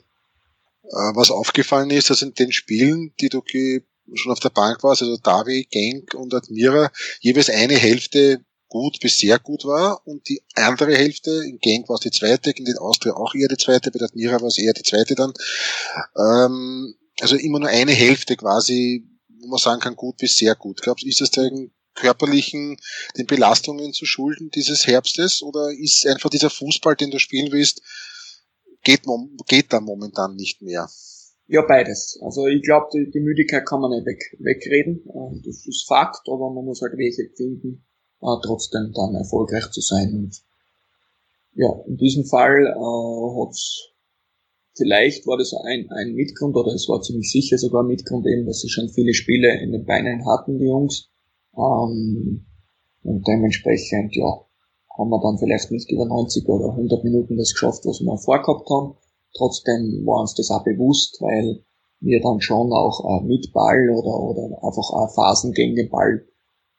Äh, 0.84 1.16
was 1.16 1.32
aufgefallen 1.32 1.90
ist, 1.90 2.10
dass 2.10 2.22
in 2.22 2.34
den 2.34 2.52
Spielen, 2.52 3.14
die 3.20 3.30
du 3.30 3.42
schon 4.14 4.32
auf 4.32 4.40
der 4.40 4.50
Bank 4.50 4.84
warst, 4.84 5.02
also 5.02 5.18
Davi, 5.18 5.68
Genk 5.70 6.14
und 6.14 6.34
Admira, 6.34 6.92
jeweils 7.20 7.50
eine 7.50 7.76
Hälfte 7.76 8.44
gut 8.68 9.00
bis 9.02 9.18
sehr 9.18 9.38
gut 9.38 9.66
war 9.66 10.06
und 10.08 10.30
die 10.30 10.42
andere 10.56 10.96
Hälfte, 10.96 11.44
in 11.46 11.60
Genk 11.60 11.90
war 11.90 11.96
es 11.96 12.02
die 12.02 12.12
zweite, 12.12 12.52
in 12.52 12.66
den 12.66 12.78
Austria 12.78 13.14
auch 13.14 13.36
eher 13.36 13.50
die 13.50 13.58
zweite, 13.58 13.92
bei 13.92 14.00
der 14.00 14.08
Admira 14.08 14.40
war 14.40 14.48
es 14.48 14.58
eher 14.58 14.74
die 14.74 14.84
zweite 14.84 15.14
dann. 15.14 15.34
Ähm, 16.18 16.96
also 17.20 17.36
immer 17.36 17.60
nur 17.60 17.70
eine 17.70 17.92
Hälfte 17.92 18.38
quasi, 18.38 19.06
wo 19.42 19.48
man 19.48 19.60
sagen 19.60 19.82
kann, 19.82 19.96
gut 19.96 20.18
bis 20.18 20.38
sehr 20.38 20.56
gut. 20.56 20.82
Glaubst 20.82 21.04
du, 21.04 21.10
ist 21.10 21.20
das 21.20 21.32
den 21.32 21.74
körperlichen, 22.02 22.78
den 23.18 23.28
Belastungen 23.28 23.94
zu 23.94 24.06
schulden 24.06 24.50
dieses 24.50 24.88
Herbstes 24.88 25.44
oder 25.44 25.70
ist 25.72 26.06
einfach 26.08 26.30
dieser 26.30 26.50
Fußball, 26.50 26.96
den 26.96 27.12
du 27.12 27.20
spielen 27.20 27.52
willst, 27.52 27.82
geht, 28.84 29.04
geht 29.48 29.72
da 29.72 29.80
momentan 29.80 30.36
nicht 30.36 30.62
mehr? 30.62 30.90
Ja, 31.48 31.62
beides. 31.62 32.20
Also 32.24 32.48
ich 32.48 32.64
glaube, 32.64 32.88
die, 32.94 33.12
die, 33.12 33.20
Müdigkeit 33.20 33.66
kann 33.66 33.82
man 33.82 33.92
nicht 33.92 34.06
weg, 34.06 34.24
wegreden. 34.40 35.04
Das 35.46 35.68
ist 35.68 35.86
Fakt, 35.88 36.28
aber 36.28 36.50
man 36.50 36.66
muss 36.66 36.82
halt 36.82 36.98
Wege 36.98 37.30
finden, 37.36 37.86
äh, 38.22 38.38
trotzdem 38.44 38.92
dann 38.94 39.16
erfolgreich 39.16 39.70
zu 39.72 39.82
sein. 39.82 40.14
Und 40.16 40.42
ja, 41.54 41.70
in 41.88 41.98
diesem 41.98 42.26
Fall 42.26 42.66
äh, 42.66 43.42
hat's 43.42 43.92
vielleicht 44.78 45.28
war 45.28 45.38
das 45.38 45.54
ein, 45.54 45.90
ein 45.92 46.14
Mitgrund 46.14 46.56
oder 46.56 46.74
es 46.74 46.88
war 46.88 47.02
ziemlich 47.02 47.30
sicher 47.30 47.58
sogar 47.58 47.84
ein 47.84 47.88
Mitgrund 47.88 48.26
eben, 48.26 48.46
dass 48.46 48.62
sie 48.62 48.70
schon 48.70 48.90
viele 48.90 49.14
Spiele 49.14 49.62
in 49.62 49.74
den 49.74 49.86
Beinen 49.86 50.26
hatten, 50.26 50.58
die 50.58 50.66
Jungs. 50.66 51.11
Ähm, 51.58 52.46
und 53.04 53.28
dementsprechend, 53.28 54.16
ja, 54.16 54.46
haben 54.98 55.10
wir 55.10 55.22
dann 55.22 55.38
vielleicht 55.38 55.72
nicht 55.72 55.90
über 55.92 56.06
90 56.06 56.48
oder 56.48 56.70
100 56.70 57.04
Minuten 57.04 57.38
das 57.38 57.54
geschafft, 57.54 57.86
was 57.86 58.02
wir 58.02 58.18
vorgehabt 58.18 58.70
haben. 58.70 58.98
Trotzdem 59.36 60.06
war 60.06 60.22
uns 60.22 60.36
das 60.36 60.52
auch 60.52 60.64
bewusst, 60.64 61.18
weil 61.22 61.64
wir 62.02 62.22
dann 62.22 62.42
schon 62.42 62.72
auch 62.74 63.22
äh, 63.22 63.26
mit 63.26 63.52
Ball 63.54 63.90
oder, 63.90 64.20
oder 64.20 64.64
einfach 64.64 64.90
auch 64.92 65.14
Phasen 65.14 65.54
gegen 65.54 65.76
den 65.76 65.90
Ball 65.90 66.26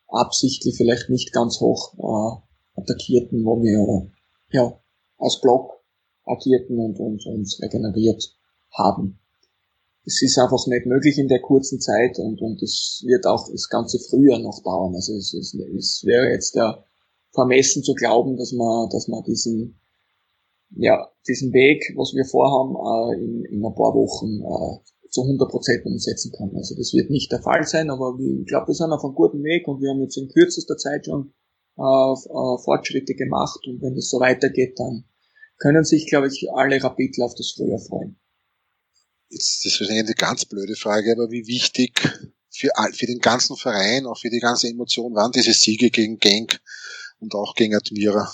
absichtlich 0.08 0.76
vielleicht 0.76 1.08
nicht 1.08 1.32
ganz 1.32 1.60
hoch 1.60 1.94
äh, 1.96 2.80
attackierten, 2.80 3.44
wo 3.44 3.62
wir 3.62 4.10
ja 4.50 4.78
als 5.18 5.40
Block 5.40 5.82
agierten 6.24 6.78
und, 6.78 6.98
und 7.00 7.24
uns 7.26 7.60
regeneriert 7.62 8.36
haben 8.72 9.21
es 10.04 10.20
ist 10.22 10.38
einfach 10.38 10.66
nicht 10.66 10.86
möglich 10.86 11.18
in 11.18 11.28
der 11.28 11.40
kurzen 11.40 11.80
Zeit 11.80 12.18
und, 12.18 12.40
und 12.40 12.60
es 12.62 13.02
wird 13.06 13.24
auch 13.26 13.48
das 13.50 13.68
ganze 13.68 13.98
Frühjahr 14.00 14.40
noch 14.40 14.62
dauern. 14.62 14.94
Also 14.94 15.14
es, 15.14 15.32
es, 15.32 15.54
es 15.54 16.02
wäre 16.04 16.28
jetzt 16.30 16.54
ja 16.54 16.84
vermessen 17.32 17.82
zu 17.82 17.94
glauben, 17.94 18.36
dass 18.36 18.52
man, 18.52 18.88
dass 18.90 19.06
man 19.08 19.22
diesen, 19.22 19.80
ja, 20.70 21.08
diesen 21.28 21.52
Weg, 21.52 21.92
was 21.96 22.14
wir 22.14 22.24
vorhaben, 22.24 22.74
äh, 22.74 23.24
in, 23.24 23.44
in 23.44 23.64
ein 23.64 23.74
paar 23.74 23.94
Wochen 23.94 24.42
äh, 24.42 25.08
zu 25.10 25.22
100 25.22 25.48
Prozent 25.48 25.86
umsetzen 25.86 26.32
kann. 26.32 26.50
Also 26.56 26.74
das 26.74 26.92
wird 26.94 27.10
nicht 27.10 27.30
der 27.30 27.42
Fall 27.42 27.64
sein, 27.64 27.90
aber 27.90 28.16
ich 28.18 28.46
glaube, 28.46 28.68
wir 28.68 28.74
sind 28.74 28.90
auf 28.90 29.04
einem 29.04 29.14
guten 29.14 29.42
Weg 29.44 29.68
und 29.68 29.80
wir 29.80 29.90
haben 29.90 30.02
jetzt 30.02 30.16
in 30.16 30.28
kürzester 30.28 30.76
Zeit 30.76 31.06
schon 31.06 31.32
äh, 31.78 31.82
äh, 31.82 32.58
Fortschritte 32.64 33.14
gemacht 33.14 33.60
und 33.68 33.80
wenn 33.82 33.96
es 33.96 34.10
so 34.10 34.18
weitergeht, 34.18 34.78
dann 34.78 35.04
können 35.58 35.84
sich, 35.84 36.08
glaube 36.08 36.26
ich, 36.26 36.48
alle 36.52 36.82
Rapidler 36.82 37.26
auf 37.26 37.34
das 37.36 37.52
Frühjahr 37.52 37.78
freuen 37.78 38.18
jetzt, 39.32 39.64
das 39.64 39.72
ist 39.72 39.80
wahrscheinlich 39.80 40.06
eine 40.06 40.14
ganz 40.14 40.44
blöde 40.44 40.76
Frage, 40.76 41.12
aber 41.12 41.30
wie 41.30 41.46
wichtig 41.46 42.00
für, 42.50 42.70
für 42.92 43.06
den 43.06 43.18
ganzen 43.18 43.56
Verein, 43.56 44.06
auch 44.06 44.18
für 44.18 44.30
die 44.30 44.40
ganze 44.40 44.68
Emotion 44.68 45.14
waren 45.14 45.32
diese 45.32 45.52
Siege 45.52 45.90
gegen 45.90 46.18
Genk 46.18 46.60
und 47.20 47.34
auch 47.34 47.54
gegen 47.54 47.74
Admira? 47.74 48.32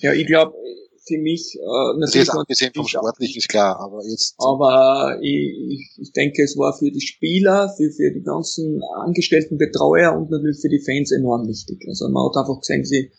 Ja, 0.00 0.12
ich 0.12 0.26
glaube, 0.26 0.54
für 1.06 1.18
mich 1.18 1.56
äh, 1.56 1.98
natürlich. 1.98 2.28
Also 2.28 2.40
abgesehen 2.40 2.72
vom 2.74 2.86
Sportlichen 2.86 3.38
ist 3.38 3.48
klar, 3.48 3.80
aber 3.80 4.04
jetzt. 4.04 4.34
Aber 4.38 5.18
ich, 5.22 5.96
ich 5.96 6.12
denke, 6.12 6.42
es 6.42 6.56
war 6.56 6.76
für 6.78 6.90
die 6.90 7.00
Spieler, 7.00 7.72
für, 7.76 7.90
für 7.90 8.12
die 8.12 8.22
ganzen 8.22 8.80
angestellten 9.02 9.56
Betreuer 9.56 10.12
und 10.12 10.30
natürlich 10.30 10.60
für 10.60 10.68
die 10.68 10.84
Fans 10.84 11.10
enorm 11.10 11.48
wichtig. 11.48 11.82
Also 11.88 12.08
man 12.10 12.28
hat 12.28 12.36
einfach 12.36 12.60
gesehen, 12.60 12.84
sie, 12.84 13.10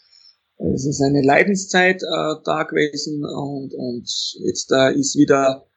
es 0.74 0.86
ist 0.86 1.02
eine 1.02 1.24
Leidenszeit 1.24 2.04
äh, 2.04 2.36
da 2.46 2.64
gewesen 2.64 3.26
und, 3.26 3.74
und 3.74 4.08
jetzt 4.46 4.72
äh, 4.72 4.94
ist 4.94 5.18
wieder 5.18 5.69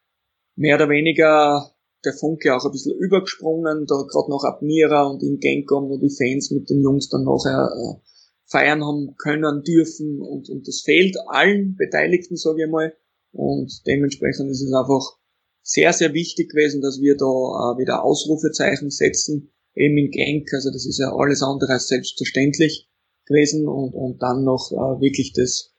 mehr 0.56 0.76
oder 0.76 0.88
weniger 0.88 1.72
der 2.04 2.12
Funke 2.12 2.54
auch 2.54 2.64
ein 2.64 2.72
bisschen 2.72 2.98
übergesprungen, 2.98 3.86
da 3.86 3.94
gerade 4.10 4.30
noch 4.30 4.44
Admira 4.44 5.04
und 5.06 5.22
in 5.22 5.38
Genkom, 5.38 5.88
wo 5.88 5.98
die 5.98 6.14
Fans 6.14 6.50
mit 6.50 6.68
den 6.68 6.82
Jungs 6.82 7.08
dann 7.08 7.24
nachher 7.24 7.70
äh, 7.70 8.00
feiern 8.46 8.84
haben 8.84 9.14
können, 9.18 9.62
dürfen 9.62 10.20
und, 10.20 10.48
und 10.48 10.66
das 10.66 10.80
fehlt 10.80 11.16
allen 11.28 11.76
Beteiligten, 11.76 12.36
sage 12.36 12.64
ich 12.64 12.70
mal. 12.70 12.92
Und 13.32 13.86
dementsprechend 13.86 14.50
ist 14.50 14.62
es 14.62 14.72
einfach 14.74 15.16
sehr, 15.62 15.92
sehr 15.92 16.12
wichtig 16.12 16.50
gewesen, 16.50 16.82
dass 16.82 17.00
wir 17.00 17.16
da 17.16 17.24
äh, 17.24 17.78
wieder 17.78 18.04
Ausrufezeichen 18.04 18.90
setzen, 18.90 19.52
eben 19.74 19.96
in 19.96 20.10
Genk, 20.10 20.52
also 20.52 20.70
das 20.70 20.86
ist 20.86 20.98
ja 20.98 21.14
alles 21.14 21.42
andere 21.42 21.72
als 21.72 21.88
selbstverständlich 21.88 22.90
gewesen 23.26 23.68
und, 23.68 23.94
und 23.94 24.20
dann 24.20 24.44
noch 24.44 24.70
äh, 24.72 25.00
wirklich 25.00 25.32
das, 25.32 25.72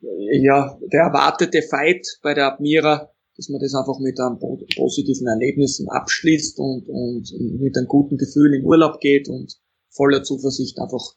ja, 0.00 0.78
der 0.92 1.00
erwartete 1.02 1.62
Fight 1.62 2.06
bei 2.22 2.34
der 2.34 2.54
Admira, 2.54 3.12
dass 3.40 3.48
man 3.48 3.58
das 3.58 3.74
einfach 3.74 3.98
mit 4.00 4.20
einem 4.20 4.38
positiven 4.38 5.26
Erlebnissen 5.26 5.88
abschließt 5.88 6.58
und, 6.58 6.86
und 6.90 7.32
mit 7.58 7.74
einem 7.74 7.86
guten 7.86 8.18
Gefühl 8.18 8.52
in 8.52 8.66
Urlaub 8.66 9.00
geht 9.00 9.30
und 9.30 9.58
voller 9.88 10.22
Zuversicht 10.22 10.78
einfach 10.78 11.14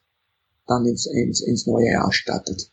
dann 0.66 0.86
ins, 0.86 1.04
ins, 1.04 1.42
ins 1.42 1.66
neue 1.66 1.90
Jahr 1.90 2.10
startet. 2.14 2.70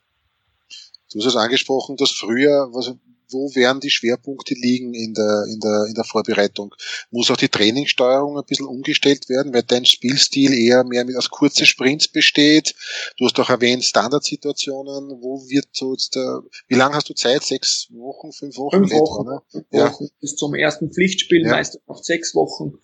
Du 1.12 1.20
hast 1.20 1.26
es 1.26 1.36
angesprochen, 1.36 1.98
das 1.98 2.12
Frühjahr, 2.12 2.74
was, 2.74 2.96
wo 3.32 3.54
werden 3.56 3.80
die 3.80 3.90
Schwerpunkte 3.90 4.54
liegen 4.54 4.94
in 4.94 5.14
der, 5.14 5.46
in 5.48 5.60
der, 5.60 5.86
in 5.88 5.94
der 5.94 6.04
Vorbereitung? 6.04 6.76
Muss 7.10 7.32
auch 7.32 7.38
die 7.38 7.50
Trainingssteuerung 7.50 8.38
ein 8.38 8.46
bisschen 8.46 8.68
umgestellt 8.68 9.30
werden, 9.30 9.54
weil 9.54 9.64
dein 9.64 9.86
Spielstil 9.86 10.54
eher 10.54 10.84
mehr 10.84 11.06
mit 11.06 11.18
aus 11.18 11.30
kurzen 11.30 11.66
Sprints 11.66 12.08
besteht? 12.08 12.76
Du 13.18 13.26
hast 13.26 13.40
auch 13.40 13.50
erwähnt 13.50 13.84
Standardsituationen. 13.84 15.22
Wo 15.22 15.42
wird 15.50 15.68
so 15.74 15.94
jetzt, 15.94 16.16
äh, 16.16 16.40
wie 16.68 16.76
lange 16.76 16.96
hast 16.96 17.10
du 17.10 17.14
Zeit? 17.14 17.44
Sechs 17.44 17.88
Wochen, 17.92 18.32
fünf 18.32 18.58
Wochen? 18.58 18.78
Fünf 18.78 18.92
Wochen, 18.92 19.28
etwa, 19.28 19.34
ne? 19.34 19.42
fünf 19.50 19.72
Wochen 19.72 20.08
bis 20.20 20.36
zum 20.36 20.54
ersten 20.54 20.92
Pflichtspiel, 20.92 21.44
ja. 21.44 21.52
meistens 21.52 21.82
noch 21.88 22.04
sechs 22.04 22.36
Wochen. 22.36 22.78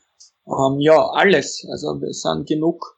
Ähm, 0.47 0.79
ja, 0.79 1.09
alles. 1.11 1.65
Also 1.69 1.99
es 2.05 2.21
sind 2.21 2.47
genug 2.47 2.97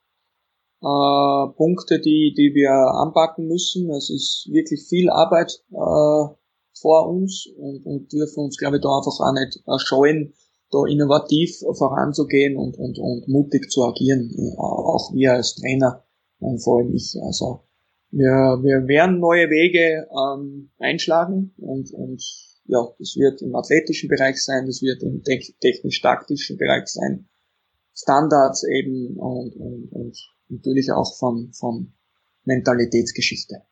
äh, 0.81 1.53
Punkte, 1.57 1.99
die, 1.99 2.33
die 2.37 2.53
wir 2.53 2.71
anpacken 2.71 3.47
müssen. 3.47 3.89
Es 3.91 4.09
ist 4.09 4.47
wirklich 4.51 4.87
viel 4.87 5.09
Arbeit 5.09 5.61
äh, 5.71 6.33
vor 6.81 7.09
uns 7.09 7.47
und, 7.57 7.85
und 7.85 8.11
dürfen 8.11 8.45
uns, 8.45 8.57
glaube 8.57 8.77
ich, 8.77 8.81
da 8.81 8.89
einfach 8.89 9.19
auch 9.19 9.33
nicht 9.33 9.59
scheuen, 9.87 10.33
da 10.71 10.85
innovativ 10.87 11.59
voranzugehen 11.77 12.57
und, 12.57 12.77
und, 12.77 12.99
und 12.99 13.27
mutig 13.27 13.69
zu 13.71 13.83
agieren, 13.83 14.31
äh, 14.37 14.57
auch 14.57 15.13
wir 15.13 15.33
als 15.33 15.55
Trainer 15.55 16.03
und 16.39 16.59
vor 16.63 16.79
allem 16.79 16.93
ich. 16.93 17.15
Also 17.21 17.63
wir, 18.11 18.59
wir 18.61 18.87
werden 18.87 19.19
neue 19.19 19.49
Wege 19.49 20.07
ähm, 20.11 20.71
einschlagen 20.79 21.53
und, 21.57 21.91
und 21.93 22.23
ja, 22.65 22.87
das 22.99 23.15
wird 23.15 23.41
im 23.41 23.55
athletischen 23.55 24.09
Bereich 24.09 24.43
sein, 24.43 24.67
das 24.67 24.81
wird 24.81 25.01
im 25.01 25.23
technisch-taktischen 25.23 26.57
Bereich 26.57 26.87
sein, 26.87 27.27
Standards 27.95 28.63
eben 28.63 29.17
und, 29.17 29.55
und, 29.55 29.89
und 29.91 30.17
natürlich 30.49 30.91
auch 30.91 31.17
von, 31.17 31.51
von 31.53 31.93
Mentalitätsgeschichte. 32.45 33.63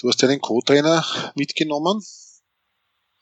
Du 0.00 0.08
hast 0.08 0.22
deinen 0.22 0.40
Co-Trainer 0.40 1.04
mitgenommen. 1.36 2.02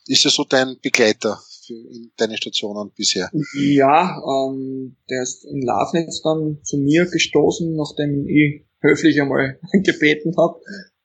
Ist 0.07 0.25
er 0.25 0.31
so 0.31 0.45
dein 0.45 0.79
Begleiter 0.81 1.39
für 1.67 1.75
in 1.75 2.13
deine 2.17 2.37
Stationen 2.37 2.91
bisher? 2.97 3.31
Ja, 3.55 4.21
ähm, 4.27 4.97
der 5.11 5.23
ist 5.23 5.45
in 5.45 5.63
Lafnitz 5.63 6.23
dann 6.23 6.61
zu 6.63 6.79
mir 6.79 7.07
gestoßen, 7.07 7.77
nachdem 7.77 8.27
ich 8.27 8.65
höflich 8.81 9.21
einmal 9.21 9.59
gebeten 9.73 10.35
habe. 10.37 10.61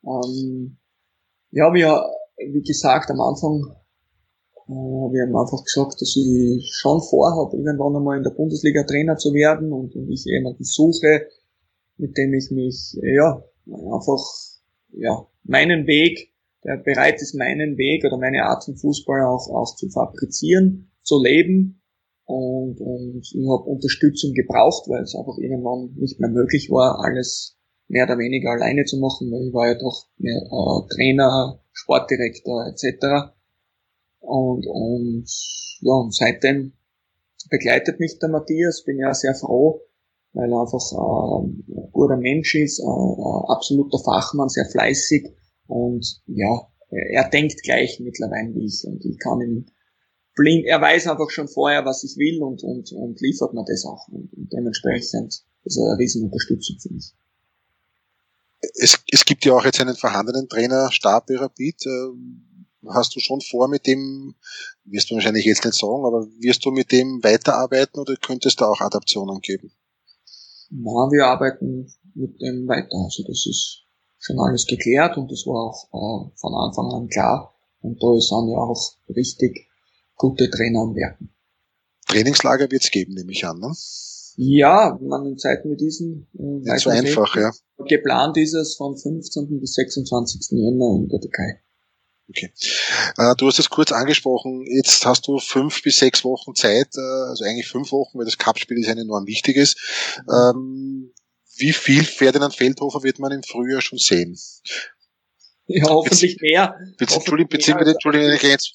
Ähm, 0.06 0.78
ja, 1.52 1.74
wir, 1.74 2.06
wie 2.38 2.64
gesagt, 2.64 3.12
am 3.12 3.20
Anfang 3.20 3.76
äh, 4.68 4.72
wir 4.72 5.24
haben 5.24 5.36
einfach 5.36 5.64
gesagt, 5.64 6.02
dass 6.02 6.16
ich 6.16 6.74
schon 6.74 7.02
vorhabe, 7.02 7.58
irgendwann 7.58 7.96
einmal 7.96 8.18
in 8.18 8.24
der 8.24 8.32
Bundesliga 8.32 8.84
Trainer 8.84 9.18
zu 9.18 9.34
werden 9.34 9.74
und, 9.74 9.96
und 9.96 10.10
ich 10.10 10.24
jemanden 10.26 10.64
suche, 10.64 11.28
mit 11.98 12.18
dem 12.18 12.34
ich 12.34 12.50
mich, 12.52 12.98
ja, 13.02 13.44
einfach, 13.68 14.24
ja, 14.92 15.28
meinen 15.44 15.88
Weg, 15.88 16.34
der 16.64 16.78
bereit 16.78 17.22
ist, 17.22 17.36
meinen 17.36 17.78
Weg 17.78 18.06
oder 18.06 18.18
meine 18.18 18.44
Art 18.44 18.64
von 18.64 18.76
Fußball 18.76 19.22
auch, 19.24 19.50
auch 19.50 19.76
zu 19.76 19.90
fabrizieren, 19.90 20.92
zu 21.04 21.22
leben. 21.22 21.82
Und, 22.26 22.80
und 22.80 23.22
ich 23.22 23.50
habe 23.50 23.70
Unterstützung 23.70 24.34
gebraucht, 24.34 24.88
weil 24.88 25.04
es 25.04 25.16
einfach 25.16 25.38
irgendwann 25.38 25.94
nicht 25.96 26.20
mehr 26.20 26.30
möglich 26.30 26.70
war, 26.72 27.04
alles 27.04 27.58
mehr 27.88 28.06
oder 28.06 28.18
weniger 28.18 28.52
alleine 28.52 28.86
zu 28.86 28.98
machen, 28.98 29.28
ich 29.28 29.54
war 29.54 29.68
ja 29.68 29.76
doch 29.76 30.08
mehr, 30.18 30.38
äh, 30.38 30.96
Trainer, 30.96 31.60
Sportdirektor 31.74 32.66
etc. 32.68 33.34
Und, 34.20 34.66
und 34.66 35.26
ja, 35.82 35.94
und 35.94 36.16
seitdem 36.16 36.74
begleitet 37.50 38.00
mich 38.00 38.20
der 38.20 38.30
Matthias, 38.30 38.84
bin 38.86 38.98
ja 39.00 39.14
sehr 39.14 39.36
froh, 39.36 39.82
weil 40.34 40.52
er 40.52 40.62
einfach 40.62 40.92
äh, 40.92 41.46
ein 41.46 41.92
guter 41.92 42.18
Mensch 42.18 42.56
ist, 42.56 42.80
äh, 42.80 43.52
absoluter 43.52 44.00
Fachmann, 44.00 44.50
sehr 44.50 44.66
fleißig 44.66 45.30
und 45.68 46.22
ja, 46.28 46.68
er 46.90 47.30
denkt 47.30 47.64
gleich 47.64 48.00
mittlerweile 48.00 48.54
wie 48.54 48.66
ich 48.66 48.84
und 48.86 49.04
ich 49.06 49.18
kann 49.20 49.42
ihm 49.42 49.66
blind, 50.36 50.66
er 50.66 50.82
weiß 50.82 51.08
einfach 51.08 51.30
schon 51.30 51.48
vorher, 51.48 51.86
was 51.86 52.04
ich 52.04 52.18
will 52.18 52.42
und, 52.42 52.64
und, 52.64 52.92
und 52.92 53.22
liefert 53.22 53.54
mir 53.54 53.66
das 53.66 53.86
auch 53.86 54.08
und, 54.10 54.34
und 54.34 54.52
dementsprechend 54.52 55.44
ist 55.64 55.78
er 55.78 55.92
eine 55.92 56.00
riesen 56.00 56.26
Unterstützung 56.26 56.78
für 56.80 56.94
mich. 56.94 57.14
Es, 58.76 58.98
es 59.12 59.26
gibt 59.26 59.46
ja 59.46 59.54
auch 59.54 59.66
jetzt 59.66 59.82
einen 59.82 59.96
vorhandenen 59.96 60.48
Trainer, 60.48 60.92
Stab 60.92 61.30
Rapid. 61.30 61.86
Äh, 61.86 62.90
hast 62.90 63.16
du 63.16 63.20
schon 63.20 63.42
vor 63.42 63.68
mit 63.68 63.88
dem, 63.88 64.36
wirst 64.86 65.10
du 65.10 65.16
wahrscheinlich 65.16 65.46
jetzt 65.46 65.66
nicht 65.66 65.78
sagen, 65.78 66.06
aber 66.06 66.28
wirst 66.40 66.66
du 66.66 66.72
mit 66.72 66.92
dem 66.92 67.24
weiterarbeiten 67.24 68.00
oder 68.00 68.16
könntest 68.16 68.60
du 68.60 68.66
auch 68.66 68.82
Adaptionen 68.82 69.40
geben? 69.40 69.72
Na, 70.76 71.12
wir 71.12 71.28
arbeiten 71.28 71.88
mit 72.16 72.42
dem 72.42 72.68
weiter. 72.68 72.98
Also 72.98 73.24
das 73.28 73.46
ist 73.46 73.84
schon 74.18 74.40
alles 74.40 74.66
geklärt 74.66 75.18
und 75.18 75.32
das 75.32 75.46
war 75.46 75.70
auch 75.70 75.86
äh, 75.94 76.32
von 76.36 76.54
Anfang 76.56 76.92
an 76.94 77.08
klar. 77.08 77.54
Und 77.82 78.02
da 78.02 78.20
sind 78.20 78.50
ja 78.50 78.58
auch 78.58 78.94
richtig 79.10 79.68
gute 80.16 80.50
Trainer 80.50 80.82
am 80.82 80.96
Werken. 80.96 81.30
Trainingslager 82.08 82.72
wird 82.72 82.84
es 82.84 82.92
geben, 82.92 83.14
nehme 83.14 83.32
ich 83.32 83.46
an, 83.46 83.60
ne? 83.60 83.72
Ja, 84.36 84.98
man 85.00 85.28
in 85.28 85.38
Zeiten 85.38 85.70
wie 85.70 85.78
diesen. 85.78 86.28
Äh, 86.34 86.72
Nicht 86.72 86.80
so 86.80 86.90
einfach, 86.90 87.36
ja. 87.36 87.52
Geplant 87.88 88.38
ist 88.38 88.54
es 88.54 88.76
von 88.76 88.98
15. 88.98 89.60
bis 89.60 89.76
26. 89.76 90.58
Jänner 90.58 90.96
in 90.96 91.10
der 91.10 91.20
Türkei. 91.20 91.62
Okay. 92.30 92.52
Äh, 93.18 93.36
du 93.38 93.48
hast 93.48 93.60
es 93.60 93.70
kurz 93.70 93.92
angesprochen, 93.92 94.66
jetzt 94.66 95.06
hast 95.06 95.28
du 95.28 95.40
fünf 95.40 95.82
bis 95.84 95.98
sechs 95.98 96.24
Wochen 96.24 96.56
Zeit, 96.56 96.96
äh, 96.96 97.30
also 97.30 97.44
eigentlich 97.44 97.68
fünf 97.68 97.92
Wochen, 97.92 98.18
weil 98.18 98.26
das 98.26 98.38
Cup-Spiel 98.38 98.80
ist 98.80 98.88
ein 98.88 98.98
enorm 98.98 99.28
wichtiges. 99.28 99.76
Ähm, 100.32 101.14
wie 101.58 101.74
viel 101.74 102.04
Ferdinand 102.04 102.56
Feldhofer 102.56 103.04
wird 103.04 103.20
man 103.20 103.32
im 103.32 103.44
Frühjahr 103.44 103.82
schon 103.82 104.00
sehen? 104.00 104.38
Ja, 105.68 105.90
hoffentlich 105.90 106.42
mehr. 106.42 106.78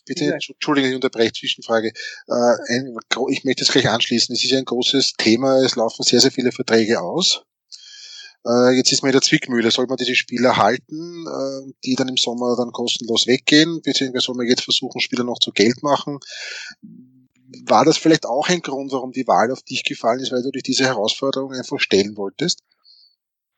Bitte, 0.07 0.35
Entschuldigung, 0.35 0.91
ich 0.91 0.95
unterbreche 0.95 1.33
Zwischenfrage. 1.33 1.89
Äh, 2.29 3.33
ich 3.33 3.45
möchte 3.45 3.65
es 3.65 3.71
gleich 3.71 3.89
anschließen. 3.89 4.35
Es 4.35 4.45
ist 4.45 4.53
ein 4.55 4.65
großes 4.65 5.15
Thema. 5.19 5.63
Es 5.63 5.77
laufen 5.77 6.03
sehr, 6.03 6.21
sehr 6.21 6.31
viele 6.31 6.51
Verträge 6.51 7.01
aus. 7.01 7.45
Äh, 8.47 8.77
jetzt 8.77 8.93
ist 8.93 9.03
man 9.03 9.11
in 9.11 9.15
der 9.15 9.23
Zwickmühle. 9.23 9.71
Soll 9.71 9.87
man 9.87 9.97
diese 9.97 10.15
Spieler 10.15 10.57
halten, 10.57 11.27
äh, 11.27 11.73
die 11.85 11.95
dann 11.95 12.09
im 12.09 12.17
Sommer 12.17 12.57
dann 12.57 12.73
kostenlos 12.73 13.27
weggehen, 13.27 13.81
beziehungsweise 13.83 14.27
soll 14.27 14.37
man 14.37 14.47
jetzt 14.47 14.65
versuchen, 14.65 15.01
Spieler 15.01 15.25
noch 15.25 15.39
zu 15.39 15.53
Geld 15.53 15.83
machen? 15.83 16.19
War 17.67 17.85
das 17.85 17.97
vielleicht 17.97 18.27
auch 18.27 18.49
ein 18.49 18.61
Grund, 18.61 18.93
warum 18.93 19.13
die 19.13 19.27
Wahl 19.27 19.51
auf 19.51 19.63
dich 19.63 19.83
gefallen 19.85 20.21
ist, 20.21 20.33
weil 20.33 20.43
du 20.43 20.51
dich 20.51 20.63
diese 20.63 20.85
Herausforderung 20.85 21.53
einfach 21.53 21.81
stellen 21.81 22.17
wolltest? 22.17 22.63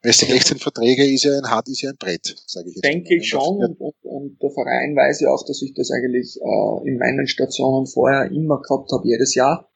Weil 0.03 0.15
16 0.15 0.59
Verträge 0.59 1.05
ist 1.05 1.25
ja 1.25 1.37
ein 1.37 1.51
hart, 1.51 1.69
ist 1.69 1.83
ja 1.83 1.91
ein 1.91 1.97
Brett, 1.99 2.35
sage 2.47 2.71
ich 2.71 2.77
jetzt. 2.77 2.85
Denke 2.85 3.17
ich 3.17 3.29
schon 3.29 3.63
und, 3.63 3.79
und, 3.79 3.95
und, 4.03 4.43
der 4.43 4.51
Verein 4.51 4.97
weiß 4.97 5.21
ja 5.21 5.31
auch, 5.31 5.45
dass 5.45 5.61
ich 5.61 5.75
das 5.75 5.91
eigentlich 5.91 6.39
äh, 6.41 6.89
in 6.89 6.97
meinen 6.97 7.27
Stationen 7.27 7.87
vorher 7.87 8.31
immer 8.31 8.63
gehabt 8.63 8.91
habe, 8.93 9.07
jedes 9.07 9.35
Jahr. 9.35 9.71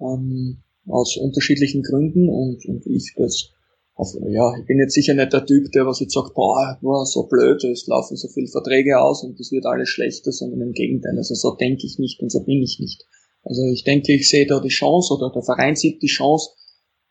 Ähm, 0.00 0.64
aus 0.86 1.16
unterschiedlichen 1.16 1.82
Gründen 1.82 2.28
und, 2.28 2.64
und 2.66 2.86
ich 2.86 3.14
das 3.16 3.53
auf, 3.96 4.12
ja, 4.28 4.56
ich 4.58 4.66
bin 4.66 4.78
jetzt 4.78 4.94
sicher 4.94 5.14
nicht 5.14 5.32
der 5.32 5.46
Typ, 5.46 5.70
der 5.72 5.86
was 5.86 6.00
jetzt 6.00 6.14
sagt, 6.14 6.34
boah, 6.34 6.78
war 6.80 7.06
so 7.06 7.26
blöd, 7.28 7.62
es 7.64 7.86
laufen 7.86 8.16
so 8.16 8.28
viele 8.28 8.48
Verträge 8.48 9.00
aus 9.00 9.22
und 9.22 9.38
es 9.38 9.52
wird 9.52 9.66
alles 9.66 9.88
schlechter, 9.88 10.32
sondern 10.32 10.60
im 10.62 10.72
Gegenteil. 10.72 11.16
Also 11.16 11.34
so 11.34 11.54
denke 11.54 11.86
ich 11.86 11.98
nicht 11.98 12.20
und 12.20 12.30
so 12.30 12.40
bin 12.40 12.62
ich 12.62 12.78
nicht. 12.80 13.06
Also 13.44 13.62
ich 13.66 13.84
denke, 13.84 14.12
ich 14.14 14.28
sehe 14.28 14.46
da 14.46 14.58
die 14.58 14.68
Chance 14.68 15.14
oder 15.14 15.30
der 15.30 15.42
Verein 15.42 15.76
sieht 15.76 16.02
die 16.02 16.08
Chance, 16.08 16.50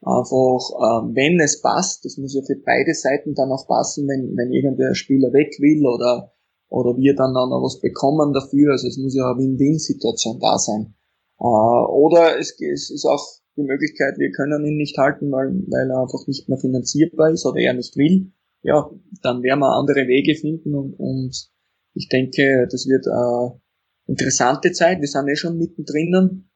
einfach, 0.01 0.63
äh, 0.75 1.15
wenn 1.15 1.39
es 1.39 1.61
passt, 1.61 2.03
das 2.03 2.17
muss 2.17 2.33
ja 2.33 2.41
für 2.41 2.59
beide 2.65 2.93
Seiten 2.93 3.33
dann 3.33 3.51
auch 3.51 3.67
passen, 3.67 4.07
wenn, 4.07 4.35
wenn 4.35 4.51
irgendwer 4.51 4.93
Spieler 4.95 5.31
weg 5.31 5.55
will 5.59 5.85
oder, 5.87 6.33
oder 6.69 6.97
wir 6.97 7.15
dann 7.15 7.31
noch 7.31 7.63
was 7.63 7.79
bekommen 7.79 8.33
dafür. 8.33 8.71
Also 8.73 8.87
es 8.87 8.97
muss 8.97 9.15
ja 9.15 9.31
eine 9.31 9.39
Win-Win-Situation 9.39 10.39
da 10.39 10.57
sein. 10.57 10.95
Äh, 11.39 11.43
oder 11.45 12.37
es, 12.37 12.59
es 12.59 12.89
ist 12.89 13.05
auch 13.05 13.25
die 13.55 13.63
Möglichkeit, 13.63 14.17
wir 14.17 14.31
können 14.31 14.65
ihn 14.65 14.77
nicht 14.77 14.97
halten, 14.97 15.31
weil, 15.31 15.53
weil 15.67 15.89
er 15.89 16.01
einfach 16.01 16.25
nicht 16.27 16.49
mehr 16.49 16.57
finanzierbar 16.57 17.31
ist 17.31 17.45
oder 17.45 17.59
er 17.59 17.73
nicht 17.73 17.95
will, 17.95 18.31
ja, 18.61 18.89
dann 19.21 19.43
werden 19.43 19.59
wir 19.59 19.75
andere 19.75 20.07
Wege 20.07 20.35
finden 20.35 20.73
und, 20.73 20.93
und 20.93 21.49
ich 21.93 22.09
denke, 22.09 22.67
das 22.71 22.87
wird 22.87 23.07
eine 23.07 23.61
interessante 24.07 24.71
Zeit. 24.71 24.99
Wir 24.99 25.07
sind 25.07 25.27
eh 25.27 25.35
schon 25.35 25.57
mittendrin 25.57 26.49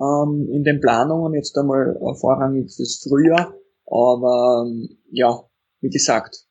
ähm, 0.00 0.48
in 0.52 0.62
den 0.62 0.80
Planungen, 0.80 1.34
jetzt 1.34 1.56
einmal 1.58 1.96
vorrangig 2.20 2.72
fürs 2.72 3.02
Frühjahr. 3.02 3.54
Aber 3.86 4.64
ähm, 4.66 4.98
ja, 5.10 5.42
wie 5.80 5.90
gesagt, 5.90 6.46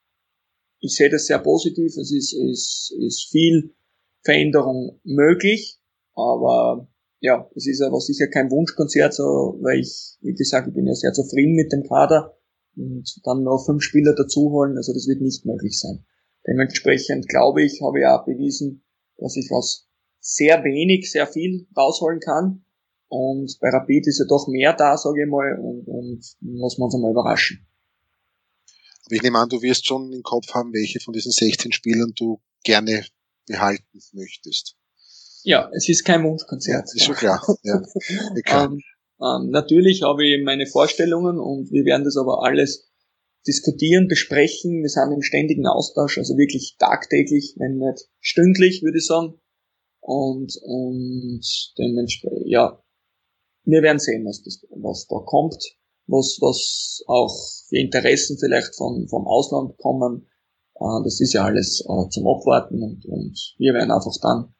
ich 0.80 0.96
sehe 0.96 1.10
das 1.10 1.28
sehr 1.28 1.40
positiv. 1.40 1.96
Es 1.98 2.12
ist, 2.12 2.34
ist, 2.34 2.94
ist 3.00 3.30
viel 3.32 3.74
Veränderung 4.24 5.00
möglich, 5.04 5.80
aber 6.14 6.88
ja, 7.24 7.50
es 7.56 7.68
ist 7.68 7.82
aber 7.82 8.02
sicher 8.02 8.28
kein 8.28 8.52
Wunschkonzert, 8.52 9.14
so, 9.14 9.58
weil 9.62 9.80
ich, 9.80 10.18
wie 10.20 10.34
gesagt, 10.34 10.68
ich 10.68 10.74
bin 10.74 10.86
ja 10.86 10.94
sehr 10.94 11.14
zufrieden 11.14 11.56
mit 11.56 11.72
dem 11.72 11.84
Kader 11.88 12.38
und 12.76 13.06
dann 13.24 13.44
noch 13.44 13.66
fünf 13.66 13.82
Spieler 13.82 14.14
dazuholen, 14.14 14.76
also 14.76 14.92
das 14.94 15.08
wird 15.08 15.22
nicht 15.22 15.46
möglich 15.46 15.80
sein. 15.80 16.04
Dementsprechend 16.46 17.30
glaube 17.30 17.64
ich, 17.64 17.82
habe 17.82 18.02
ich 18.02 18.06
auch 18.06 18.26
bewiesen, 18.26 18.84
dass 19.18 19.38
ich 19.38 19.50
aus 19.52 19.88
sehr 20.20 20.66
wenig 20.66 21.10
sehr 21.10 21.26
viel 21.26 21.66
rausholen 21.78 22.20
kann. 22.20 22.66
Und 23.08 23.58
bei 23.62 23.70
Rapid 23.70 24.06
ist 24.08 24.20
ja 24.20 24.26
doch 24.28 24.50
mehr 24.50 24.74
da, 24.74 24.98
sage 24.98 25.24
ich 25.24 25.30
mal, 25.30 25.58
und, 25.62 25.88
und 25.88 26.26
lassen 26.42 26.82
wir 26.82 26.86
uns 26.86 26.96
einmal 26.96 27.12
überraschen. 27.12 27.66
Aber 29.06 29.16
ich 29.16 29.22
nehme 29.22 29.40
an, 29.40 29.48
du 29.48 29.62
wirst 29.62 29.88
schon 29.88 30.12
im 30.12 30.24
Kopf 30.24 30.54
haben, 30.54 30.74
welche 30.74 31.00
von 31.00 31.14
diesen 31.14 31.32
16 31.32 31.72
Spielern 31.72 32.12
du 32.18 32.42
gerne 32.66 33.06
behalten 33.48 34.02
möchtest? 34.12 34.76
Ja, 35.44 35.70
es 35.74 35.90
ist 35.90 36.04
kein 36.06 36.24
Wunschkonzert. 36.24 36.88
Ja, 36.88 36.94
ist 36.96 37.04
schon 37.04 37.16
klar. 37.16 37.42
Ja. 37.64 37.82
ähm, 38.66 38.82
ähm, 39.22 39.50
natürlich 39.50 40.04
habe 40.04 40.26
ich 40.26 40.44
meine 40.44 40.66
Vorstellungen 40.66 41.40
und 41.40 41.72
wir 41.72 41.86
werden 41.86 42.04
das 42.04 42.18
aber 42.18 42.44
alles 42.44 42.90
diskutieren, 43.46 44.08
besprechen. 44.08 44.82
Wir 44.82 44.90
sind 44.90 45.12
im 45.12 45.22
ständigen 45.22 45.68
Austausch, 45.68 46.18
also 46.18 46.38
wirklich 46.38 46.76
tagtäglich, 46.78 47.56
wenn 47.58 47.78
nicht 47.78 48.08
stündlich, 48.20 48.84
würde 48.84 48.98
ich 48.98 49.06
sagen. 49.06 49.40
Und, 50.00 50.58
und 50.64 51.42
dementsprechend, 51.78 52.48
ja, 52.48 52.82
wir 53.66 53.82
werden 53.82 54.00
sehen, 54.00 54.26
was, 54.26 54.44
das, 54.44 54.66
was 54.70 55.08
da 55.08 55.18
kommt, 55.20 55.64
was, 56.08 56.38
was 56.42 57.04
auch 57.08 57.34
für 57.70 57.78
Interessen 57.78 58.38
vielleicht 58.38 58.76
von, 58.76 59.08
vom 59.08 59.28
Ausland 59.28 59.78
kommen. 59.78 60.28
Äh, 60.76 61.04
das 61.04 61.22
ist 61.22 61.34
ja 61.34 61.46
alles 61.46 61.82
äh, 61.82 62.10
zum 62.10 62.28
Abwarten 62.28 62.82
und, 62.82 63.06
und 63.06 63.56
wir 63.58 63.74
werden 63.74 63.92
einfach 63.92 64.16
dann 64.22 64.54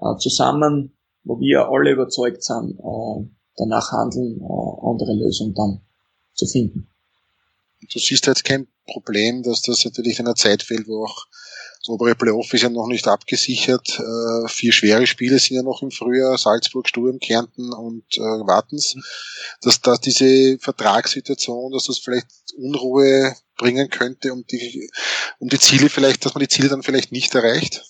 äh, 0.00 0.16
zusammen, 0.18 0.96
wo 1.24 1.40
wir 1.40 1.68
alle 1.68 1.92
überzeugt 1.92 2.42
sind, 2.42 2.78
äh, 2.78 3.28
danach 3.56 3.92
handeln, 3.92 4.40
äh, 4.40 4.86
andere 4.86 5.14
Lösungen 5.14 5.54
dann 5.54 5.80
zu 6.34 6.46
finden. 6.46 6.88
Du 7.92 7.98
siehst 7.98 8.26
jetzt 8.26 8.44
kein 8.44 8.66
Problem, 8.86 9.42
dass 9.42 9.62
das 9.62 9.84
natürlich 9.84 10.18
in 10.18 10.26
einer 10.26 10.34
Zeit 10.34 10.62
fällt, 10.62 10.88
wo 10.88 11.04
auch 11.04 11.26
das 11.80 11.88
obere 11.90 12.16
Playoff 12.16 12.52
ist 12.52 12.62
ja 12.62 12.68
noch 12.68 12.88
nicht 12.88 13.06
abgesichert. 13.06 14.00
Äh, 14.00 14.48
vier 14.48 14.72
schwere 14.72 15.06
Spiele 15.06 15.38
sind 15.38 15.56
ja 15.56 15.62
noch 15.62 15.80
im 15.82 15.92
Frühjahr, 15.92 16.36
Salzburg, 16.36 16.88
Sturm, 16.88 17.20
Kärnten 17.20 17.72
und 17.72 18.04
äh, 18.16 18.20
Wartens. 18.20 18.96
Dass 19.62 19.80
da 19.80 19.96
diese 19.96 20.58
Vertragssituation, 20.58 21.70
dass 21.72 21.84
das 21.84 21.98
vielleicht 21.98 22.26
Unruhe 22.56 23.34
bringen 23.56 23.90
könnte, 23.90 24.32
um 24.32 24.44
die, 24.46 24.90
um 25.38 25.48
die 25.48 25.58
Ziele 25.58 25.88
vielleicht, 25.88 26.24
dass 26.24 26.34
man 26.34 26.40
die 26.40 26.48
Ziele 26.48 26.68
dann 26.68 26.82
vielleicht 26.82 27.12
nicht 27.12 27.34
erreicht? 27.34 27.84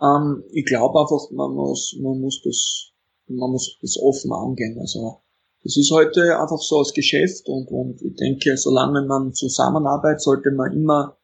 Ähm, 0.00 0.44
ich 0.52 0.64
glaube 0.64 1.00
einfach, 1.00 1.30
man 1.30 1.52
muss, 1.52 1.96
man 2.00 2.20
muss 2.20 2.40
das, 2.42 2.92
man 3.26 3.50
muss 3.50 3.78
das 3.80 3.98
offen 4.00 4.32
angehen. 4.32 4.78
Also 4.80 5.22
das 5.64 5.76
ist 5.76 5.90
heute 5.90 6.38
einfach 6.38 6.60
so 6.60 6.78
als 6.78 6.92
Geschäft 6.92 7.48
und, 7.48 7.68
und 7.68 8.00
ich 8.02 8.14
denke, 8.14 8.56
solange 8.56 9.04
man 9.06 9.34
zusammenarbeitet, 9.34 10.22
sollte 10.22 10.50
man 10.52 10.72
immer 10.72 11.18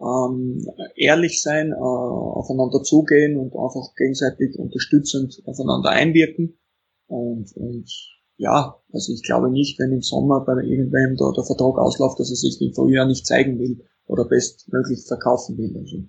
ähm, 0.00 0.64
ehrlich 0.94 1.42
sein, 1.42 1.72
äh, 1.72 1.74
aufeinander 1.74 2.82
zugehen 2.82 3.36
und 3.36 3.56
einfach 3.56 3.94
gegenseitig 3.96 4.58
unterstützend 4.58 5.42
aufeinander 5.46 5.90
einwirken. 5.90 6.58
Und, 7.06 7.56
und 7.56 7.90
ja, 8.36 8.76
also 8.92 9.12
ich 9.12 9.22
glaube 9.22 9.50
nicht, 9.50 9.78
wenn 9.80 9.92
im 9.92 10.02
Sommer 10.02 10.44
bei 10.44 10.52
irgendwem 10.62 11.16
da 11.16 11.32
der 11.34 11.44
Vertrag 11.44 11.78
ausläuft, 11.78 12.20
dass 12.20 12.30
er 12.30 12.36
sich 12.36 12.60
im 12.60 12.74
Frühjahr 12.74 13.06
nicht 13.06 13.26
zeigen 13.26 13.58
will 13.58 13.84
oder 14.06 14.24
bestmöglich 14.26 15.04
verkaufen 15.06 15.58
will. 15.58 15.76
Also 15.76 16.04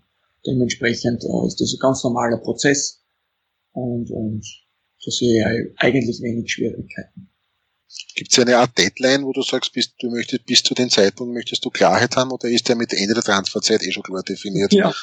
dementsprechend 0.46 1.24
äh, 1.24 1.48
ist 1.48 1.60
das 1.60 1.74
ein 1.74 1.80
ganz 1.80 2.04
normaler 2.04 2.38
Prozess 2.38 3.04
und, 3.72 4.10
und 4.12 4.46
da 5.04 5.12
sehe 5.12 5.40
ich 5.40 5.80
eigentlich 5.80 6.22
wenig 6.22 6.52
Schwierigkeiten. 6.52 7.30
Gibt 8.16 8.32
es 8.32 8.40
eine 8.40 8.58
Art 8.58 8.78
Deadline, 8.78 9.26
wo 9.26 9.32
du 9.32 9.42
sagst, 9.42 9.74
bis, 9.74 9.96
du 9.96 10.12
möchtest, 10.12 10.46
bis 10.46 10.62
zu 10.62 10.76
dem 10.76 10.90
Zeitpunkt 10.90 11.34
möchtest 11.34 11.66
du 11.66 11.70
Klarheit 11.70 12.16
haben 12.16 12.32
oder 12.32 12.48
ist 12.48 12.68
der 12.68 12.76
mit 12.76 12.94
Ende 12.94 13.16
der 13.16 13.24
Transferzeit 13.24 13.82
eh 13.82 13.92
schon 13.92 14.04
klar 14.04 14.22
definiert? 14.22 14.72
Ja, 14.74 14.94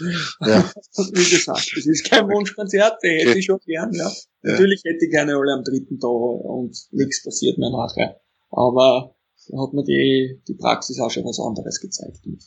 ja. 0.41 0.71
wie 0.97 1.31
gesagt, 1.31 1.73
das 1.75 1.87
ist 1.87 2.09
kein 2.09 2.29
Wunschkonzert, 2.29 3.03
den 3.03 3.19
hätte 3.19 3.31
okay. 3.31 3.39
ich 3.39 3.45
schon 3.45 3.59
gern, 3.67 3.93
ja. 3.93 4.09
ja. 4.09 4.53
Natürlich 4.53 4.83
hätte 4.85 5.05
ich 5.05 5.11
gerne 5.11 5.35
alle 5.35 5.55
am 5.55 5.65
dritten 5.65 5.99
Tag 5.99 6.11
und 6.11 6.77
nichts 6.93 7.25
passiert 7.25 7.59
mehr 7.59 7.71
nachher. 7.71 8.21
Aber 8.51 9.17
da 9.49 9.59
hat 9.63 9.73
mir 9.73 9.85
die, 9.85 10.43
die 10.47 10.55
Praxis 10.55 11.01
auch 11.01 11.11
schon 11.11 11.25
was 11.25 11.41
anderes 11.41 11.81
gezeigt. 11.81 12.21
Und 12.25 12.43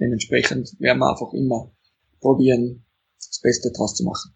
dementsprechend 0.00 0.74
werden 0.80 0.98
wir 0.98 1.10
einfach 1.10 1.32
immer 1.34 1.72
probieren, 2.20 2.84
das 3.16 3.40
Beste 3.40 3.70
draus 3.72 3.94
zu 3.94 4.04
machen. 4.04 4.34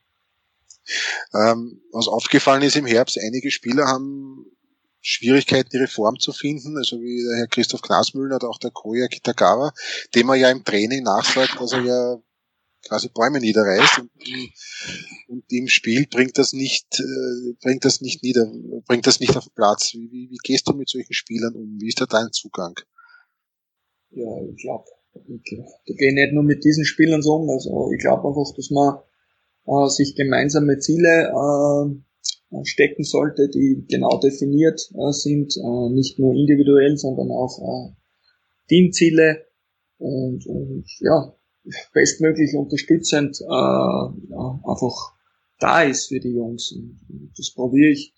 Ähm, 1.34 1.80
was 1.92 2.08
aufgefallen 2.08 2.62
ist 2.62 2.76
im 2.76 2.86
Herbst, 2.86 3.18
einige 3.18 3.50
Spieler 3.50 3.86
haben 3.86 4.46
Schwierigkeiten, 5.00 5.70
die 5.70 5.78
Reform 5.78 6.18
zu 6.18 6.32
finden, 6.32 6.76
also 6.76 7.00
wie 7.00 7.22
der 7.28 7.38
Herr 7.38 7.48
Christoph 7.48 7.82
Knasmüller 7.82 8.36
oder 8.36 8.48
auch 8.48 8.58
der 8.58 8.70
Koya 8.70 9.08
Kitagawa, 9.08 9.72
dem 10.14 10.28
er 10.28 10.36
ja 10.36 10.50
im 10.50 10.64
Training 10.64 11.02
nachsagt, 11.02 11.60
dass 11.60 11.72
er 11.72 11.82
ja 11.82 12.22
quasi 12.86 13.08
Bäume 13.08 13.40
niederreißt 13.40 13.98
und, 14.00 14.10
und 15.28 15.44
im 15.48 15.68
Spiel 15.68 16.06
bringt 16.08 16.38
das 16.38 16.52
nicht, 16.52 16.98
äh, 16.98 17.52
bringt 17.60 17.84
das 17.84 18.00
nicht 18.00 18.22
nieder, 18.22 18.50
bringt 18.86 19.06
das 19.06 19.20
nicht 19.20 19.36
auf 19.36 19.44
den 19.44 19.54
Platz. 19.54 19.92
Wie, 19.92 20.10
wie, 20.10 20.30
wie 20.30 20.38
gehst 20.42 20.68
du 20.68 20.72
mit 20.72 20.88
solchen 20.88 21.12
Spielern 21.12 21.54
um? 21.54 21.80
Wie 21.80 21.88
ist 21.88 22.00
da 22.00 22.06
dein 22.06 22.32
Zugang? 22.32 22.78
Ja, 24.10 24.26
ich 24.50 24.56
glaube, 24.62 24.84
da 25.14 25.94
gehe 25.94 26.14
nicht 26.14 26.32
nur 26.32 26.42
mit 26.42 26.64
diesen 26.64 26.84
Spielern 26.84 27.22
so 27.22 27.34
um, 27.34 27.50
also 27.50 27.90
ich 27.92 28.00
glaube 28.00 28.28
einfach, 28.28 28.54
dass 28.56 28.70
man 28.70 28.98
äh, 29.66 29.88
sich 29.88 30.14
gemeinsame 30.14 30.78
Ziele 30.78 31.32
äh, 31.32 32.64
stecken 32.64 33.04
sollte, 33.04 33.48
die 33.48 33.84
genau 33.88 34.18
definiert 34.20 34.80
äh, 34.94 35.12
sind, 35.12 35.56
äh, 35.56 35.94
nicht 35.94 36.18
nur 36.18 36.34
individuell, 36.34 36.96
sondern 36.96 37.30
auch 37.30 37.58
äh, 37.58 37.94
Teamziele. 38.68 39.44
Und, 39.98 40.46
und 40.46 40.84
ja, 41.00 41.34
bestmöglich 41.92 42.54
unterstützend 42.54 43.40
äh, 43.40 43.44
ja, 43.44 44.60
einfach 44.64 45.14
da 45.58 45.82
ist 45.82 46.08
für 46.08 46.20
die 46.20 46.34
Jungs. 46.34 46.72
Und, 46.72 47.00
und 47.08 47.32
das 47.36 47.52
probiere 47.54 47.90
ich 47.90 48.14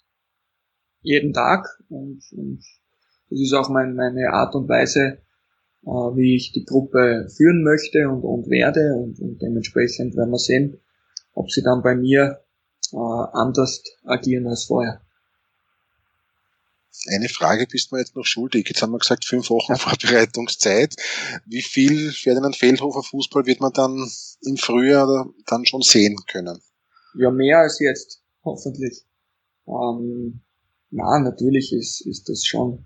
jeden 1.02 1.32
Tag. 1.32 1.66
Und, 1.88 2.22
und 2.32 2.64
das 3.30 3.40
ist 3.40 3.52
auch 3.52 3.68
mein, 3.68 3.94
meine 3.94 4.30
Art 4.30 4.54
und 4.54 4.68
Weise, 4.68 5.18
äh, 5.84 6.16
wie 6.16 6.36
ich 6.36 6.52
die 6.52 6.64
Gruppe 6.64 7.28
führen 7.34 7.62
möchte 7.62 8.08
und, 8.08 8.22
und 8.22 8.48
werde 8.48 8.94
und, 8.96 9.20
und 9.20 9.40
dementsprechend 9.40 10.16
werden 10.16 10.30
wir 10.30 10.38
sehen, 10.38 10.80
ob 11.34 11.50
sie 11.50 11.62
dann 11.62 11.82
bei 11.82 11.94
mir 11.94 12.40
äh, 12.92 12.96
anders 12.96 13.82
agieren 14.04 14.46
als 14.46 14.64
vorher. 14.64 15.00
Eine 17.08 17.28
Frage 17.28 17.66
bist 17.66 17.90
du 17.90 17.96
mir 17.96 18.00
jetzt 18.00 18.16
noch 18.16 18.24
schuldig. 18.24 18.66
Jetzt 18.68 18.80
haben 18.80 18.92
wir 18.92 18.98
gesagt, 18.98 19.24
fünf 19.24 19.50
Wochen 19.50 19.76
Vorbereitungszeit. 19.76 20.94
Wie 21.44 21.60
viel 21.60 22.12
Ferdinand 22.12 22.56
Feldhofer 22.56 23.02
Fußball 23.02 23.46
wird 23.46 23.60
man 23.60 23.72
dann 23.72 24.10
im 24.42 24.56
Frühjahr 24.56 25.28
dann 25.46 25.66
schon 25.66 25.82
sehen 25.82 26.16
können? 26.30 26.62
Ja, 27.14 27.30
mehr 27.30 27.58
als 27.58 27.78
jetzt, 27.80 28.22
hoffentlich. 28.44 29.04
Ähm, 29.66 30.40
na, 30.90 31.18
natürlich 31.18 31.72
ist, 31.72 32.06
ist 32.06 32.28
das 32.28 32.44
schon 32.44 32.84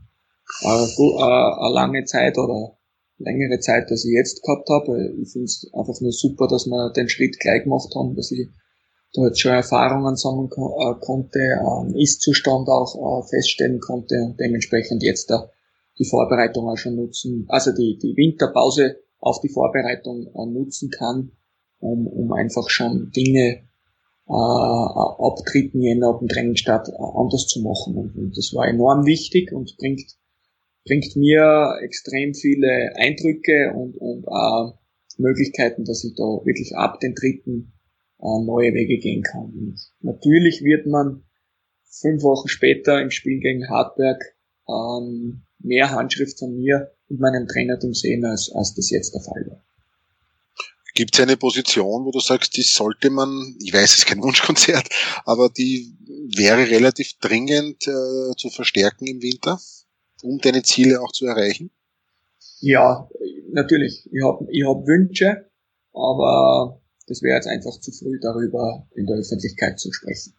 äh, 0.63 0.67
äh, 0.67 1.23
eine 1.23 1.75
lange 1.75 2.05
Zeit 2.05 2.39
oder 2.39 2.78
längere 3.19 3.59
Zeit, 3.61 3.91
als 3.91 4.05
ich 4.05 4.13
jetzt 4.13 4.43
gehabt 4.43 4.69
habe. 4.71 5.13
Ich 5.21 5.33
finde 5.33 5.45
es 5.45 5.69
einfach 5.73 6.01
nur 6.01 6.13
super, 6.13 6.47
dass 6.49 6.67
wir 6.67 6.93
den 6.93 7.09
Schritt 7.09 7.39
gleich 7.41 7.65
gemacht 7.65 7.93
haben, 7.95 8.15
dass 8.15 8.31
ich 8.31 8.49
dort 9.13 9.39
schon 9.39 9.53
Erfahrungen 9.53 10.17
sammeln 10.17 10.49
ko 10.49 10.79
äh, 10.81 10.95
konnte, 11.01 11.39
ähm, 11.39 11.95
Ist-Zustand 11.95 12.69
auch 12.69 13.23
äh, 13.23 13.29
feststellen 13.29 13.81
konnte 13.81 14.17
und 14.23 14.39
dementsprechend 14.39 15.03
jetzt 15.03 15.31
da 15.31 15.51
die 15.99 16.05
Vorbereitung 16.05 16.69
auch 16.69 16.77
schon 16.77 16.95
nutzen, 16.95 17.47
also 17.49 17.73
die, 17.73 17.99
die 18.01 18.17
Winterpause 18.17 18.97
auf 19.19 19.41
die 19.41 19.49
Vorbereitung 19.49 20.27
äh, 20.27 20.47
nutzen 20.47 20.91
kann, 20.91 21.33
um, 21.81 22.07
um 22.07 22.33
einfach 22.33 22.69
schon 22.71 23.11
Dinge 23.11 23.63
äh, 24.29 24.33
abtreten, 24.33 25.81
je 25.81 25.95
nach 25.95 26.19
dem 26.19 26.29
Trainingsstart 26.29 26.89
äh, 26.89 26.93
anders 26.93 27.47
zu 27.47 27.63
machen. 27.63 27.97
Und, 27.97 28.15
und 28.17 28.37
das 28.37 28.53
war 28.55 28.69
enorm 28.69 29.07
wichtig 29.07 29.53
und 29.53 29.77
bringt, 29.79 30.03
bringt 30.85 31.17
mir 31.17 31.79
extrem 31.83 32.35
viele 32.35 32.93
Eindrücke 32.97 33.73
und, 33.75 33.97
und 33.97 34.25
äh, 34.25 34.73
Möglichkeiten, 35.19 35.85
dass 35.85 36.05
ich 36.05 36.15
da 36.15 36.23
wirklich 36.23 36.77
ab 36.77 37.01
den 37.01 37.15
dritten 37.15 37.73
äh, 38.21 38.45
neue 38.45 38.73
Wege 38.75 38.99
gehen 38.99 39.23
kann. 39.23 39.53
Und 39.53 39.79
natürlich 40.01 40.63
wird 40.63 40.87
man 40.87 41.25
fünf 41.91 42.23
Wochen 42.23 42.49
später 42.49 43.01
im 43.01 43.11
Spiel 43.11 43.41
gegen 43.41 43.69
Hartberg 43.69 44.23
ähm, 44.69 45.43
mehr 45.59 45.91
Handschrift 45.91 46.39
von 46.39 46.55
mir 46.55 46.93
und 47.09 47.21
meinem 47.21 47.47
Trainerteam 47.47 47.95
sehen, 47.95 48.25
als, 48.25 48.51
als 48.55 48.75
das 48.75 48.91
jetzt 48.91 49.15
der 49.15 49.23
Fall 49.23 49.47
war. 49.49 49.65
Gibt 50.95 51.15
es 51.15 51.21
eine 51.21 51.37
Position, 51.37 52.05
wo 52.05 52.11
du 52.11 52.19
sagst, 52.19 52.57
die 52.57 52.63
sollte 52.63 53.11
man, 53.11 53.57
ich 53.63 53.73
weiß, 53.73 53.93
es 53.93 53.99
ist 53.99 54.07
kein 54.07 54.23
Wunschkonzert, 54.23 54.89
aber 55.25 55.49
die 55.49 55.97
wäre 56.37 56.71
relativ 56.71 57.19
dringend 57.21 57.87
äh, 57.87 58.35
zu 58.37 58.51
verstärken 58.51 59.07
im 59.07 59.23
Winter, 59.23 59.61
um 60.23 60.39
deine 60.39 60.63
Ziele 60.63 61.01
auch 61.01 61.13
zu 61.13 61.27
erreichen? 61.27 61.71
Ja, 62.61 63.09
natürlich. 63.51 64.09
Ich 64.13 64.23
habe 64.23 64.47
ich 64.51 64.65
hab 64.65 64.87
Wünsche, 64.87 65.51
aber 65.93 66.81
das 67.07 67.23
wäre 67.23 67.37
jetzt 67.37 67.49
einfach 67.49 67.79
zu 67.81 67.93
früh 67.93 68.19
darüber 68.21 68.87
in 68.95 69.07
der 69.07 69.17
Öffentlichkeit 69.17 69.79
zu 69.79 69.93
sprechen. 69.93 70.35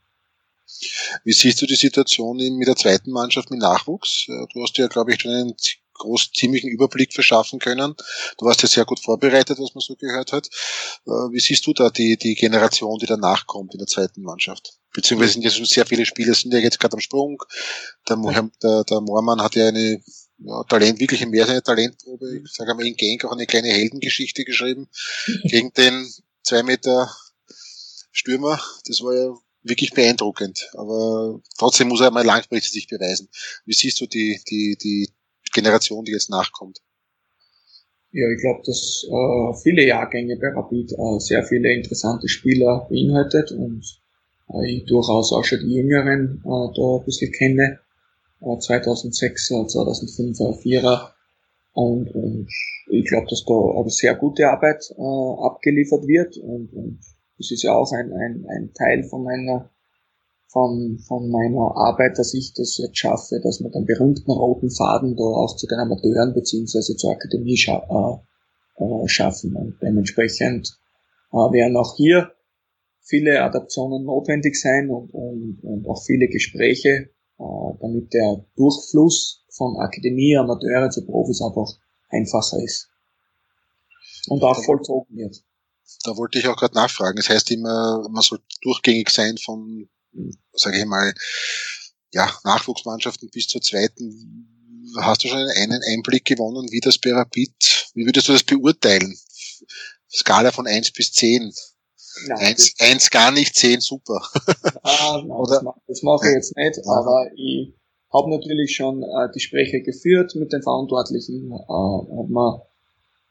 Wie 1.24 1.34
siehst 1.34 1.62
du 1.62 1.66
die 1.66 1.76
Situation 1.76 2.38
mit 2.38 2.68
der 2.68 2.76
zweiten 2.76 3.12
Mannschaft 3.12 3.50
mit 3.50 3.60
Nachwuchs? 3.60 4.28
Du 4.28 4.62
hast 4.62 4.78
ja, 4.78 4.88
glaube 4.88 5.14
ich, 5.14 5.22
schon 5.22 5.32
einen 5.32 5.56
groß, 6.00 6.32
ziemlichen 6.34 6.70
Überblick 6.70 7.14
verschaffen 7.14 7.60
können. 7.60 7.96
Du 8.38 8.46
warst 8.46 8.64
ja 8.64 8.68
sehr 8.68 8.86
gut 8.86 9.00
vorbereitet, 9.00 9.60
was 9.60 9.76
man 9.76 9.82
so 9.82 9.96
gehört 9.96 10.34
hat. 10.34 10.48
Äh, 11.06 11.12
wie 11.32 11.40
siehst 11.40 11.68
du 11.68 11.74
da 11.74 11.90
die, 11.92 12.18
die 12.18 12.34
Generation, 12.34 12.98
die 12.98 13.06
danach 13.06 13.46
kommt 13.46 13.74
in 13.74 13.80
der 13.80 13.88
zweiten 13.88 14.24
Mannschaft? 14.24 14.80
Beziehungsweise 14.94 15.34
sind 15.34 15.44
ja 15.44 15.52
schon 15.52 15.66
sehr 15.66 15.86
viele 15.86 16.06
Spieler, 16.06 16.34
sind 16.34 16.54
ja 16.54 16.60
jetzt 16.60 16.80
gerade 16.80 16.96
am 16.96 17.00
Sprung. 17.00 17.44
Der, 18.08 18.18
der, 18.64 18.84
der 18.84 19.02
Moormann 19.02 19.42
hat 19.42 19.56
ja 19.56 19.68
eine 19.68 20.02
ja, 20.40 20.64
Talent, 20.64 21.00
wirklich 21.00 21.26
mehr 21.28 21.44
als 21.44 21.52
eine 21.52 21.64
Talentprobe. 21.64 22.42
Ich 22.44 22.52
sage 22.54 22.74
mal, 22.74 22.88
in 22.88 22.96
Genk 22.96 23.26
auch 23.26 23.32
eine 23.32 23.46
kleine 23.46 23.70
Heldengeschichte 23.70 24.46
geschrieben. 24.46 24.90
gegen 25.44 25.72
den 25.74 26.12
zwei 26.44 26.64
Meter 26.64 27.14
Stürmer. 28.12 28.62
Das 28.86 29.02
war 29.02 29.14
ja 29.14 29.34
wirklich 29.64 29.92
beeindruckend. 29.92 30.70
Aber 30.74 31.42
trotzdem 31.58 31.90
muss 31.90 32.02
er 32.02 32.12
mal 32.12 32.26
langfristig 32.26 32.72
sich 32.72 32.88
beweisen. 32.88 33.30
Wie 33.66 33.74
siehst 33.74 34.00
du 34.02 34.08
die, 34.08 34.42
die, 34.50 34.78
die 34.82 35.10
Generation, 35.62 36.06
die 36.06 36.12
jetzt 36.12 36.30
nachkommt? 36.30 36.80
Ja, 38.12 38.28
ich 38.32 38.42
glaube, 38.42 38.62
dass 38.66 39.06
äh, 39.08 39.54
viele 39.62 39.86
Jahrgänge 39.86 40.38
bei 40.38 40.50
Rapid 40.50 40.94
äh, 40.94 41.20
sehr 41.20 41.44
viele 41.44 41.74
interessante 41.74 42.28
Spieler 42.28 42.88
beinhaltet 42.90 43.52
und 43.52 43.86
äh, 44.50 44.72
ich 44.72 44.86
durchaus 44.86 45.32
auch 45.32 45.44
schon 45.44 45.60
die 45.60 45.76
Jüngeren 45.76 46.42
äh, 46.44 46.74
da 46.76 46.98
ein 46.98 47.06
bisschen 47.06 47.32
kenne. 47.32 47.80
Äh, 48.42 48.46
2006er, 48.46 49.70
2005er, 49.70 50.60
4er. 50.60 51.12
Und, 51.74 52.10
und 52.16 52.48
ich 52.90 53.06
glaube, 53.06 53.28
dass 53.30 53.46
da 53.46 53.54
eine 53.54 53.90
sehr 53.90 54.16
gute 54.16 54.50
Arbeit 54.50 54.90
äh, 54.98 55.46
abgeliefert 55.46 56.08
wird 56.08 56.36
und, 56.38 56.74
und 56.74 57.00
das 57.38 57.52
ist 57.52 57.64
ja 57.64 57.74
auch 57.74 57.92
ein, 57.94 58.12
ein, 58.12 58.46
ein 58.50 58.74
Teil 58.74 59.04
von 59.04 59.24
meiner, 59.24 59.70
von, 60.50 60.98
von 61.08 61.30
meiner 61.30 61.76
Arbeit, 61.76 62.18
dass 62.18 62.34
ich 62.34 62.54
das 62.54 62.78
jetzt 62.78 62.98
schaffe, 62.98 63.40
dass 63.44 63.60
wir 63.62 63.70
den 63.70 63.86
berühmten 63.86 64.32
roten 64.32 64.72
Faden 64.72 65.16
da 65.16 65.24
auch 65.24 65.56
zu 65.56 65.68
den 65.68 65.80
Amateuren 65.80 66.34
beziehungsweise 66.34 66.96
zur 66.96 67.12
Akademie 67.12 67.56
scha 67.56 68.22
äh, 68.78 68.84
äh, 68.84 69.08
schaffen. 69.08 69.56
Und 69.56 69.78
dementsprechend 69.82 70.76
äh, 71.32 71.36
werden 71.36 71.78
auch 71.78 71.96
hier 71.96 72.32
viele 73.02 73.44
Adaptionen 73.44 74.06
notwendig 74.06 74.60
sein 74.60 74.90
und, 74.90 75.14
und, 75.14 75.60
und 75.62 75.88
auch 75.88 76.04
viele 76.04 76.28
Gespräche, 76.28 77.10
äh, 77.38 77.74
damit 77.80 78.12
der 78.14 78.44
Durchfluss 78.56 79.46
von 79.52 79.78
Akademie, 79.78 80.36
Amateure 80.36 80.90
zu 80.90 81.06
Profis 81.06 81.42
einfach 81.42 81.72
einfacher 82.10 82.58
ist. 82.64 82.90
Und 84.28 84.44
auch 84.44 84.64
vollzogen 84.64 85.16
wird 85.16 85.44
da 86.04 86.16
wollte 86.18 86.40
ich 86.40 86.48
auch 86.48 86.56
gerade 86.56 86.76
nachfragen. 86.76 87.18
Das 87.18 87.30
heißt 87.30 87.52
immer, 87.52 88.08
man 88.10 88.22
soll 88.22 88.40
durchgängig 88.62 89.10
sein 89.10 89.38
von, 89.38 89.90
sage 90.54 90.80
ich 90.80 90.86
mal, 90.86 91.14
ja, 92.14 92.30
Nachwuchsmannschaften 92.44 93.30
bis 93.30 93.48
zur 93.48 93.62
zweiten. 93.62 94.48
Hast 94.98 95.24
du 95.24 95.28
schon 95.28 95.38
einen 95.38 95.82
Einblick 95.92 96.26
gewonnen, 96.26 96.68
wie 96.72 96.80
das 96.80 96.98
bei 96.98 97.12
Rapid, 97.12 97.92
wie 97.94 98.06
würdest 98.06 98.28
du 98.28 98.34
das 98.34 98.44
beurteilen? 98.44 99.16
Skala 100.12 100.52
von 100.52 100.68
eins 100.68 100.92
bis 100.92 101.12
zehn. 101.12 101.54
Nein, 102.28 102.38
eins, 102.40 102.74
eins 102.80 103.10
gar 103.10 103.32
nicht, 103.32 103.56
zehn 103.56 103.80
super. 103.80 104.22
Ah, 104.84 105.18
nein, 105.18 105.30
Oder? 105.30 105.76
Das 105.88 106.02
mache 106.02 106.28
ich 106.28 106.34
jetzt 106.34 106.58
nicht, 106.58 106.80
aber 106.88 107.30
ich 107.36 107.74
habe 108.12 108.30
natürlich 108.32 108.76
schon 108.76 109.04
äh, 109.04 109.30
Gespräche 109.32 109.82
geführt 109.82 110.34
mit 110.36 110.52
den 110.52 110.64
Verantwortlichen, 110.64 111.52
äh, 111.52 111.56
habe 111.58 112.28
mir 112.28 112.66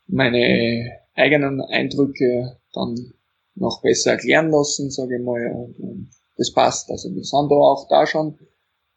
meine 0.07 1.01
eigenen 1.14 1.61
Eindrücke 1.61 2.59
dann 2.72 3.12
noch 3.57 3.83
besser 3.83 4.12
erklären 4.12 4.51
lassen, 4.51 4.91
sage 4.91 5.16
ich 5.16 5.22
mal, 5.22 5.45
und, 5.53 5.79
und 5.81 6.11
das 6.39 6.53
passt. 6.53 6.91
Also 6.91 7.14
wir 7.14 7.24
sind 7.24 7.51
da 7.51 7.55
auch 7.55 7.86
da 7.89 8.07
schon 8.07 8.39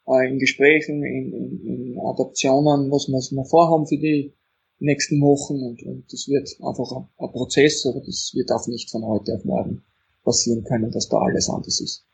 äh, 0.08 0.30
in 0.30 0.40
Gesprächen, 0.40 1.04
in, 1.04 1.34
in, 1.34 1.66
in 1.66 2.00
Adaptionen, 2.00 2.90
was 2.92 3.08
wir, 3.08 3.18
was 3.18 3.32
wir 3.32 3.44
vorhaben 3.46 3.88
für 3.88 3.98
die 3.98 4.34
nächsten 4.80 5.20
Wochen 5.22 5.62
und, 5.62 5.84
und 5.84 6.06
das 6.12 6.28
wird 6.28 6.50
einfach 6.62 6.92
ein, 6.96 7.08
ein 7.18 7.32
Prozess, 7.32 7.86
aber 7.86 8.00
das 8.00 8.32
wird 8.34 8.50
auch 8.52 8.66
nicht 8.68 8.90
von 8.90 9.06
heute 9.06 9.36
auf 9.36 9.44
morgen 9.44 9.84
passieren 10.24 10.64
können, 10.64 10.92
dass 10.92 11.10
da 11.10 11.18
alles 11.18 11.50
anders 11.50 11.82
ist. 11.82 12.06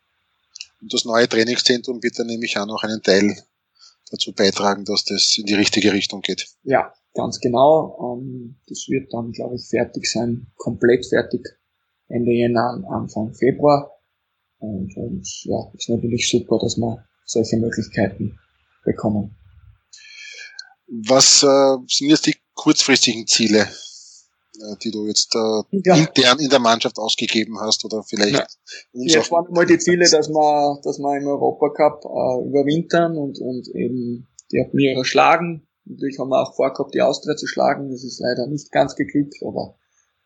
Und 0.81 0.93
das 0.93 1.05
neue 1.05 1.27
Trainingszentrum 1.27 2.01
wird 2.03 2.19
dann 2.19 2.27
nämlich 2.27 2.57
auch 2.57 2.65
noch 2.65 2.83
einen 2.83 3.01
Teil 3.01 3.35
dazu 4.11 4.33
beitragen, 4.33 4.85
dass 4.85 5.03
das 5.05 5.37
in 5.37 5.45
die 5.45 5.55
richtige 5.55 5.93
Richtung 5.93 6.21
geht. 6.21 6.47
Ja, 6.63 6.93
ganz 7.13 7.39
genau. 7.39 8.17
Ähm, 8.19 8.57
das 8.67 8.85
wird 8.87 9.13
dann, 9.13 9.31
glaube 9.31 9.55
ich, 9.55 9.65
fertig 9.67 10.09
sein, 10.09 10.47
komplett 10.55 11.05
fertig 11.05 11.45
Ende 12.07 12.31
Jänner, 12.31 12.83
Anfang 12.89 13.33
Februar. 13.33 13.96
Und, 14.59 14.95
und 14.97 15.27
ja, 15.45 15.71
ist 15.73 15.89
natürlich 15.89 16.29
super, 16.29 16.57
dass 16.59 16.77
wir 16.77 17.05
solche 17.25 17.57
Möglichkeiten 17.57 18.39
bekommen. 18.83 19.35
Was 20.87 21.43
äh, 21.43 21.77
sind 21.87 22.09
jetzt 22.09 22.25
die 22.25 22.35
kurzfristigen 22.53 23.27
Ziele, 23.27 23.61
äh, 23.61 24.75
die 24.81 24.91
du 24.91 25.05
jetzt 25.05 25.35
äh, 25.35 25.79
ja. 25.85 25.95
intern 25.95 26.39
in 26.39 26.49
der 26.49 26.59
Mannschaft 26.59 26.97
ausgegeben 26.97 27.59
hast 27.59 27.83
oder 27.85 28.03
vielleicht 28.03 28.33
ja. 28.33 28.47
uns 28.93 29.13
Jetzt 29.13 29.31
waren 29.31 29.51
mal 29.51 29.65
die 29.65 29.77
Ziele, 29.77 30.09
dass 30.09 30.29
wir, 30.29 30.79
dass 30.83 30.97
wir 30.97 31.17
im 31.17 31.27
Europacup 31.27 32.05
äh, 32.05 32.47
überwintern 32.47 33.17
und, 33.17 33.39
und 33.39 33.67
eben 33.75 34.27
die 34.51 34.61
Admira 34.61 35.03
schlagen. 35.03 35.67
Natürlich 35.85 36.19
haben 36.19 36.29
wir 36.29 36.41
auch 36.41 36.55
vorgehabt, 36.55 36.93
die 36.93 37.01
Austria 37.01 37.35
zu 37.35 37.47
schlagen. 37.47 37.91
Das 37.91 38.03
ist 38.03 38.19
leider 38.19 38.47
nicht 38.47 38.71
ganz 38.71 38.95
geglückt, 38.95 39.35
aber 39.45 39.77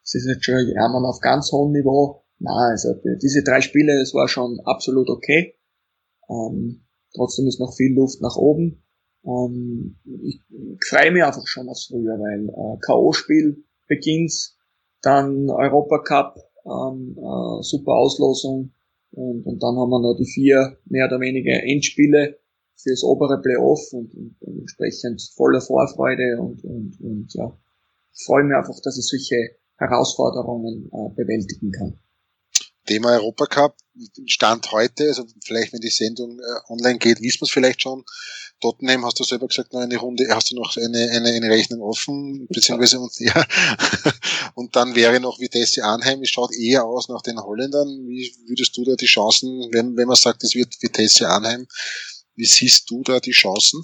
es 0.03 0.15
ist 0.15 0.27
jetzt 0.27 0.45
schon 0.45 0.67
Jammern 0.67 1.05
auf 1.05 1.19
ganz 1.19 1.51
hohem 1.51 1.71
Niveau. 1.71 2.23
Na, 2.41 2.71
also 2.71 2.95
diese 3.21 3.43
drei 3.43 3.61
Spiele, 3.61 3.99
das 3.99 4.13
war 4.15 4.27
schon 4.27 4.59
absolut 4.65 5.09
okay. 5.09 5.55
Ähm, 6.27 6.87
trotzdem 7.13 7.45
ist 7.47 7.59
noch 7.59 7.75
viel 7.75 7.93
Luft 7.93 8.19
nach 8.21 8.35
oben. 8.35 8.83
Ähm, 9.23 9.99
ich, 10.23 10.41
freue 10.89 11.11
mich 11.11 11.23
einfach 11.23 11.45
schon 11.45 11.69
aufs 11.69 11.85
Frühjahr, 11.85 12.19
weil 12.19 12.49
äh, 12.49 12.79
K.O.-Spiel 12.81 13.63
beginnt, 13.87 14.33
dann 15.03 15.51
Europacup, 15.51 16.37
ähm, 16.65 17.15
äh, 17.17 17.61
super 17.61 17.93
Auslosung 17.93 18.73
und, 19.11 19.45
und 19.45 19.61
dann 19.61 19.75
haben 19.77 19.89
wir 19.89 19.99
noch 19.99 20.15
die 20.17 20.25
vier 20.25 20.77
mehr 20.85 21.05
oder 21.07 21.19
weniger 21.19 21.61
Endspiele 21.63 22.39
fürs 22.75 23.03
obere 23.03 23.39
Playoff 23.39 23.93
und, 23.93 24.15
und 24.15 24.37
dementsprechend 24.41 25.21
voller 25.35 25.61
Vorfreude 25.61 26.39
und, 26.39 26.63
und, 26.63 26.99
und 27.01 27.33
ja, 27.35 27.55
ich 28.13 28.25
freue 28.25 28.43
mich 28.43 28.55
einfach, 28.55 28.79
dass 28.83 28.97
ich 28.97 29.07
solche 29.07 29.57
Herausforderungen 29.77 30.89
äh, 30.91 31.13
bewältigen 31.15 31.71
kann. 31.71 31.99
Thema 32.91 33.13
Europacup, 33.13 33.77
Stand 34.25 34.69
heute, 34.73 35.05
also 35.07 35.25
vielleicht 35.45 35.71
wenn 35.71 35.79
die 35.79 35.89
Sendung 35.89 36.39
äh, 36.39 36.71
online 36.71 36.99
geht, 36.99 37.21
wissen 37.21 37.41
wir 37.41 37.45
es 37.45 37.51
vielleicht 37.51 37.81
schon. 37.81 38.03
Tottenham, 38.59 39.05
hast 39.05 39.17
du 39.17 39.23
selber 39.23 39.47
gesagt, 39.47 39.71
noch 39.71 39.79
eine 39.79 39.95
Runde, 39.95 40.27
hast 40.29 40.51
du 40.51 40.55
noch 40.55 40.75
eine, 40.75 41.09
eine, 41.09 41.29
eine 41.29 41.49
Rechnung 41.49 41.81
offen, 41.81 42.47
beziehungsweise 42.49 42.99
und, 42.99 43.17
ja. 43.19 43.45
und 44.55 44.75
dann 44.75 44.93
wäre 44.93 45.21
noch 45.21 45.39
Vitesse 45.39 45.85
Arnheim, 45.85 46.21
es 46.21 46.31
schaut 46.31 46.53
eher 46.53 46.83
aus 46.83 47.07
nach 47.07 47.21
den 47.21 47.39
Holländern. 47.39 47.87
Wie 48.07 48.35
würdest 48.47 48.75
du 48.75 48.83
da 48.83 48.95
die 48.95 49.05
Chancen, 49.05 49.69
wenn, 49.71 49.95
wenn 49.95 50.07
man 50.07 50.17
sagt, 50.17 50.43
es 50.43 50.53
wird 50.53 50.75
Vitesse 50.81 51.29
Arnheim, 51.29 51.67
wie 52.35 52.45
siehst 52.45 52.89
du 52.89 53.03
da 53.03 53.21
die 53.21 53.31
Chancen? 53.31 53.81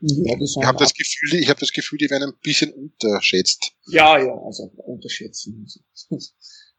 Ja, 0.00 0.36
ich 0.38 0.66
habe 0.66 0.78
das 0.78 0.92
Gefühl, 0.92 1.40
ich 1.40 1.48
habe 1.48 1.60
das 1.60 1.72
Gefühl, 1.72 1.98
die 1.98 2.10
werden 2.10 2.30
ein 2.30 2.38
bisschen 2.42 2.72
unterschätzt. 2.72 3.72
Ja, 3.86 4.18
ja, 4.18 4.34
also 4.44 4.64
unterschätzen. 4.76 5.66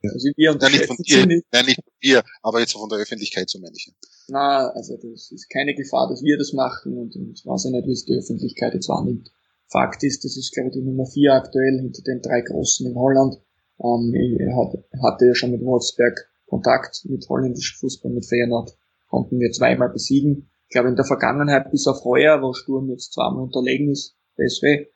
Also 0.04 0.30
wir 0.36 0.52
unterschätzen 0.52 0.96
nein, 0.98 0.98
nicht 0.98 1.14
von 1.14 1.20
dir, 1.20 1.26
nicht. 1.26 1.46
Nein, 1.52 1.66
nicht 1.66 1.84
von 1.84 1.94
dir, 2.02 2.24
aber 2.42 2.60
jetzt 2.60 2.74
von 2.74 2.90
der 2.90 3.00
Öffentlichkeit, 3.00 3.50
so 3.50 3.60
meine 3.60 3.76
ich. 3.76 3.92
Na, 4.28 4.70
also 4.70 4.98
das 4.98 5.32
ist 5.32 5.50
keine 5.50 5.76
Gefahr, 5.76 6.10
dass 6.10 6.24
wir 6.24 6.38
das 6.38 6.54
machen 6.54 6.98
und 6.98 7.16
ich 7.16 7.46
weiß 7.46 7.66
ja 7.66 7.72
nicht, 7.72 7.88
wie 7.88 7.92
es 7.92 8.06
die 8.06 8.18
Öffentlichkeit 8.18 8.74
jetzt 8.74 8.90
wahrnimmt. 8.90 9.32
Fakt 9.68 10.04
ist, 10.04 10.26
das 10.26 10.38
ist 10.38 10.54
glaube 10.54 10.70
ich 10.70 10.74
die 10.74 10.82
Nummer 10.82 11.06
vier 11.06 11.34
aktuell 11.34 11.80
hinter 11.80 12.02
den 12.04 12.22
drei 12.22 12.42
Großen 12.42 12.86
in 12.88 12.96
Holland. 12.96 13.38
Ähm, 13.84 14.14
ich 14.14 15.02
hatte 15.04 15.26
ja 15.26 15.36
schon 15.36 15.52
mit 15.52 15.64
Wolfsberg 15.64 16.28
Kontakt 16.48 17.06
mit 17.06 17.28
holländischem 17.30 17.80
Fußball, 17.80 18.12
mit 18.12 18.26
Feyenoord, 18.26 18.76
konnten 19.08 19.40
wir 19.40 19.52
zweimal 19.52 19.90
besiegen 19.90 20.50
ich 20.72 20.74
glaube 20.74 20.88
in 20.88 20.96
der 20.96 21.04
Vergangenheit 21.04 21.70
bis 21.70 21.86
auf 21.86 22.06
heuer, 22.06 22.42
wo 22.42 22.54
Sturm 22.54 22.90
jetzt 22.90 23.12
zweimal 23.12 23.44
unterlegen 23.44 23.92
ist, 23.92 24.16
PSW, 24.38 24.88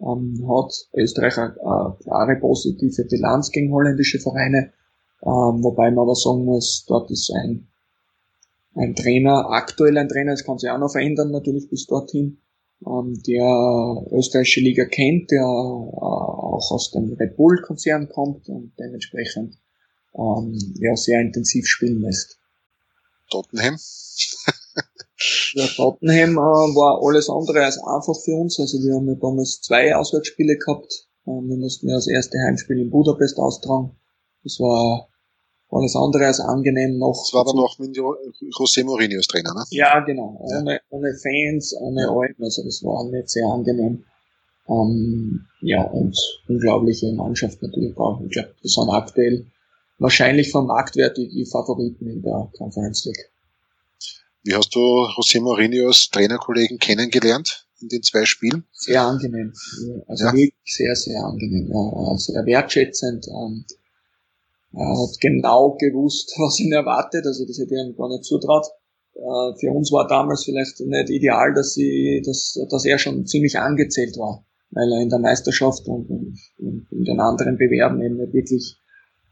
ähm, 0.00 0.46
hat 0.48 0.88
Österreich 0.94 1.36
eine, 1.38 1.54
klare 2.02 2.36
positive 2.36 3.04
Bilanz 3.04 3.50
gegen 3.50 3.72
holländische 3.72 4.18
Vereine, 4.18 4.72
ähm, 5.22 5.62
wobei 5.62 5.90
man 5.90 6.04
aber 6.04 6.14
sagen 6.14 6.44
muss, 6.44 6.84
dort 6.86 7.10
ist 7.10 7.30
ein, 7.34 7.68
ein 8.74 8.94
Trainer, 8.94 9.50
aktuell 9.50 9.98
ein 9.98 10.08
Trainer, 10.08 10.32
das 10.32 10.44
kann 10.44 10.58
sich 10.58 10.70
auch 10.70 10.78
noch 10.78 10.92
verändern 10.92 11.30
natürlich 11.30 11.68
bis 11.68 11.86
dorthin, 11.86 12.38
ähm, 12.86 13.20
der 13.26 14.06
österreichische 14.12 14.60
Liga 14.60 14.86
kennt, 14.86 15.30
der 15.30 15.40
äh, 15.40 15.44
auch 15.44 16.70
aus 16.70 16.90
dem 16.92 17.12
Red 17.14 17.36
Bull-Konzern 17.36 18.08
kommt 18.08 18.48
und 18.48 18.72
dementsprechend 18.78 19.58
ähm, 20.14 20.58
ja, 20.78 20.96
sehr 20.96 21.20
intensiv 21.20 21.66
spielen 21.66 22.00
lässt. 22.00 22.38
Tottenham? 23.30 23.76
Ja, 25.54 25.66
Tottenham 25.66 26.32
äh, 26.32 26.36
war 26.36 27.00
alles 27.02 27.28
andere 27.28 27.64
als 27.64 27.78
einfach 27.78 28.14
für 28.24 28.34
uns. 28.34 28.58
Also 28.60 28.78
wir 28.78 28.94
haben 28.94 29.08
ja 29.08 29.14
damals 29.14 29.60
zwei 29.60 29.94
Auswärtsspiele 29.94 30.56
gehabt. 30.56 31.08
Ähm, 31.26 31.48
wir 31.48 31.56
mussten 31.56 31.88
ja 31.88 31.96
das 31.96 32.06
erste 32.06 32.38
Heimspiel 32.46 32.78
in 32.78 32.90
Budapest 32.90 33.38
austragen. 33.38 33.96
Das 34.44 34.58
war 34.60 35.08
alles 35.70 35.94
andere 35.96 36.26
als 36.26 36.40
angenehm 36.40 36.98
noch. 36.98 37.18
Das 37.18 37.34
war 37.34 37.44
dann 37.44 37.56
noch 37.56 37.78
mit 37.78 37.96
José 37.96 38.84
Mourinho 38.84 39.16
als 39.16 39.26
Trainer, 39.26 39.54
ne? 39.54 39.64
Ja, 39.70 40.00
genau. 40.00 40.36
Ohne, 40.40 40.74
ja. 40.74 40.80
ohne 40.90 41.14
Fans, 41.14 41.74
ohne 41.80 42.02
ja. 42.02 42.08
allem. 42.08 42.36
Also 42.40 42.64
das 42.64 42.82
war 42.82 43.04
nicht 43.04 43.28
sehr 43.28 43.46
angenehm. 43.46 44.04
Ähm, 44.68 45.46
ja, 45.62 45.82
und 45.82 46.16
unglaubliche 46.48 47.12
Mannschaft 47.12 47.62
natürlich 47.62 47.96
auch. 47.96 48.20
Ich 48.22 48.30
glaube, 48.30 48.54
das 48.62 48.72
sind 48.72 48.88
aktuell 48.90 49.46
wahrscheinlich 49.98 50.50
vom 50.50 50.66
Marktwert 50.66 51.16
die, 51.16 51.28
die 51.28 51.46
Favoriten 51.46 52.06
in 52.08 52.22
der 52.22 52.50
Conference 52.56 53.04
League. 53.04 53.30
Wie 54.42 54.54
hast 54.54 54.74
du 54.74 54.80
José 54.80 55.40
Mourinho 55.40 55.88
als 55.88 56.08
Trainerkollegen 56.10 56.78
kennengelernt 56.78 57.66
in 57.80 57.88
den 57.88 58.02
zwei 58.02 58.24
Spielen? 58.24 58.64
Sehr 58.72 59.02
angenehm. 59.02 59.52
Also 60.06 60.24
ja. 60.24 60.32
wirklich 60.32 60.54
sehr, 60.64 60.96
sehr 60.96 61.22
angenehm. 61.22 61.70
Ja, 61.70 62.16
sehr 62.16 62.44
wertschätzend. 62.46 63.26
Und 63.28 63.66
Er 64.72 64.88
hat 64.88 65.20
genau 65.20 65.76
gewusst, 65.78 66.32
was 66.38 66.60
ihn 66.60 66.72
erwartet, 66.72 67.26
also 67.26 67.44
das 67.44 67.58
hätte 67.58 67.74
ich 67.74 67.80
ihm 67.80 67.96
gar 67.96 68.08
nicht 68.08 68.24
zutraut. 68.24 68.66
Äh, 69.14 69.58
für 69.58 69.72
uns 69.72 69.92
war 69.92 70.06
damals 70.06 70.44
vielleicht 70.44 70.80
nicht 70.80 71.10
ideal, 71.10 71.52
dass, 71.52 71.74
sie, 71.74 72.22
dass, 72.24 72.58
dass 72.70 72.84
er 72.84 72.98
schon 72.98 73.26
ziemlich 73.26 73.58
angezählt 73.58 74.16
war, 74.16 74.44
weil 74.70 74.90
er 74.92 75.00
in 75.02 75.08
der 75.08 75.18
Meisterschaft 75.18 75.86
und, 75.86 76.08
und, 76.08 76.38
und 76.58 76.86
in 76.90 77.04
den 77.04 77.20
anderen 77.20 77.58
Bewerben 77.58 78.00
eben 78.00 78.16
nicht 78.16 78.32
wirklich 78.32 78.76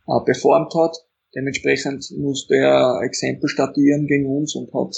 äh, 0.06 0.20
performt 0.24 0.74
hat. 0.74 0.96
Dementsprechend 1.34 2.10
musste 2.16 2.56
er 2.56 3.00
Exempel 3.02 3.48
statuieren 3.48 4.06
gegen 4.06 4.26
uns 4.26 4.54
und 4.54 4.72
hat 4.72 4.94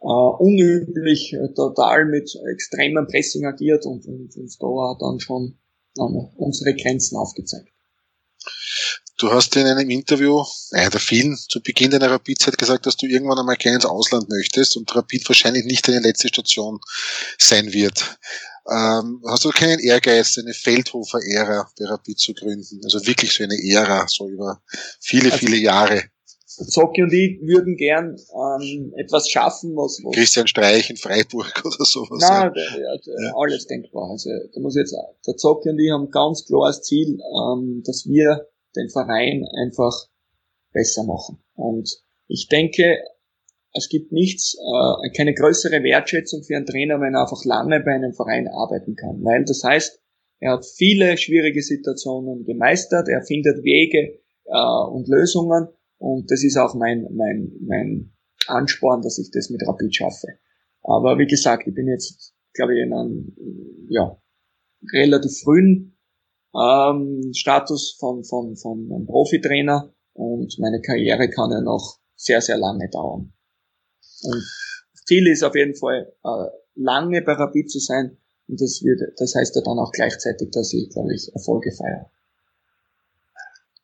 äh, 0.00 0.06
unüblich 0.06 1.32
äh, 1.32 1.52
total 1.54 2.04
mit 2.04 2.30
extremem 2.52 3.06
Pressing 3.06 3.46
agiert 3.46 3.86
und, 3.86 4.06
und 4.06 4.36
uns 4.36 4.58
da 4.58 4.96
dann 5.00 5.20
schon 5.20 5.58
äh, 5.96 6.02
unsere 6.36 6.74
Grenzen 6.74 7.16
aufgezeigt. 7.16 7.68
Du 9.20 9.32
hast 9.32 9.56
in 9.56 9.66
einem 9.66 9.90
Interview, 9.90 10.44
einer 10.70 10.90
der 10.90 11.00
vielen, 11.00 11.36
zu 11.36 11.60
Beginn 11.60 11.90
deiner 11.90 12.08
Rapid-Zeit 12.08 12.56
gesagt, 12.56 12.86
dass 12.86 12.96
du 12.96 13.06
irgendwann 13.06 13.38
einmal 13.38 13.56
gerne 13.56 13.76
ins 13.76 13.84
Ausland 13.84 14.28
möchtest 14.28 14.76
und 14.76 14.94
Rapid 14.94 15.28
wahrscheinlich 15.28 15.64
nicht 15.64 15.88
deine 15.88 15.98
letzte 15.98 16.28
Station 16.28 16.78
sein 17.36 17.72
wird. 17.72 18.16
Ähm, 18.70 19.22
hast 19.26 19.44
du 19.44 19.50
keinen 19.50 19.78
Ehrgeiz, 19.78 20.38
eine 20.38 20.52
Feldhofer-Ära 20.52 21.70
bei 21.78 21.86
Rapid 21.86 22.18
zu 22.18 22.34
gründen? 22.34 22.80
Also 22.84 23.06
wirklich 23.06 23.32
so 23.32 23.44
eine 23.44 23.56
Ära, 23.56 24.06
so 24.08 24.28
über 24.28 24.60
viele, 25.00 25.32
also, 25.32 25.38
viele 25.38 25.56
Jahre. 25.56 26.02
Zocki 26.46 27.02
und 27.02 27.12
ich 27.12 27.40
würden 27.40 27.76
gern 27.76 28.16
ähm, 28.34 28.92
etwas 28.96 29.28
schaffen, 29.28 29.76
was, 29.76 30.00
was 30.02 30.14
Christian 30.14 30.48
Streich 30.48 30.90
in 30.90 30.96
Freiburg 30.96 31.52
oder 31.64 31.84
sowas. 31.84 32.20
Nein, 32.20 32.52
ja. 32.54 32.94
ja. 32.94 33.34
alles 33.36 33.66
denkbar. 33.66 34.10
Also 34.10 34.30
da 34.52 34.60
muss 34.60 34.76
jetzt 34.76 34.94
der 35.26 35.36
Zocki 35.36 35.70
und 35.70 35.78
ich 35.78 35.90
haben 35.90 36.10
ganz 36.10 36.44
klares 36.44 36.82
Ziel, 36.82 37.18
ähm, 37.20 37.82
dass 37.86 38.06
wir 38.06 38.48
den 38.76 38.90
Verein 38.90 39.46
einfach 39.62 40.08
besser 40.72 41.04
machen. 41.04 41.38
Und 41.54 42.02
ich 42.26 42.48
denke, 42.48 42.98
es 43.72 43.88
gibt 43.88 44.12
nichts, 44.12 44.54
äh, 44.54 45.10
keine 45.16 45.34
größere 45.34 45.82
Wertschätzung 45.82 46.42
für 46.42 46.56
einen 46.56 46.66
Trainer, 46.66 47.00
wenn 47.00 47.14
er 47.14 47.22
einfach 47.22 47.44
lange 47.44 47.80
bei 47.80 47.92
einem 47.92 48.12
Verein 48.12 48.48
arbeiten 48.48 48.96
kann. 48.96 49.22
Weil 49.22 49.44
das 49.44 49.62
heißt, 49.62 50.00
er 50.40 50.52
hat 50.52 50.66
viele 50.66 51.16
schwierige 51.16 51.62
Situationen 51.62 52.44
gemeistert, 52.44 53.08
er 53.08 53.22
findet 53.22 53.62
Wege 53.64 54.20
äh, 54.44 54.90
und 54.90 55.08
Lösungen 55.08 55.68
und 55.98 56.30
das 56.30 56.44
ist 56.44 56.56
auch 56.56 56.74
mein, 56.74 57.06
mein, 57.12 57.52
mein 57.60 58.12
Ansporn, 58.46 59.02
dass 59.02 59.18
ich 59.18 59.30
das 59.32 59.50
mit 59.50 59.66
Rapid 59.66 59.94
schaffe. 59.94 60.28
Aber 60.82 61.18
wie 61.18 61.26
gesagt, 61.26 61.66
ich 61.66 61.74
bin 61.74 61.88
jetzt, 61.88 62.34
glaube 62.54 62.74
ich, 62.74 62.80
in 62.80 62.94
einem 62.94 63.36
ja, 63.90 64.16
relativ 64.92 65.40
frühen 65.42 65.98
ähm, 66.54 67.32
Status 67.34 67.96
von, 67.98 68.24
von, 68.24 68.56
von 68.56 68.90
einem 68.92 69.06
Profitrainer 69.06 69.92
und 70.14 70.56
meine 70.58 70.80
Karriere 70.80 71.28
kann 71.28 71.50
ja 71.50 71.60
noch 71.60 71.98
sehr, 72.14 72.40
sehr 72.40 72.56
lange 72.56 72.88
dauern. 72.90 73.32
Und 74.22 74.44
das 74.92 75.04
Ziel 75.04 75.26
ist 75.28 75.42
auf 75.42 75.54
jeden 75.54 75.74
Fall, 75.74 76.12
äh, 76.24 76.46
lange 76.74 77.22
bei 77.22 77.32
Rapid 77.32 77.70
zu 77.70 77.78
sein 77.78 78.18
und 78.48 78.60
das 78.60 78.82
wird, 78.82 79.00
das 79.18 79.34
heißt 79.34 79.54
ja 79.56 79.62
dann 79.62 79.78
auch 79.78 79.92
gleichzeitig, 79.92 80.50
dass 80.52 80.72
ich, 80.72 80.88
glaube 80.90 81.14
ich, 81.14 81.30
Erfolge 81.34 81.70
feiere. 81.72 82.10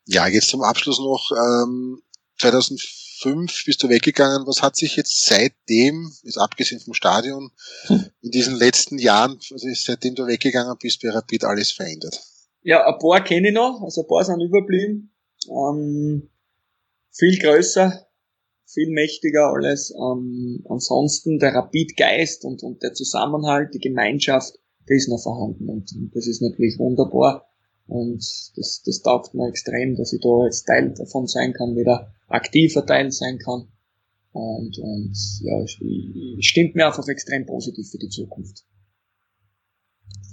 Ja, 0.05 0.27
jetzt 0.27 0.49
zum 0.49 0.61
Abschluss 0.61 0.99
noch, 0.99 1.31
ähm, 1.31 2.01
2005 2.39 3.65
bist 3.65 3.81
du 3.81 3.89
weggegangen. 3.89 4.45
Was 4.45 4.61
hat 4.61 4.75
sich 4.75 4.95
jetzt 4.95 5.25
seitdem, 5.25 6.11
jetzt 6.23 6.37
abgesehen 6.37 6.81
vom 6.81 6.93
Stadion, 6.93 7.51
in 8.21 8.31
diesen 8.31 8.55
letzten 8.55 8.97
Jahren, 8.97 9.39
also 9.51 9.67
seitdem 9.73 10.15
du 10.15 10.27
weggegangen 10.27 10.75
bist, 10.79 11.01
bei 11.01 11.09
Rapid 11.09 11.45
alles 11.45 11.71
verändert? 11.71 12.21
Ja, 12.61 12.85
ein 12.85 12.99
paar 12.99 13.23
kenne 13.23 13.49
ich 13.49 13.53
noch, 13.53 13.81
also 13.83 14.01
ein 14.01 14.07
paar 14.07 14.25
sind 14.25 14.41
überblieben. 14.41 15.13
Ähm, 15.47 16.29
viel 17.11 17.37
größer, 17.39 18.04
viel 18.75 18.91
mächtiger 18.91 19.51
alles. 19.51 19.91
Ähm, 19.91 20.63
ansonsten 20.69 21.39
der 21.39 21.55
Rapid-Geist 21.55 22.45
und, 22.45 22.61
und 22.61 22.83
der 22.83 22.93
Zusammenhalt, 22.93 23.73
die 23.73 23.79
Gemeinschaft, 23.79 24.59
der 24.87 24.97
ist 24.97 25.09
noch 25.09 25.23
vorhanden 25.23 25.67
und, 25.67 25.91
und 25.95 26.15
das 26.15 26.27
ist 26.27 26.43
natürlich 26.43 26.77
wunderbar. 26.77 27.47
Und 27.87 28.23
das, 28.55 28.83
das 28.85 29.01
taugt 29.01 29.33
mir 29.33 29.47
extrem, 29.47 29.95
dass 29.95 30.13
ich 30.13 30.21
da 30.21 30.45
jetzt 30.45 30.65
Teil 30.65 30.93
davon 30.93 31.27
sein 31.27 31.53
kann, 31.53 31.75
wieder 31.75 32.13
aktiver 32.27 32.85
Teil 32.85 33.11
sein 33.11 33.39
kann. 33.39 33.67
Und, 34.31 34.77
und 34.79 35.15
ja, 35.41 35.65
stimmt 36.39 36.75
mir 36.75 36.87
einfach 36.87 37.07
extrem 37.07 37.45
positiv 37.45 37.89
für 37.89 37.97
die 37.97 38.09
Zukunft. 38.09 38.65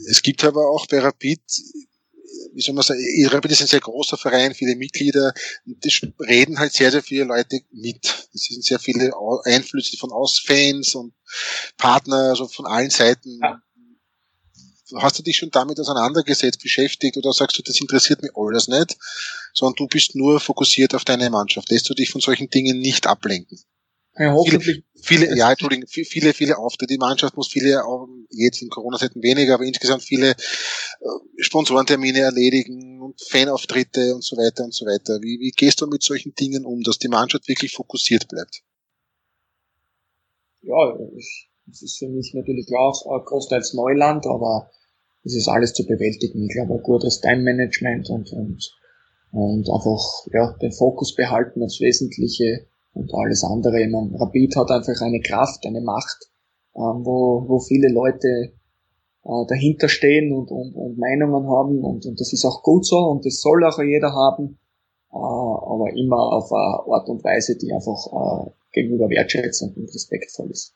Es 0.08 0.22
gibt 0.22 0.44
aber 0.44 0.70
auch 0.70 0.86
bei 0.86 0.98
Rapid 0.98 1.40
wie 2.54 2.60
soll 2.60 2.74
man 2.74 2.84
sagen, 2.84 3.00
Rapid 3.28 3.50
ist 3.50 3.60
ein 3.62 3.66
sehr 3.66 3.80
großer 3.80 4.16
Verein, 4.16 4.54
viele 4.54 4.76
Mitglieder, 4.76 5.32
das 5.64 6.00
reden 6.20 6.58
halt 6.58 6.72
sehr, 6.72 6.90
sehr 6.90 7.02
viele 7.02 7.24
Leute 7.24 7.60
mit. 7.72 8.28
Es 8.34 8.44
sind 8.44 8.64
sehr 8.64 8.78
viele 8.78 9.12
Einflüsse 9.44 9.96
von 9.96 10.12
aus 10.12 10.38
Fans 10.38 10.94
und 10.94 11.14
Partner, 11.76 12.30
also 12.30 12.48
von 12.48 12.66
allen 12.66 12.90
Seiten. 12.90 13.40
Ja. 13.42 13.62
Hast 14.96 15.18
du 15.18 15.22
dich 15.22 15.36
schon 15.38 15.50
damit 15.50 15.80
auseinandergesetzt, 15.80 16.62
beschäftigt 16.62 17.16
oder 17.16 17.32
sagst 17.32 17.58
du, 17.58 17.62
das 17.62 17.80
interessiert 17.80 18.22
mich 18.22 18.32
alles 18.36 18.68
nicht, 18.68 18.96
sondern 19.54 19.76
du 19.76 19.86
bist 19.86 20.14
nur 20.14 20.38
fokussiert 20.38 20.94
auf 20.94 21.04
deine 21.04 21.30
Mannschaft? 21.30 21.70
Lässt 21.70 21.88
du 21.88 21.94
dich 21.94 22.10
von 22.10 22.20
solchen 22.20 22.50
Dingen 22.50 22.78
nicht 22.78 23.06
ablenken? 23.06 23.58
Ja, 24.18 24.32
hoffentlich. 24.32 24.84
Viele, 25.02 25.26
viele, 25.26 25.36
ja, 25.36 25.50
Entschuldigung, 25.50 25.88
viele, 25.88 26.34
viele 26.34 26.58
Auftritte. 26.58 26.92
Die 26.92 26.98
Mannschaft 26.98 27.36
muss 27.36 27.48
viele, 27.48 27.82
jetzt 28.28 28.60
in 28.60 28.68
Corona-Zeiten 28.68 29.22
weniger, 29.22 29.54
aber 29.54 29.64
insgesamt 29.64 30.02
viele 30.02 30.36
Sponsorentermine 31.38 32.20
erledigen 32.20 33.00
und 33.00 33.20
Fanauftritte 33.20 34.14
und 34.14 34.24
so 34.24 34.36
weiter 34.36 34.64
und 34.64 34.74
so 34.74 34.86
weiter. 34.86 35.20
Wie, 35.20 35.40
wie 35.40 35.50
gehst 35.50 35.80
du 35.80 35.86
mit 35.86 36.02
solchen 36.02 36.34
Dingen 36.34 36.64
um, 36.64 36.82
dass 36.82 36.98
die 36.98 37.08
Mannschaft 37.08 37.48
wirklich 37.48 37.72
fokussiert 37.72 38.28
bleibt? 38.28 38.62
Ja, 40.62 40.96
das 41.66 41.82
ist 41.82 41.98
für 41.98 42.08
mich 42.08 42.32
natürlich 42.34 42.68
auch 42.76 43.24
großteils 43.24 43.74
Neuland, 43.74 44.26
aber 44.26 44.70
es 45.24 45.34
ist 45.34 45.48
alles 45.48 45.72
zu 45.72 45.84
bewältigen. 45.84 46.44
Ich 46.44 46.54
glaube, 46.54 46.74
ein 46.74 46.82
gutes 46.82 47.20
Time-Management 47.20 48.08
und, 48.10 48.32
und, 48.32 48.72
und 49.32 49.70
einfach, 49.70 50.26
ja, 50.32 50.56
den 50.60 50.72
Fokus 50.72 51.14
behalten 51.14 51.62
aufs 51.62 51.80
Wesentliche 51.80 52.66
und 52.92 53.12
alles 53.14 53.42
andere. 53.44 53.80
Ich 53.80 53.92
Rapid 53.92 54.56
hat 54.56 54.70
einfach 54.70 55.00
eine 55.00 55.20
Kraft, 55.20 55.66
eine 55.66 55.80
Macht, 55.80 56.30
ähm, 56.76 57.04
wo, 57.04 57.44
wo 57.48 57.58
viele 57.60 57.88
Leute 57.88 58.52
äh, 59.24 59.46
dahinter 59.48 59.88
stehen 59.88 60.32
und, 60.32 60.50
und, 60.50 60.74
und 60.74 60.98
Meinungen 60.98 61.46
haben 61.48 61.82
und, 61.82 62.06
und 62.06 62.20
das 62.20 62.32
ist 62.32 62.44
auch 62.44 62.62
gut 62.62 62.86
so 62.86 62.98
und 62.98 63.24
das 63.24 63.40
soll 63.40 63.64
auch 63.64 63.78
jeder 63.78 64.12
haben, 64.12 64.58
äh, 65.12 65.16
aber 65.16 65.90
immer 65.94 66.18
auf 66.18 66.52
eine 66.52 66.94
Art 66.94 67.08
und 67.08 67.22
Weise, 67.24 67.56
die 67.56 67.72
einfach 67.72 68.06
äh, 68.06 68.50
gegenüber 68.72 69.08
wertschätzend 69.08 69.76
und 69.76 69.94
respektvoll 69.94 70.50
ist. 70.50 70.74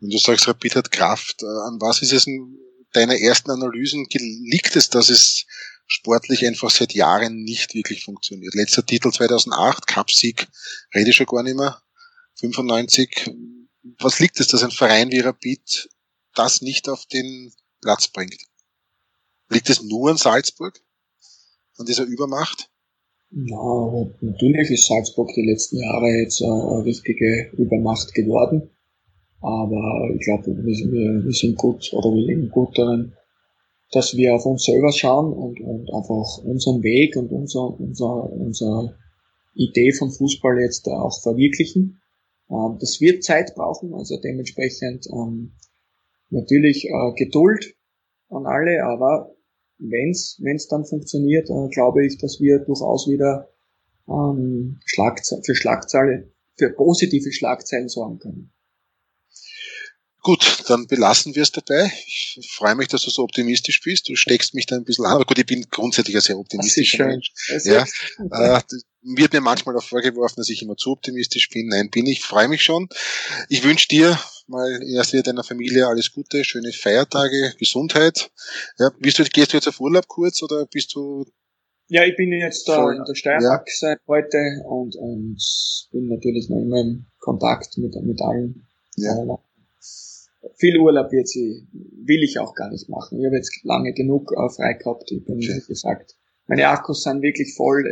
Wenn 0.00 0.10
du 0.10 0.18
sagst, 0.18 0.48
Rapid 0.48 0.76
hat 0.76 0.90
Kraft, 0.90 1.42
äh, 1.42 1.46
an 1.46 1.78
was 1.80 2.02
ist 2.02 2.12
es 2.12 2.26
in 2.26 2.58
deiner 2.92 3.18
ersten 3.18 3.50
Analysen, 3.50 4.06
liegt 4.10 4.74
es, 4.76 4.88
dass 4.88 5.10
es 5.10 5.44
sportlich 5.86 6.46
einfach 6.46 6.70
seit 6.70 6.94
Jahren 6.94 7.44
nicht 7.44 7.74
wirklich 7.74 8.04
funktioniert. 8.04 8.54
Letzter 8.54 8.84
Titel 8.84 9.12
2008, 9.12 9.86
Cupsieg, 9.86 10.48
rede 10.94 11.10
ich 11.10 11.16
schon 11.16 11.26
gar 11.26 11.42
nicht 11.42 11.56
mehr. 11.56 11.80
95. 12.40 13.30
Was 14.00 14.18
liegt 14.18 14.40
es, 14.40 14.48
dass 14.48 14.64
ein 14.64 14.70
Verein 14.70 15.12
wie 15.12 15.20
Rapid 15.20 15.88
das 16.34 16.60
nicht 16.60 16.88
auf 16.88 17.06
den 17.06 17.52
Platz 17.86 18.08
bringt? 18.08 18.42
Liegt 19.48 19.70
es 19.70 19.80
nur 19.80 20.10
an 20.10 20.16
Salzburg? 20.16 20.74
An 21.78 21.86
dieser 21.86 22.02
Übermacht? 22.02 22.68
Ja, 23.30 24.06
natürlich 24.20 24.70
ist 24.70 24.88
Salzburg 24.88 25.30
die 25.36 25.46
letzten 25.48 25.76
Jahre 25.78 26.08
jetzt 26.08 26.42
eine 26.42 26.84
richtige 26.84 27.52
Übermacht 27.56 28.12
geworden. 28.12 28.70
Aber 29.40 30.10
ich 30.12 30.24
glaube, 30.24 30.46
wir, 30.64 31.32
sind 31.32 31.56
gut 31.58 31.92
oder 31.92 32.12
wir 32.12 32.26
leben 32.26 32.50
gut 32.50 32.76
darin, 32.76 33.12
dass 33.92 34.16
wir 34.16 34.34
auf 34.34 34.44
uns 34.46 34.64
selber 34.64 34.90
schauen 34.90 35.32
und, 35.32 35.60
und 35.60 35.88
einfach 35.94 36.38
unseren 36.38 36.82
Weg 36.82 37.14
und 37.14 37.30
unser, 37.30 37.78
unser, 37.78 38.32
unser 38.32 38.96
Idee 39.54 39.92
von 39.92 40.10
Fußball 40.10 40.60
jetzt 40.60 40.88
auch 40.88 41.22
verwirklichen. 41.22 42.00
Ähm, 42.50 42.78
das 42.80 43.00
wird 43.00 43.22
Zeit 43.22 43.54
brauchen, 43.54 43.94
also 43.94 44.18
dementsprechend 44.20 45.06
ähm, 45.12 45.52
natürlich 46.30 46.86
äh, 46.86 47.12
Geduld 47.14 47.75
an 48.30 48.46
alle, 48.46 48.84
aber 48.84 49.34
wenn's 49.78 50.38
wenn's 50.40 50.68
dann 50.68 50.84
funktioniert, 50.84 51.48
äh, 51.50 51.68
glaube 51.72 52.06
ich, 52.06 52.18
dass 52.18 52.40
wir 52.40 52.60
durchaus 52.60 53.08
wieder 53.08 53.48
ähm, 54.08 54.80
Schlagze 54.84 55.40
für 55.44 55.54
Schlagzeilen, 55.54 56.32
für 56.56 56.70
positive 56.70 57.32
Schlagzeilen 57.32 57.88
sorgen 57.88 58.18
können. 58.18 58.52
Gut, 60.22 60.64
dann 60.66 60.88
belassen 60.88 61.36
wir 61.36 61.44
es 61.44 61.52
dabei. 61.52 61.92
Ich 62.04 62.40
freue 62.50 62.74
mich, 62.74 62.88
dass 62.88 63.02
du 63.02 63.10
so 63.10 63.22
optimistisch 63.22 63.80
bist. 63.80 64.08
Du 64.08 64.16
steckst 64.16 64.54
mich 64.54 64.66
da 64.66 64.74
ein 64.74 64.82
bisschen 64.82 65.04
an. 65.04 65.12
Aber 65.12 65.24
gut, 65.24 65.38
ich 65.38 65.46
bin 65.46 65.64
grundsätzlich 65.70 66.16
ein 66.16 66.20
sehr 66.20 66.36
optimistischer 66.36 67.06
Mensch. 67.06 67.30
Ja, 67.62 67.86
äh, 68.32 68.60
wird 69.02 69.32
mir 69.32 69.40
manchmal 69.40 69.76
auch 69.76 69.84
vorgeworfen, 69.84 70.34
dass 70.38 70.48
ich 70.48 70.62
immer 70.62 70.76
zu 70.76 70.90
optimistisch 70.90 71.48
bin. 71.50 71.68
Nein, 71.68 71.90
bin 71.90 72.06
ich. 72.06 72.22
Freue 72.22 72.48
mich 72.48 72.62
schon. 72.62 72.88
Ich 73.48 73.62
wünsche 73.62 73.86
dir 73.86 74.18
mal 74.48 74.80
erst 74.82 75.12
wieder 75.12 75.24
deiner 75.24 75.44
Familie 75.44 75.86
alles 75.86 76.12
Gute, 76.12 76.44
schöne 76.44 76.72
Feiertage, 76.72 77.54
Gesundheit. 77.58 78.30
Ja, 78.78 78.90
bist 78.98 79.18
du, 79.18 79.24
gehst 79.24 79.52
du 79.52 79.56
jetzt 79.56 79.68
auf 79.68 79.80
Urlaub 79.80 80.08
kurz 80.08 80.42
oder 80.42 80.66
bist 80.66 80.94
du 80.94 81.24
Ja, 81.88 82.04
ich 82.04 82.16
bin 82.16 82.32
jetzt 82.32 82.68
da 82.68 82.90
in 82.92 83.04
der 83.04 83.14
Steiermark 83.14 83.66
ja. 83.68 83.74
seit 83.78 83.98
heute 84.06 84.38
und, 84.66 84.96
und 84.96 85.38
bin 85.92 86.08
natürlich 86.08 86.48
noch 86.48 86.58
immer 86.58 86.80
im 86.80 87.06
Kontakt 87.18 87.76
mit, 87.78 87.94
mit 88.02 88.20
allen. 88.22 88.66
Ja. 88.96 89.38
Viel 90.54 90.78
Urlaub 90.78 91.12
jetzt 91.12 91.34
will 91.34 92.22
ich 92.22 92.38
auch 92.38 92.54
gar 92.54 92.70
nicht 92.70 92.88
machen. 92.88 93.18
Ich 93.18 93.26
habe 93.26 93.36
jetzt 93.36 93.52
lange 93.64 93.92
genug 93.92 94.32
frei 94.54 94.74
gehabt. 94.74 95.10
Ich 95.10 95.24
bin, 95.24 95.38
wie 95.38 95.66
gesagt, 95.66 96.16
meine 96.46 96.68
Akkus 96.68 97.02
sind 97.02 97.22
wirklich 97.22 97.54
voll. 97.54 97.84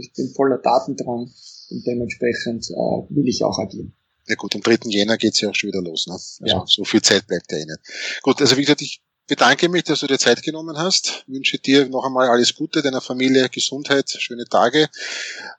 Ich 0.00 0.12
bin 0.14 0.28
voller 0.34 0.58
Datendrang 0.58 1.30
und 1.70 1.86
dementsprechend 1.86 2.68
äh, 2.70 3.14
will 3.14 3.28
ich 3.28 3.44
auch 3.44 3.58
agieren. 3.58 3.94
Ja 4.26 4.34
gut, 4.36 4.54
am 4.54 4.62
3. 4.62 4.78
Jänner 4.84 5.16
geht's 5.18 5.40
ja 5.40 5.50
auch 5.50 5.54
schon 5.54 5.68
wieder 5.68 5.82
los. 5.82 6.06
Ne? 6.06 6.14
Also 6.14 6.38
ja. 6.40 6.64
so 6.66 6.84
viel 6.84 7.02
Zeit 7.02 7.26
bleibt 7.26 7.50
ja 7.50 7.58
eh 7.58 7.64
nicht. 7.64 8.22
Gut, 8.22 8.40
also 8.40 8.56
wie 8.56 8.62
gesagt, 8.62 8.82
ich 8.82 9.02
bedanke 9.26 9.68
mich, 9.68 9.84
dass 9.84 10.00
du 10.00 10.06
dir 10.06 10.18
Zeit 10.18 10.42
genommen 10.42 10.78
hast. 10.78 11.24
Ich 11.26 11.34
wünsche 11.34 11.58
dir 11.58 11.88
noch 11.88 12.04
einmal 12.04 12.28
alles 12.28 12.54
Gute, 12.54 12.82
deiner 12.82 13.00
Familie 13.00 13.48
Gesundheit, 13.48 14.10
schöne 14.10 14.44
Tage 14.44 14.88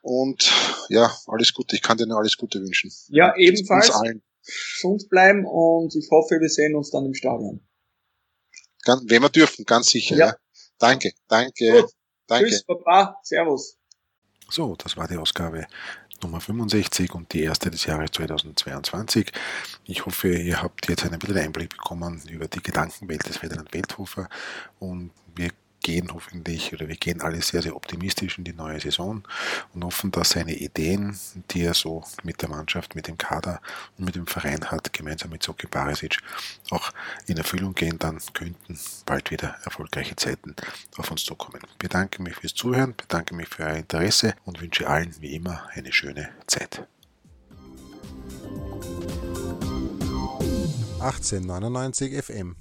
und 0.01 0.51
ja, 0.89 1.16
alles 1.28 1.53
Gute. 1.53 1.76
Ich 1.76 1.82
kann 1.82 1.97
dir 1.97 2.05
nur 2.05 2.18
alles 2.18 2.38
Gute 2.38 2.61
wünschen. 2.61 2.91
Ja, 3.09 3.36
ebenfalls. 3.36 3.89
Uns 3.89 3.97
allen. 3.97 4.24
Gesund 4.45 5.09
bleiben 5.09 5.45
und 5.45 5.95
ich 5.95 6.09
hoffe, 6.11 6.39
wir 6.39 6.49
sehen 6.49 6.76
uns 6.76 6.91
dann 6.91 7.05
im 7.05 7.14
Stadion. 7.14 7.66
Ganz, 8.84 9.03
wenn 9.07 9.22
wir 9.22 9.30
dürfen, 9.30 9.64
ganz 9.66 9.89
sicher. 9.89 10.16
Ja. 10.16 10.28
ja. 10.28 10.36
Danke, 10.78 11.14
danke, 11.28 11.72
Gut. 11.72 11.91
danke. 12.28 12.49
Tschüss, 12.49 12.64
Papa, 12.64 13.18
Servus. 13.24 13.78
So, 14.49 14.76
das 14.76 14.97
war 14.97 15.07
die 15.07 15.18
Ausgabe 15.18 15.66
Nummer 16.24 16.42
65 16.42 17.14
und 17.14 17.32
die 17.34 17.44
erste 17.44 17.70
des 17.70 17.86
Jahres 17.86 18.12
2022. 18.12 19.32
Ich 19.86 20.06
hoffe, 20.06 20.30
ihr 20.30 20.62
habt 20.62 20.90
jetzt 20.90 21.06
einen 21.06 21.20
bisschen 21.20 21.38
Einblick 21.38 21.70
bekommen 21.70 22.22
über 22.30 22.48
die 22.48 22.64
Gedankenwelt 22.64 23.28
des 23.28 23.38
Ferdinand 23.38 23.74
Welthofer 23.74 24.30
und 24.80 25.12
wir 25.36 25.50
gehen 25.84 26.12
hoffentlich 26.14 26.74
oder 26.74 26.88
wir 26.88 26.96
gehen 26.96 27.22
alle 27.22 27.42
sehr, 27.42 27.62
sehr 27.62 27.76
optimistisch 27.76 28.38
in 28.40 28.44
die 28.44 28.54
neue 28.54 28.80
Saison 28.80 29.24
und 29.74 29.84
hoffen, 29.84 30.10
dass 30.12 30.32
seine 30.32 30.56
Ideen, 30.56 31.20
die 31.52 31.62
er 31.62 31.76
so 31.76 32.04
mit 32.24 32.42
der 32.42 32.50
Mannschaft, 32.50 32.96
mit 32.96 33.08
dem 33.08 33.18
Kader 33.18 33.62
und 33.98 34.06
mit 34.06 34.16
dem 34.16 34.26
Verein 34.26 34.72
hat, 34.72 34.92
gemeinsam 34.92 35.30
mit 35.30 35.44
Soki 35.44 35.68
Barisic, 35.68 36.18
auch 36.72 36.92
in 37.28 37.38
Erfüllung 37.38 37.76
gehen, 37.76 38.00
dann 38.00 38.20
könnten 38.34 38.80
bald 39.06 39.30
wieder 39.30 39.58
erfolgreiche 39.64 40.16
Zeiten 40.16 40.56
auf 40.98 41.12
uns 41.12 41.24
zukommen. 41.24 41.62
Ich 41.70 41.78
bedanke 41.78 42.24
mich 42.24 42.36
fürs 42.36 42.56
Zuhören, 42.56 42.96
bedanke 42.96 43.36
mich 43.36 43.50
für 43.50 43.64
euer 43.64 43.76
Interesse 43.76 44.34
und 44.46 44.62
wünsche 44.62 44.88
allen 44.88 45.14
wie 45.20 45.36
immer 45.36 45.68
eine 45.74 45.92
schöne 45.92 46.30
Zeit. 46.48 46.88
1899 51.00 52.24
FM 52.24 52.56